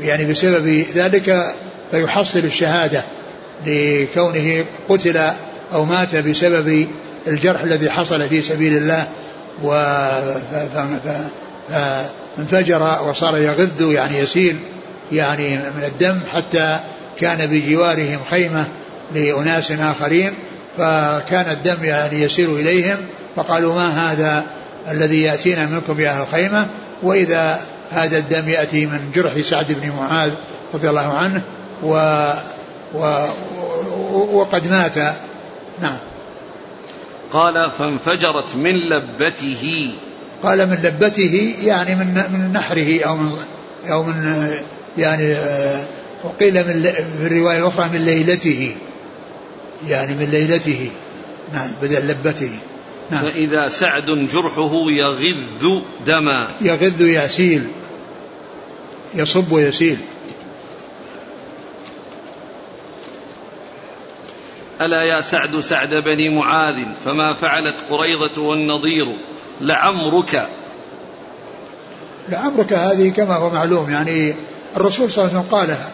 يعني 0.00 0.24
بسبب 0.24 0.84
ذلك 0.94 1.54
فيحصل 1.90 2.38
الشهادة 2.38 3.02
لكونه 3.66 4.64
قتل 4.88 5.30
أو 5.74 5.84
مات 5.84 6.16
بسبب 6.16 6.86
الجرح 7.26 7.60
الذي 7.60 7.90
حصل 7.90 8.28
في 8.28 8.42
سبيل 8.42 8.76
الله. 8.76 9.06
فانفجر 12.36 12.98
وصار 13.08 13.36
يغذ 13.36 13.92
يعني 13.92 14.18
يسيل 14.18 14.58
يعني 15.12 15.56
من 15.56 15.84
الدم 15.84 16.20
حتى 16.32 16.78
كان 17.20 17.46
بجوارهم 17.46 18.18
خيمة. 18.30 18.66
لأناس 19.14 19.70
آخرين 19.70 20.32
فكان 20.78 21.50
الدم 21.50 21.84
يعني 21.84 22.22
يسير 22.22 22.50
إليهم 22.50 22.96
فقالوا 23.36 23.74
ما 23.74 24.12
هذا 24.12 24.44
الذي 24.90 25.22
يأتينا 25.22 25.66
منكم 25.66 26.00
يا 26.00 26.10
أهل 26.10 26.22
الخيمة 26.22 26.66
وإذا 27.02 27.60
هذا 27.90 28.18
الدم 28.18 28.48
يأتي 28.48 28.86
من 28.86 29.10
جرح 29.14 29.40
سعد 29.40 29.72
بن 29.72 29.92
معاذ 29.98 30.30
رضي 30.74 30.90
الله 30.90 31.12
عنه 31.12 31.42
و 31.82 31.94
و 32.94 33.26
وقد 34.32 34.68
مات. 34.68 34.96
نعم. 35.82 35.98
قال 37.32 37.70
فانفجرت 37.78 38.56
من 38.56 38.76
لبته. 38.76 39.94
قال 40.42 40.68
من 40.68 40.78
لبته 40.82 41.54
يعني 41.62 41.94
من 41.94 42.14
من 42.14 42.52
نحره 42.52 43.04
أو 43.04 43.16
من 43.16 43.36
أو 43.90 44.02
من 44.02 44.50
يعني 44.98 45.36
وقيل 46.24 46.54
من 46.54 46.82
في 47.20 47.26
الرواية 47.26 47.58
الأخرى 47.58 47.88
من 47.88 48.04
ليلته. 48.04 48.76
يعني 49.88 50.14
من 50.14 50.24
ليلته. 50.30 50.90
نعم 51.52 51.70
بدل 51.82 52.08
لبته. 52.08 52.58
نعم. 53.10 53.22
فإذا 53.22 53.68
سعد 53.68 54.10
جرحه 54.10 54.90
يغذ 54.90 55.80
دما. 56.06 56.48
يغذ 56.60 57.00
يسيل 57.00 57.66
يصب 59.14 59.52
ويسيل. 59.52 59.98
ألا 64.80 65.02
يا 65.02 65.20
سعد 65.20 65.60
سعد 65.60 65.88
بني 65.88 66.28
معاذ 66.28 66.76
فما 67.04 67.32
فعلت 67.32 67.74
قريضة 67.90 68.42
والنضير؟ 68.42 69.12
لعمرك. 69.60 70.48
لعمرك 72.28 72.72
هذه 72.72 73.08
كما 73.08 73.34
هو 73.34 73.50
معلوم 73.50 73.90
يعني 73.90 74.34
الرسول 74.76 75.10
صلى 75.10 75.24
الله 75.24 75.36
عليه 75.36 75.46
وسلم 75.46 75.58
قالها 75.58 75.90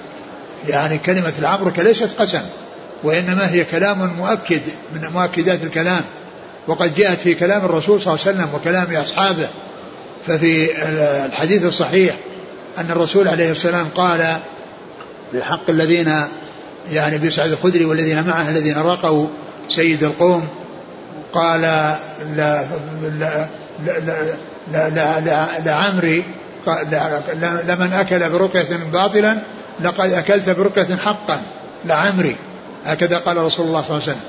يعني 0.68 0.98
كلمة 0.98 1.32
لعمرك 1.40 1.78
ليست 1.78 2.20
قسم. 2.20 2.42
وإنما 3.02 3.50
هي 3.50 3.64
كلام 3.64 4.14
مؤكد 4.18 4.62
من 4.94 5.08
مؤكدات 5.12 5.62
الكلام 5.62 6.02
وقد 6.68 6.94
جاءت 6.94 7.18
في 7.18 7.34
كلام 7.34 7.64
الرسول 7.64 8.00
صلى 8.00 8.14
الله 8.14 8.24
عليه 8.26 8.36
وسلم 8.36 8.54
وكلام 8.54 8.96
أصحابه. 8.96 9.48
ففي 10.26 10.70
الحديث 11.26 11.64
الصحيح 11.66 12.16
أن 12.78 12.90
الرسول 12.90 13.28
عليه 13.28 13.50
السلام 13.50 13.88
قال 13.94 14.36
في 15.32 15.42
حق 15.42 15.70
الذين 15.70 16.12
يعني 16.92 17.18
بسعد 17.18 17.50
الخدري 17.50 17.84
والذين 17.84 18.26
معه 18.26 18.48
الذين 18.48 18.78
رقوا 18.78 19.26
سيد 19.68 20.04
القوم 20.04 20.48
قال 21.32 21.60
لا 21.60 21.98
لا 22.36 23.48
لا 23.84 24.34
لا 24.72 24.90
لا, 24.90 25.20
لا, 25.20 25.60
لعمري 25.64 26.24
لمن 27.68 27.92
أكل 27.92 28.30
برقية 28.30 28.76
باطلا 28.92 29.38
لقد 29.80 30.12
أكلت 30.12 30.50
برقية 30.50 30.96
حقا 30.96 31.40
لعمري 31.84 32.36
هكذا 32.92 33.18
قال 33.18 33.36
رسول 33.36 33.66
الله 33.66 33.82
صلى 33.82 33.90
الله 33.90 34.02
عليه 34.02 34.12
وسلم. 34.12 34.20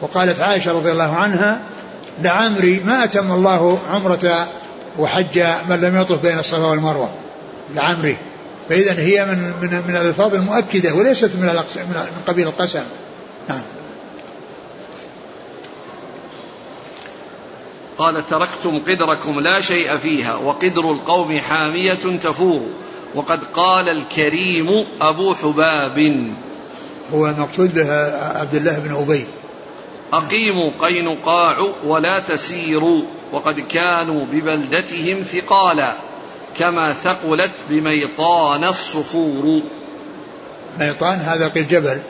وقالت 0.00 0.40
عائشة 0.40 0.72
رضي 0.72 0.92
الله 0.92 1.14
عنها 1.16 1.60
لعمري 2.22 2.82
ما 2.84 3.04
أتم 3.04 3.32
الله 3.32 3.78
عمرة 3.90 4.48
وحج 4.98 5.38
من 5.68 5.80
لم 5.80 6.00
يطف 6.00 6.22
بين 6.22 6.38
الصفا 6.38 6.66
والمروة. 6.66 7.10
لعمري. 7.74 8.16
فإذا 8.68 8.92
هي 8.92 9.24
من 9.24 9.38
من 9.38 9.82
من 9.88 9.96
الألفاظ 9.96 10.34
المؤكدة 10.34 10.94
وليست 10.94 11.36
من 11.36 11.46
من 11.86 12.22
قبيل 12.26 12.46
القسم. 12.46 12.82
نعم. 13.48 13.62
قال 17.98 18.26
تركتم 18.26 18.78
قدركم 18.78 19.40
لا 19.40 19.60
شيء 19.60 19.96
فيها 19.96 20.34
وقدر 20.34 20.90
القوم 20.90 21.38
حامية 21.38 22.18
تفور. 22.22 22.60
وقد 23.14 23.40
قال 23.54 23.88
الكريم 23.88 24.86
أبو 25.00 25.34
حباب. 25.34 26.32
هو 27.14 27.26
المقصود 27.26 27.74
به 27.74 27.92
عبد 28.38 28.54
الله 28.54 28.78
بن 28.78 28.94
أبي. 28.94 29.24
أقيموا 30.12 30.70
قينقاع 30.80 31.68
ولا 31.84 32.18
تسيروا 32.18 33.02
وقد 33.32 33.60
كانوا 33.60 34.24
ببلدتهم 34.32 35.22
ثقالا 35.22 35.92
كما 36.58 36.92
ثقلت 36.92 37.50
بميطان 37.70 38.64
الصخور 38.64 39.62
ميطان 40.78 41.18
هذا 41.18 41.48
قيل 41.48 41.68
جبل. 41.68 42.00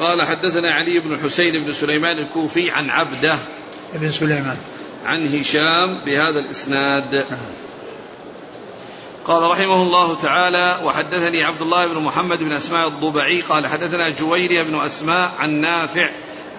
قال 0.00 0.22
حدثنا 0.22 0.72
علي 0.72 0.98
بن 0.98 1.18
حسين 1.18 1.64
بن 1.64 1.72
سليمان 1.72 2.18
الكوفي 2.18 2.70
عن 2.70 2.90
عبده 2.90 3.38
بن 3.94 4.12
سليمان. 4.12 4.56
عن 5.06 5.38
هشام 5.38 5.98
بهذا 6.06 6.38
الإسناد. 6.38 7.26
قال 9.26 9.42
رحمه 9.42 9.82
الله 9.82 10.14
تعالى 10.22 10.80
وحدثني 10.84 11.44
عبد 11.44 11.62
الله 11.62 11.86
بن 11.86 12.02
محمد 12.02 12.38
بن 12.38 12.52
أسماء 12.52 12.88
الضبعي 12.88 13.42
قال 13.42 13.66
حدثنا 13.66 14.08
جويري 14.08 14.62
بن 14.62 14.80
أسماء 14.80 15.32
عن 15.38 15.50
نافع 15.50 16.10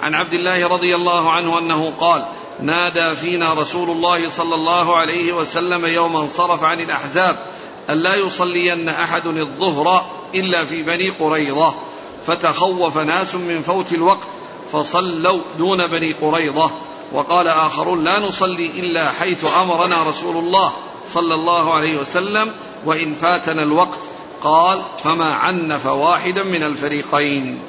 عن 0.03 0.15
عبد 0.15 0.33
الله 0.33 0.67
رضي 0.67 0.95
الله 0.95 1.31
عنه 1.31 1.59
أنه 1.59 1.93
قال 1.99 2.25
نادى 2.61 3.15
فينا 3.15 3.53
رسول 3.53 3.89
الله 3.89 4.29
صلى 4.29 4.55
الله 4.55 4.95
عليه 4.95 5.33
وسلم 5.33 5.85
يوم 5.85 6.15
انصرف 6.15 6.63
عن 6.63 6.79
الأحزاب 6.79 7.37
أن 7.89 7.97
لا 7.97 8.15
يصلين 8.15 8.89
أحد 8.89 9.27
الظهر 9.27 10.05
إلا 10.35 10.65
في 10.65 10.83
بني 10.83 11.09
قريظة 11.09 11.73
فتخوف 12.25 12.97
ناس 12.97 13.35
من 13.35 13.61
فوت 13.61 13.93
الوقت 13.93 14.27
فصلوا 14.71 15.39
دون 15.57 15.87
بني 15.87 16.11
قريظة 16.11 16.71
وقال 17.11 17.47
آخرون 17.47 18.03
لا 18.03 18.19
نصلي 18.19 18.65
إلا 18.65 19.11
حيث 19.11 19.55
أمرنا 19.61 20.09
رسول 20.09 20.37
الله. 20.37 20.73
صلى 21.13 21.33
الله 21.33 21.73
عليه 21.73 21.99
وسلم 22.01 22.51
وإن 22.85 23.13
فاتنا 23.13 23.63
الوقت 23.63 23.99
قال 24.43 24.81
فما 25.03 25.33
عنف 25.33 25.85
واحدا 25.85 26.43
من 26.43 26.63
الفريقين. 26.63 27.59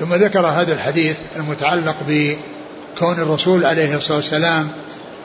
ثم 0.00 0.14
ذكر 0.14 0.46
هذا 0.46 0.72
الحديث 0.72 1.16
المتعلق 1.36 1.96
بكون 2.08 3.18
الرسول 3.18 3.66
عليه 3.66 3.96
الصلاة 3.96 4.16
والسلام 4.16 4.70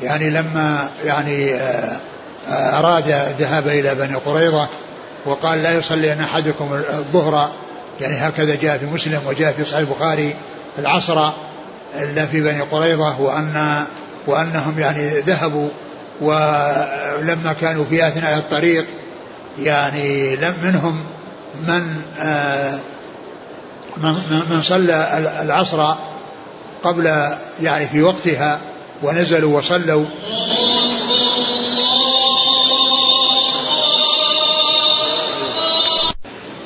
يعني 0.01 0.29
لما 0.29 0.89
يعني 1.05 1.53
آه، 1.53 1.99
آه، 2.49 2.79
أراد 2.79 3.07
الذهاب 3.07 3.67
إلى 3.67 3.95
بني 3.95 4.15
قريظة 4.15 4.67
وقال 5.25 5.63
لا 5.63 5.71
يصلي 5.71 6.13
أن 6.13 6.19
أحدكم 6.19 6.73
الظهر. 6.73 7.49
يعني 8.01 8.15
هكذا 8.15 8.55
جاء 8.55 8.77
في 8.77 8.85
مسلم 8.85 9.21
وجاء 9.27 9.53
في 9.53 9.63
صحيح 9.63 9.79
البخاري 9.79 10.35
العصر 10.79 11.29
إلا 11.95 12.25
في 12.25 12.41
بني 12.41 12.61
قريظة 12.61 13.21
وأن 13.21 13.85
وأنهم 14.27 14.79
يعني 14.79 15.19
ذهبوا 15.19 15.69
ولما 16.21 17.55
كانوا 17.61 17.85
في 17.85 18.07
أثناء 18.07 18.37
الطريق 18.37 18.85
يعني 19.59 20.35
لم 20.35 20.53
منهم 20.63 21.03
من 21.67 22.01
آه 22.19 22.79
من, 23.97 24.13
من 24.49 24.61
صلى 24.63 25.17
العصر 25.41 25.93
قبل 26.83 27.05
يعني 27.61 27.87
في 27.87 28.01
وقتها 28.01 28.59
ونزلوا 29.03 29.57
وصلوا. 29.57 30.05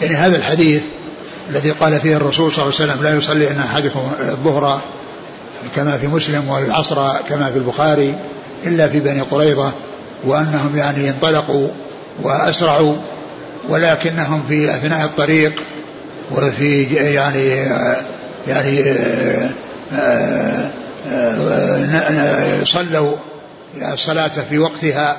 يعني 0.01 0.15
هذا 0.15 0.35
الحديث 0.37 0.81
الذي 1.49 1.71
قال 1.71 1.99
فيه 1.99 2.15
الرسول 2.15 2.51
صلى 2.51 2.63
الله 2.65 2.75
عليه 2.79 2.91
وسلم 2.91 3.03
لا 3.03 3.17
يصلي 3.17 3.51
ان 3.51 3.59
أحدكم 3.59 4.11
الظهر 4.19 4.81
كما 5.75 5.97
في 5.97 6.07
مسلم 6.07 6.49
والعصر 6.49 7.17
كما 7.29 7.51
في 7.51 7.57
البخاري. 7.57 8.15
إلا 8.65 8.87
في 8.87 8.99
بني 8.99 9.21
قريظة 9.21 9.71
وأنهم 10.23 10.75
يعني 10.75 11.09
انطلقوا 11.09 11.67
وأسرعوا 12.21 12.95
ولكنهم 13.69 14.43
في 14.47 14.69
أثناء 14.75 15.05
الطريق 15.05 15.63
وفي 16.31 16.83
يعني 16.93 17.67
يعني 18.47 18.95
صلوا 22.65 23.15
الصلاة 23.81 24.31
في 24.49 24.59
وقتها 24.59 25.17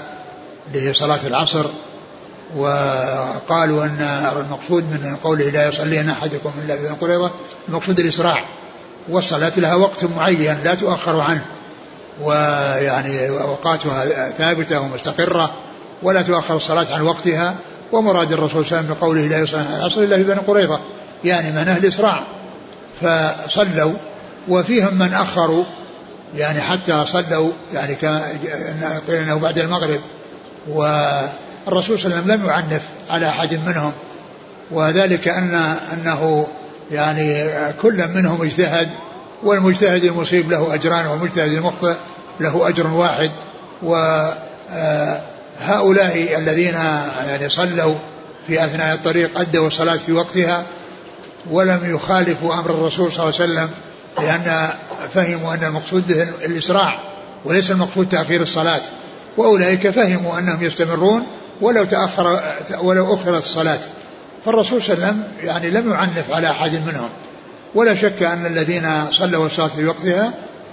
اللي 0.68 0.88
هي 0.88 0.94
صلاة 0.94 1.20
العصر 1.26 1.66
وقالوا 2.56 3.84
أن 3.84 4.30
المقصود 4.36 4.82
من 4.82 5.16
قوله 5.24 5.50
لا 5.50 5.68
يصلين 5.68 6.10
أحدكم 6.10 6.52
إلا 6.64 6.76
في 6.76 6.86
قريضه 7.00 7.30
المقصود 7.68 7.98
الإسراع 8.00 8.44
والصلاة 9.08 9.52
لها 9.56 9.74
وقت 9.74 10.04
معين 10.04 10.56
لا 10.64 10.74
تؤخر 10.74 11.20
عنه. 11.20 11.44
ويعني 12.22 13.28
أوقاتها 13.28 14.30
ثابتة 14.30 14.80
ومستقرة 14.80 15.54
ولا 16.02 16.22
تؤخر 16.22 16.56
الصلاة 16.56 16.94
عن 16.94 17.02
وقتها 17.02 17.54
ومراد 17.92 18.32
الرسول 18.32 18.66
صلى 18.66 18.80
الله 18.80 18.88
عليه 18.88 18.88
وسلم 18.88 18.96
بقوله 19.00 19.26
لا 19.26 19.38
يصلي 19.38 19.76
العصر 19.76 20.02
إلا 20.02 20.16
في 20.16 20.22
بني 20.22 20.40
قريظة 20.40 20.80
يعني 21.24 21.50
من 21.50 21.68
أهل 21.68 21.84
الاسراع 21.84 22.22
فصلوا 23.00 23.92
وفيهم 24.48 24.94
من 24.94 25.14
أخروا 25.14 25.64
يعني 26.36 26.60
حتى 26.60 27.04
صلوا 27.06 27.50
يعني 27.74 27.94
كما 27.94 28.22
قيل 29.08 29.16
إنه 29.16 29.38
بعد 29.38 29.58
المغرب. 29.58 30.00
و 30.68 30.84
الرسول 31.68 31.98
صلى 31.98 32.06
الله 32.06 32.16
عليه 32.22 32.34
وسلم 32.34 32.42
لم 32.42 32.48
يعنف 32.48 32.82
على 33.10 33.28
أحد 33.28 33.54
منهم 33.54 33.92
وذلك 34.70 35.28
أن 35.28 35.54
أنه 35.92 36.46
يعني 36.90 37.44
كل 37.82 38.08
منهم 38.14 38.42
اجتهد 38.42 38.88
والمجتهد 39.42 40.04
المصيب 40.04 40.50
له 40.50 40.74
أجران 40.74 41.06
والمجتهد 41.06 41.52
المخطئ 41.52 41.94
له 42.40 42.68
أجر 42.68 42.86
واحد 42.86 43.30
وهؤلاء 43.82 44.38
الذين 46.38 46.74
يعني 47.26 47.48
صلوا 47.48 47.94
في 48.46 48.64
أثناء 48.64 48.94
الطريق 48.94 49.40
أدوا 49.40 49.66
الصلاة 49.66 49.96
في 49.96 50.12
وقتها 50.12 50.64
ولم 51.50 51.80
يخالفوا 51.84 52.54
أمر 52.54 52.70
الرسول 52.70 53.12
صلى 53.12 53.22
الله 53.22 53.34
عليه 53.40 53.52
وسلم 53.52 53.70
لأن 54.18 54.68
فهموا 55.14 55.54
أن 55.54 55.64
المقصود 55.64 56.08
به 56.08 56.22
الإسراع 56.22 56.98
وليس 57.44 57.70
المقصود 57.70 58.08
تأخير 58.08 58.42
الصلاة 58.42 58.80
وأولئك 59.36 59.90
فهموا 59.90 60.38
أنهم 60.38 60.64
يستمرون 60.64 61.26
ولو 61.60 61.84
تأخر 61.84 62.42
ولو 62.80 63.14
أخرت 63.14 63.44
الصلاة. 63.44 63.78
فالرسول 64.44 64.82
صلى 64.82 64.94
الله 64.94 65.06
عليه 65.06 65.16
وسلم 65.16 65.24
يعني 65.42 65.70
لم 65.70 65.90
يعنف 65.90 66.30
على 66.30 66.50
أحد 66.50 66.86
منهم. 66.86 67.08
ولا 67.74 67.94
شك 67.94 68.22
أن 68.22 68.46
الذين 68.46 69.10
صلوا 69.10 69.46
الصلاة 69.46 69.68
في 69.68 69.86
وقتها 69.86 70.32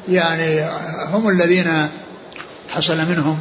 يعني 0.09 0.65
هم 1.13 1.29
الذين 1.29 1.87
حصل 2.69 2.97
منهم 2.97 3.39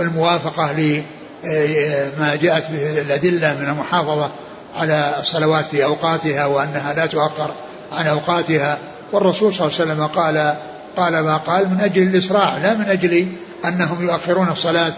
الموافقة 0.00 0.72
لما 0.72 2.34
جاءت 2.42 2.70
به 2.70 3.00
الأدلة 3.00 3.56
من 3.60 3.68
المحافظة 3.68 4.30
على 4.76 5.14
الصلوات 5.20 5.64
في 5.64 5.84
أوقاتها 5.84 6.46
وأنها 6.46 6.94
لا 6.94 7.06
تؤخر 7.06 7.50
عن 7.92 8.06
أوقاتها. 8.06 8.78
والرسول 9.12 9.54
صلى 9.54 9.66
الله 9.66 9.80
عليه 9.80 9.92
وسلم 9.92 10.06
قال 10.06 10.54
قال 10.96 11.20
ما 11.20 11.36
قال 11.36 11.68
من 11.68 11.80
أجل 11.80 12.02
الإسراع 12.02 12.56
لا 12.56 12.74
من 12.74 12.84
أجل 12.84 13.26
أنهم 13.64 14.02
يؤخرون 14.02 14.48
الصلاة 14.48 14.94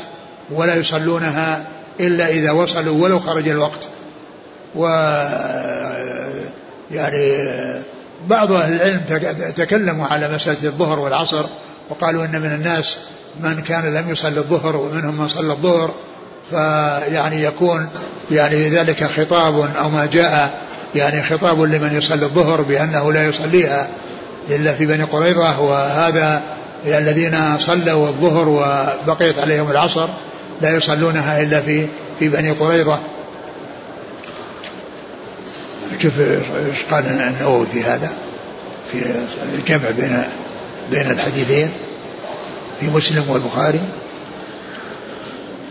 ولا 0.51 0.74
يصلونها 0.74 1.64
إلا 2.01 2.28
إذا 2.28 2.51
وصلوا 2.51 3.03
ولو 3.03 3.20
خرج 3.20 3.49
الوقت. 3.49 3.89
و 4.74 4.87
يعني 6.91 7.37
بعض 8.28 8.53
أهل 8.53 8.72
العلم 8.72 9.03
تكلموا 9.57 10.07
على 10.07 10.28
مسألة 10.28 10.64
الظهر 10.64 10.99
والعصر 10.99 11.45
وقالوا 11.91 12.24
إن 12.24 12.41
من 12.41 12.53
الناس 12.53 12.97
من 13.41 13.62
كان 13.62 13.95
لم 13.95 14.11
يصلي 14.11 14.39
الظهر 14.39 14.76
ومنهم 14.76 15.20
من 15.20 15.28
صلى 15.28 15.53
الظهر 15.53 15.95
فيعني 16.51 17.43
يكون 17.43 17.89
يعني 18.30 18.68
ذلك 18.68 19.05
خطاب 19.05 19.68
أو 19.78 19.89
ما 19.91 20.07
جاء 20.12 20.61
يعني 20.95 21.22
خطاب 21.22 21.61
لمن 21.61 21.97
يصلي 21.97 22.24
الظهر 22.24 22.62
بأنه 22.62 23.12
لا 23.12 23.24
يصليها 23.24 23.89
إلا 24.51 24.72
في 24.72 24.87
بني 24.87 25.03
قريظة 25.03 25.61
وهذا 25.61 26.43
الذين 26.87 27.59
صلوا 27.59 28.09
الظهر 28.09 28.49
وبقيت 28.49 29.39
عليهم 29.39 29.70
العصر 29.70 30.09
لا 30.61 30.76
يصلونها 30.76 31.43
إلا 31.43 31.61
في 31.61 31.87
في 32.18 32.28
بني 32.28 32.51
قريظة. 32.51 32.99
شوف 36.03 36.20
إيش 36.20 36.82
قال 36.90 37.07
النووي 37.07 37.66
في 37.72 37.82
هذا؟ 37.82 38.12
في 38.92 39.05
الجمع 39.55 39.90
بين 39.90 40.24
بين 40.90 41.11
الحديثين 41.11 41.70
في 42.80 42.86
مسلم 42.86 43.24
والبخاري. 43.28 43.80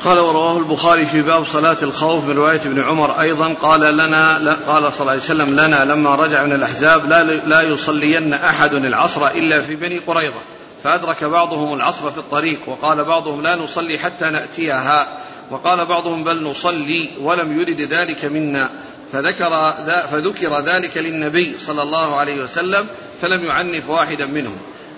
قال 0.04 0.20
ورواه 0.20 0.58
البخاري 0.58 1.06
في 1.06 1.22
باب 1.22 1.46
صلاة 1.46 1.78
الخوف 1.84 2.24
من 2.24 2.36
رواية 2.38 2.62
ابن 2.62 2.82
عمر. 2.82 3.22
أيضا 3.22 3.54
قال 3.54 3.98
لنا 3.98 4.58
قال 4.68 4.94
صلى 4.94 5.02
الله 5.02 5.12
عليه 5.12 5.22
وسلم 5.22 5.50
لنا 5.50 5.86
لما 5.86 6.16
رجع 6.16 6.44
من 6.44 6.52
الأحزاب 6.52 7.10
لا, 7.10 7.24
لا 7.24 7.62
يصلين 7.62 8.34
أحد 8.34 8.74
العصر 8.74 9.28
إلا 9.28 9.62
في 9.62 9.76
بني 9.76 9.98
قريظة. 9.98 10.42
فأدرك 10.84 11.24
بعضهم 11.24 11.74
العصر 11.74 12.12
في 12.12 12.18
الطريق 12.18 12.60
وقال 12.70 13.04
بعضهم 13.04 13.42
لا 13.42 13.56
نصلي 13.56 14.00
حتى 14.00 14.26
نأتيها. 14.26 15.08
وقال 15.52 15.86
بعضهم 15.86 16.24
بل 16.24 16.44
نصلي 16.44 17.10
ولم 17.22 17.60
يرد 17.60 17.82
ذلك 17.82 18.26
منا. 18.26 18.70
فذكر 19.14 19.74
فذكر 20.12 20.60
ذلك 20.60 20.98
للنبي 20.98 21.58
صلى 21.58 21.84
الله 21.84 22.16
عليه 22.16 22.44
وسلم 22.44 22.88
فلم 23.22 23.46
يعنف 23.46 23.90
واحدا 23.90 24.26
منهم. 24.26 24.58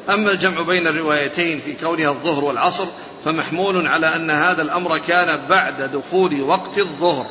أما 0.09 0.31
الجمع 0.31 0.61
بين 0.61 0.87
الروايتين 0.87 1.59
في 1.59 1.73
كونها 1.73 2.09
الظهر 2.09 2.43
والعصر 2.43 2.85
فمحمول 3.25 3.87
على 3.87 4.15
أن 4.15 4.29
هذا 4.29 4.61
الأمر 4.61 4.97
كان 4.97 5.47
بعد 5.49 5.81
دخول 5.81 6.41
وقت 6.41 6.77
الظهر. 6.77 7.25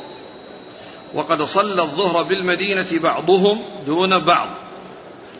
وقد 1.13 1.43
صلى 1.43 1.81
الظهر 1.81 2.23
بالمدينة 2.23 2.87
بعضهم 2.91 3.61
دون 3.85 4.19
بعض. 4.19 4.47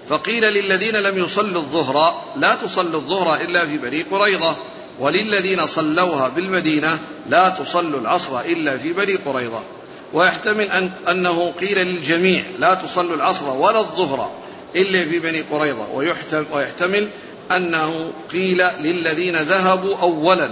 فقيل 0.10 0.44
للذين 0.44 0.96
لم 0.96 1.18
يصلوا 1.18 1.62
الظهر 1.62 2.22
لا 2.36 2.56
تصلوا 2.56 3.00
الظهر 3.00 3.36
إلا 3.36 3.66
في 3.66 3.78
بني 3.78 4.04
قريظة 4.04 4.56
وللذين 5.00 5.68
صلوها 5.68 6.28
بالمدينة 6.28 7.00
لا 7.30 7.50
تصلوا 7.50 8.00
العصر 8.00 8.40
إلا 8.40 8.78
في 8.78 8.94
بني 8.94 9.16
قريظة. 9.16 9.77
ويحتمل 10.14 10.72
أن 10.72 10.92
أنه 11.10 11.52
قيل 11.52 11.78
للجميع 11.78 12.44
لا 12.60 12.74
تصلوا 12.74 13.16
العصر 13.16 13.50
ولا 13.50 13.80
الظهر 13.80 14.32
إلا 14.76 15.06
في 15.06 15.20
بني 15.20 15.42
قريظة. 15.42 15.92
ويحتمل 16.52 17.10
أنه 17.52 18.12
قيل 18.32 18.58
للذين 18.80 19.42
ذهبوا 19.42 19.98
أولا. 19.98 20.50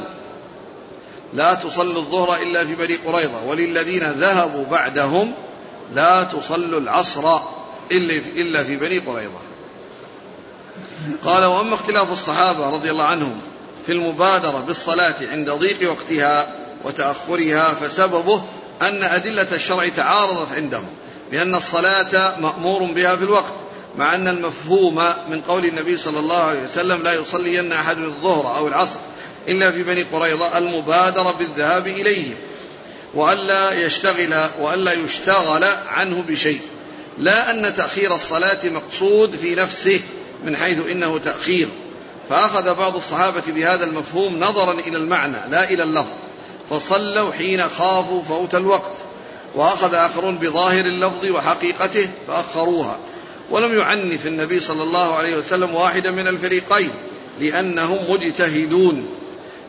لا 1.34 1.54
تصلوا 1.54 2.02
الظهر 2.02 2.42
إلا 2.42 2.66
في 2.66 2.76
بني 2.76 2.96
قريظة. 2.96 3.44
وللذين 3.46 4.12
ذهبوا 4.12 4.66
بعدهم 4.66 5.34
لا 5.94 6.24
تصلوا 6.24 6.80
العصر 6.80 7.40
إلا 7.92 8.64
في 8.64 8.76
بني 8.76 9.00
قريظة. 9.00 9.40
قال 11.26 11.46
وأما 11.46 11.76
اختلاف 11.76 12.12
الصحابة 12.12 12.70
رضي 12.70 12.92
الله 12.92 13.04
عنهم 13.04 13.42
في 13.86 13.92
المبادرة 13.92 14.60
بالصلاة 14.60 15.16
عند 15.32 15.50
ضيق 15.50 15.92
وقتها 15.92 16.56
وتأخرها 16.84 17.74
فسببه 17.74 18.44
أن 18.82 19.04
أدلة 19.04 19.48
الشرع 19.52 19.90
تعارضت 19.90 20.54
عندهم 20.54 20.88
لأن 21.32 21.56
الصلاة 21.56 22.40
مأمور 22.40 22.84
بها 22.84 23.16
في 23.16 23.24
الوقت 23.24 23.54
مع 23.98 24.16
أن 24.16 24.28
المفهوم 24.28 24.96
من 25.30 25.42
قول 25.42 25.66
النبي 25.66 25.98
صلى 25.98 26.20
الله 26.20 26.38
عليه 26.38 26.64
وسلم 26.64 27.04
لا 27.04 27.14
يصلين 27.14 27.72
أحد 27.72 27.98
الظهر 27.98 28.58
أو 28.58 28.68
العصر 28.68 29.00
إلا 29.48 29.72
في 29.72 29.84
بني 29.84 30.04
قريظة 30.04 30.58
المبادرة 30.58 31.32
بالذهاب 31.32 31.88
إليهم 31.88 32.36
وألا 33.14 33.72
يشتغل 33.72 34.50
وألا 34.60 34.94
يشتغل 34.94 35.64
عنه 35.88 36.22
بشيء. 36.22 36.62
لا 37.18 37.52
أن 37.52 37.74
تأخير 37.74 38.16
الصلاة 38.16 38.60
مقصود 38.66 39.36
في 39.36 39.56
نفسه 39.56 40.02
من 40.44 40.58
حيث 40.58 40.80
إنه 40.92 41.18
تأخير. 41.18 41.70
فأخذ 42.30 42.76
بعض 42.76 42.96
الصحابة 42.96 43.44
بهذا 43.48 43.84
المفهوم 43.84 44.40
نظرا 44.40 44.74
إلى 44.74 44.98
المعنى 44.98 45.38
لا 45.50 45.70
إلى 45.70 45.84
اللفظ. 45.84 46.25
فصلوا 46.70 47.32
حين 47.32 47.68
خافوا 47.68 48.22
فوت 48.22 48.56
الوقت 48.56 48.98
وأخذ 49.56 49.94
آخرون 49.94 50.38
بظاهر 50.38 50.86
اللفظ 50.86 51.26
وحقيقته 51.26 52.10
فأخروها. 52.28 53.00
ولم 53.50 53.78
يعنف 53.78 54.28
النبي 54.28 54.60
صلى 54.60 54.84
الله 54.84 55.16
عليه 55.16 55.38
وسلم 55.38 55.76
واحدا 55.76 56.12
من 56.12 56.28
الفريقين 56.28 56.92
لأنهم 57.40 57.98
مجتهدون. 58.10 59.08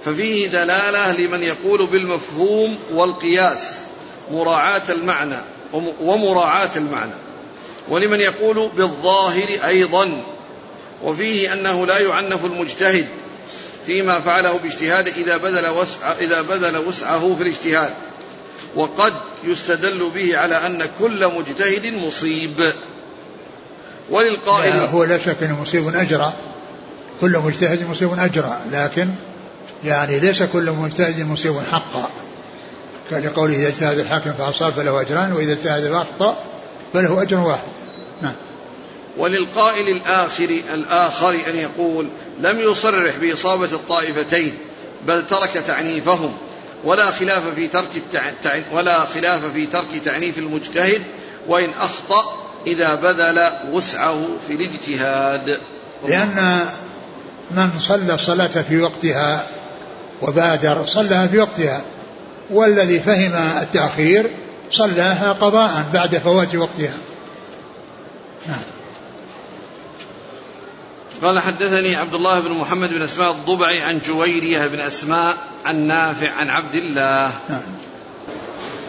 ففيه 0.05 0.47
دلالة 0.47 1.12
لمن 1.12 1.42
يقول 1.42 1.86
بالمفهوم 1.86 2.78
والقياس 2.92 3.78
مراعاة 4.32 4.82
المعنى 4.88 5.38
ومراعاة 6.01 6.70
المعنى. 6.76 7.14
ولمن 7.88 8.20
يقول 8.20 8.68
بالظاهر 8.76 9.49
أيضا. 9.64 10.22
وفيه 11.05 11.53
أنه 11.53 11.86
لا 11.86 11.99
يعنف 11.99 12.44
المجتهد 12.44 13.07
فيما 13.87 14.20
فعله 14.20 14.59
باجتهاد 14.59 15.09
إذا 15.09 15.37
بذل 15.37 15.68
وسع 15.68 16.12
إذا 16.12 16.43
بذل 16.43 16.76
وسعه 16.76 17.34
في 17.34 17.43
الاجتهاد. 17.43 17.91
وقد 18.76 19.12
يستدل 19.45 20.11
به 20.14 20.39
على 20.39 20.66
أن 20.66 20.91
كل 20.99 21.28
مجتهد 21.28 21.95
مصيب. 21.95 22.72
وللقائل 24.11 24.76
لا 24.76 24.84
هو 24.84 25.05
لا 25.05 25.18
شك 25.18 25.43
أنه 25.43 25.61
مصيب 25.61 25.97
أجرى 25.97 26.32
كل 27.20 27.39
مجتهد 27.39 27.89
مصيب 27.89 28.18
أجرى 28.18 28.59
لكن 28.72 29.09
يعني 29.84 30.20
ليس 30.20 30.43
كل 30.43 30.70
مجتهد 30.70 31.20
مصيب 31.20 31.55
حقا. 31.72 32.11
كقوله 33.11 33.55
إذا 33.55 33.68
اجتهد 33.68 33.99
الحاكم 33.99 34.32
فأصاب 34.32 34.72
فله 34.72 35.01
أجران 35.01 35.32
وإذا 35.32 35.53
اجتهد 35.53 35.91
فأخطأ 35.91 36.45
فله 36.93 37.22
أجر 37.22 37.39
واحد. 37.39 37.68
نعم. 38.22 38.34
وللقائل 39.18 39.97
الآخر 39.97 40.45
الآخر 40.74 41.30
أن 41.30 41.57
يقول 41.57 42.09
لم 42.41 42.59
يصرح 42.59 43.16
بإصابة 43.16 43.72
الطائفتين 43.72 44.59
بل 45.07 45.26
ترك 45.26 45.62
تعنيفهم. 45.66 46.32
ولا 46.84 47.11
خلاف 47.11 47.55
في 47.55 47.68
ترك. 47.68 48.64
ولا 48.72 49.05
خلاف 49.05 49.45
في 49.45 49.66
ترك 49.66 49.87
تعنيف 50.05 50.39
المجتهد 50.39 51.03
وإن 51.49 51.70
أخطأ 51.80 52.47
إذا 52.66 52.95
بذل 52.95 53.51
وسعه 53.72 54.26
في 54.47 54.53
الاجتهاد. 54.53 55.61
لأن 56.09 56.66
من 57.51 57.70
صلى 57.78 58.14
الصلاة 58.14 58.47
في 58.47 58.80
وقتها 58.80 59.47
وبادر 60.22 60.87
صلاها 60.87 61.26
في 61.26 61.39
وقتها 61.39 61.82
والذي 62.51 63.01
فهم 63.01 63.32
التأخير 63.62 64.26
صلاها 64.70 65.32
قضاء 65.32 65.84
بعد 65.95 66.18
فوات 66.18 66.55
وقتها. 66.55 66.95
نعم. 68.49 68.76
قال 71.22 71.40
حدثني 71.40 71.96
عبد 71.96 72.14
الله 72.14 72.40
بن 72.40 72.52
محمد 72.52 72.92
بن 72.92 73.02
أسماء 73.02 73.30
الضبعي 73.30 73.82
عن 73.82 73.98
جويرية 73.98 74.66
بن 74.66 74.80
أسماء 74.80 75.36
عن 75.64 75.76
نافع 75.76 76.30
عن 76.30 76.50
عبد 76.50 76.74
الله 76.74 77.30
نعم. 77.48 77.60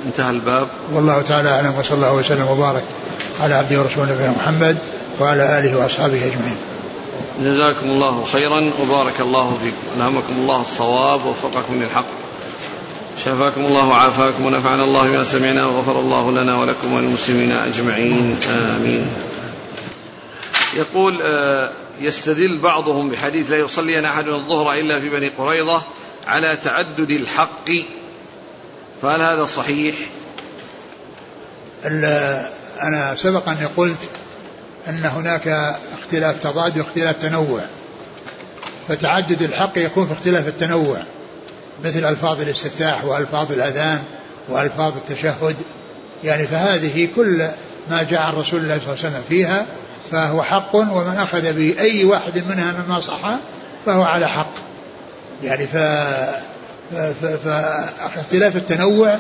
انتهى 0.06 0.30
الباب 0.30 0.68
والله 0.94 1.22
تعالى 1.22 1.50
أعلم 1.50 1.74
وصلى 1.80 1.96
الله 1.96 2.14
وسلم 2.14 2.48
وبارك 2.48 2.84
على 3.42 3.56
عبده 3.56 3.80
ورسوله 3.80 4.14
نبينا 4.14 4.32
محمد 4.32 4.78
وعلى 5.20 5.60
آله 5.60 5.78
وأصحابه 5.78 6.18
أجمعين. 6.18 6.58
جزاكم 7.44 7.90
الله 7.90 8.26
خيرا 8.26 8.72
وبارك 8.82 9.22
الله 9.22 9.58
فيكم 9.64 9.78
الهمكم 9.98 10.36
الله 10.38 10.62
الصواب 10.62 11.26
ووفقكم 11.26 11.82
للحق. 11.84 12.06
شفاكم 13.26 13.66
الله 13.66 13.88
وعافاكم 13.88 14.46
ونفعنا 14.46 14.84
الله 14.84 15.04
بما 15.04 15.24
سمعنا 15.24 15.66
وغفر 15.66 16.00
الله 16.00 16.32
لنا 16.32 16.58
ولكم 16.58 16.94
وللمسلمين 16.94 17.52
أجمعين 17.52 18.38
آمين. 18.50 19.14
يقول 20.76 21.20
آه 21.22 21.70
يستدل 22.00 22.58
بعضهم 22.58 23.10
بحديث 23.10 23.52
لا 23.52 23.58
يصلين 23.58 24.06
أحد 24.06 24.28
الظهر 24.28 24.74
إلا 24.74 25.00
في 25.00 25.10
بني 25.10 25.30
قريظة 25.30 25.84
على 26.28 26.58
تعدد 26.64 27.12
الحق. 27.12 27.70
فهل 29.02 29.22
هذا 29.22 29.46
صحيح؟ 29.46 29.96
أنا 32.82 33.16
سبق 33.16 33.50
أني 33.50 33.66
قلت 33.66 33.98
أن 34.88 35.06
هناك 35.06 35.48
اختلاف 36.00 36.40
تضاد 36.40 36.78
واختلاف 36.78 37.22
تنوع. 37.22 37.62
فتعدد 38.88 39.42
الحق 39.42 39.78
يكون 39.78 40.08
في 40.08 40.14
اختلاف 40.14 40.48
التنوع 40.48 40.98
مثل 41.84 42.06
ألفاظ 42.06 42.42
الاستفتاح 42.42 43.06
وألفاظ 43.06 43.52
الأذان 43.52 44.04
وألفاظ 44.50 44.94
التشهد. 44.96 45.56
يعني 46.24 46.48
فهذه 46.48 47.10
كل 47.16 47.48
ما 47.90 48.04
جاء 48.04 48.22
عن 48.22 48.34
رسول 48.34 48.62
الله 48.62 48.80
صلى 48.80 48.94
الله 48.94 49.06
عليه 49.06 49.10
وسلم 49.10 49.24
فيها 49.30 49.66
فهو 50.12 50.44
حق 50.44 50.76
ومن 50.76 51.16
أخذ 51.18 51.54
بأي 51.54 52.06
واحد 52.06 52.44
منها 52.50 52.74
مما 52.74 53.00
صح 53.00 53.36
فهو 53.86 54.04
على 54.04 54.28
حق. 54.28 54.52
يعني 55.44 55.68
ف 55.68 55.78
فاختلاف 57.46 58.56
التنوع 58.56 59.16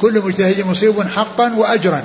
كل 0.00 0.20
مجتهد 0.20 0.66
مصيب 0.66 1.08
حقا 1.08 1.54
وأجرا. 1.56 2.02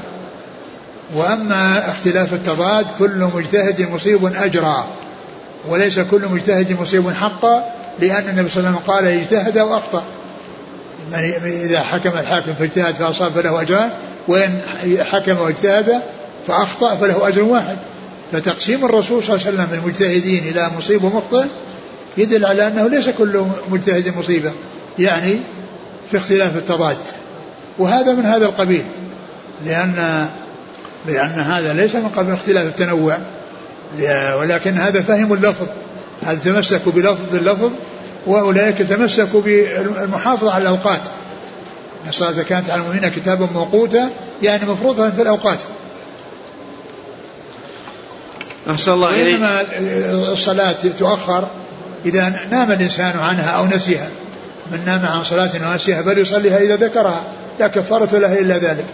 وأما 1.16 1.92
اختلاف 1.92 2.34
التضاد 2.34 2.86
كل 3.00 3.30
مجتهد 3.34 3.90
مصيب 3.92 4.26
أجرا. 4.26 4.88
وليس 5.68 6.00
كل 6.00 6.22
مجتهد 6.32 6.82
مصيب 6.82 7.14
حقا 7.14 7.72
لأن 8.00 8.30
النبي 8.30 8.50
صلى 8.50 8.60
الله 8.60 8.70
عليه 8.70 8.80
وسلم 8.80 8.94
قال 8.94 9.06
اجتهد 9.06 9.58
وأخطأ 9.58 10.04
يعني 11.12 11.64
إذا 11.64 11.82
حكم 11.82 12.10
الحاكم 12.20 12.54
فاجتهد 12.54 12.94
فأصاب 12.94 13.32
فله 13.32 13.62
أجران 13.62 13.90
وإن 14.28 14.60
حكم 15.12 15.38
واجتهد 15.40 16.02
فأخطأ 16.48 16.96
فله 16.96 17.28
أجر 17.28 17.44
واحد. 17.44 17.78
فتقسيم 18.32 18.86
الرسول 18.86 19.24
صلى 19.24 19.36
الله 19.36 19.48
عليه 19.48 19.58
وسلم 19.58 19.80
المجتهدين 19.80 20.44
إلى 20.44 20.70
مصيب 20.78 21.04
ومخطئ 21.04 21.46
يدل 22.18 22.46
على 22.46 22.68
أنه 22.68 22.88
ليس 22.88 23.10
كل 23.10 23.46
مجتهد 23.70 24.18
مصيبة 24.18 24.52
يعني 25.00 25.40
في 26.12 26.18
اختلاف 26.18 26.58
التضاد. 26.58 26.98
وهذا 27.78 28.14
من 28.14 28.26
هذا 28.26 28.46
القبيل 28.46 28.84
لأن 29.66 30.28
لأن 31.08 31.40
هذا 31.40 31.74
ليس 31.74 31.96
من 31.96 32.10
قبيل 32.10 32.34
اختلاف 32.34 32.66
التنوع 32.68 33.18
ولكن 34.40 34.74
هذا 34.74 35.02
فهم 35.02 35.34
اللفظ 35.34 35.68
هذا 36.24 36.40
تمسكوا 36.40 36.92
بلفظ 36.92 37.36
اللفظ 37.36 37.72
وأولئك 38.26 38.78
تمسكوا 38.78 39.42
بالمحافظة 39.42 40.52
على 40.52 40.62
الأوقات. 40.62 41.02
الصلاة 42.10 42.44
كانت 42.44 42.70
على 42.70 42.82
المؤمنين 42.82 43.10
كتابا 43.10 43.48
موقوتا 43.54 44.10
يعني 44.44 44.66
مفروضة 44.66 45.10
في 45.10 45.22
الأوقات. 45.22 45.60
أحسن 48.70 48.92
الله 48.92 49.10
إليك. 49.10 49.42
وإنما 49.42 49.62
الصلاة 50.32 50.78
تؤخر 51.00 51.48
إذا 52.06 52.48
نام 52.52 52.72
الإنسان 52.72 53.20
عنها 53.20 53.50
أو 53.50 53.66
نسيها. 53.66 54.10
من 54.72 54.86
نام 54.86 55.06
عن 55.06 55.24
صلاة 55.24 55.52
ونسيها 55.72 56.02
فليصليها 56.02 56.58
إذا 56.58 56.76
ذكرها. 56.76 57.24
لا 57.60 57.68
كفارة 57.68 58.18
لها 58.18 58.40
إلا 58.40 58.58
ذلك. 58.58 58.86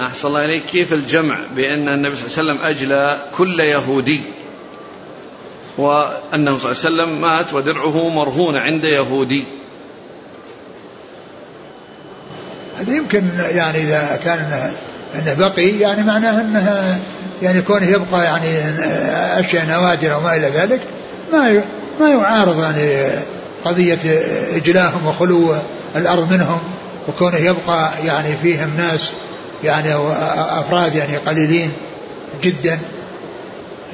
أحسن 0.00 0.28
الله 0.28 0.44
إليك. 0.44 0.66
كيف 0.66 0.92
الجمع 0.92 1.38
بأن 1.56 1.88
النبي 1.88 2.16
صلى 2.16 2.26
الله 2.26 2.38
عليه 2.38 2.62
وسلم 2.62 2.66
أجلى 2.66 3.20
كل 3.36 3.60
يهودي؟ 3.60 4.20
وأنه 5.78 6.58
صلى 6.58 6.72
الله 6.72 6.84
عليه 6.84 7.04
وسلم 7.04 7.20
مات 7.20 7.54
ودرعه 7.54 8.08
مرهون 8.08 8.56
عند 8.56 8.84
يهودي. 8.84 9.44
هذا 12.78 12.96
يمكن 12.96 13.24
يعني 13.38 13.78
إذا 13.78 14.20
كان 14.24 14.72
أنه 15.18 15.34
بقي 15.34 15.68
يعني 15.78 16.02
معناه 16.02 16.40
أنها 16.40 16.98
يعني 17.42 17.62
كونه 17.62 17.86
يبقى 17.86 18.24
يعني 18.24 18.48
أشياء 19.40 19.66
نوادر 19.66 20.16
وما 20.16 20.36
إلى 20.36 20.48
ذلك 20.48 20.80
ما 21.32 21.62
ما 22.00 22.10
يعارض 22.10 22.62
يعني 22.62 23.08
قضية 23.64 23.98
إجلاهم 24.56 25.06
وخلو 25.06 25.54
الأرض 25.96 26.32
منهم 26.32 26.58
وكونه 27.08 27.36
يبقى 27.36 27.90
يعني 28.04 28.36
فيهم 28.42 28.70
ناس 28.76 29.10
يعني 29.64 29.94
أفراد 30.58 30.94
يعني 30.94 31.16
قليلين 31.16 31.70
جدا. 32.42 32.78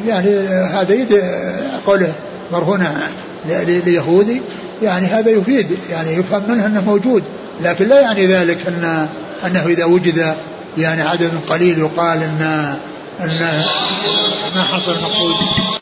يعني 0.07 0.39
هذا 0.49 0.95
يد 0.95 1.23
قوله 1.87 2.13
مرهونة 2.53 3.09
ليهودي 3.67 4.43
يعني 4.83 5.07
هذا 5.07 5.31
يفيد 5.31 5.79
يعني 5.91 6.15
يفهم 6.15 6.43
منه 6.49 6.67
أنه 6.67 6.81
موجود 6.87 7.23
لكن 7.63 7.89
لا 7.89 8.01
يعني 8.01 8.27
ذلك 8.27 8.59
أن 8.69 9.09
أنه 9.47 9.67
إذا 9.67 9.85
وجد 9.85 10.35
يعني 10.79 11.03
عدد 11.03 11.41
قليل 11.49 11.79
يقال 11.79 12.23
أن 12.23 12.77
أن 13.21 13.65
ما 14.55 14.65
حصل 14.65 15.03
مقصود. 15.03 15.80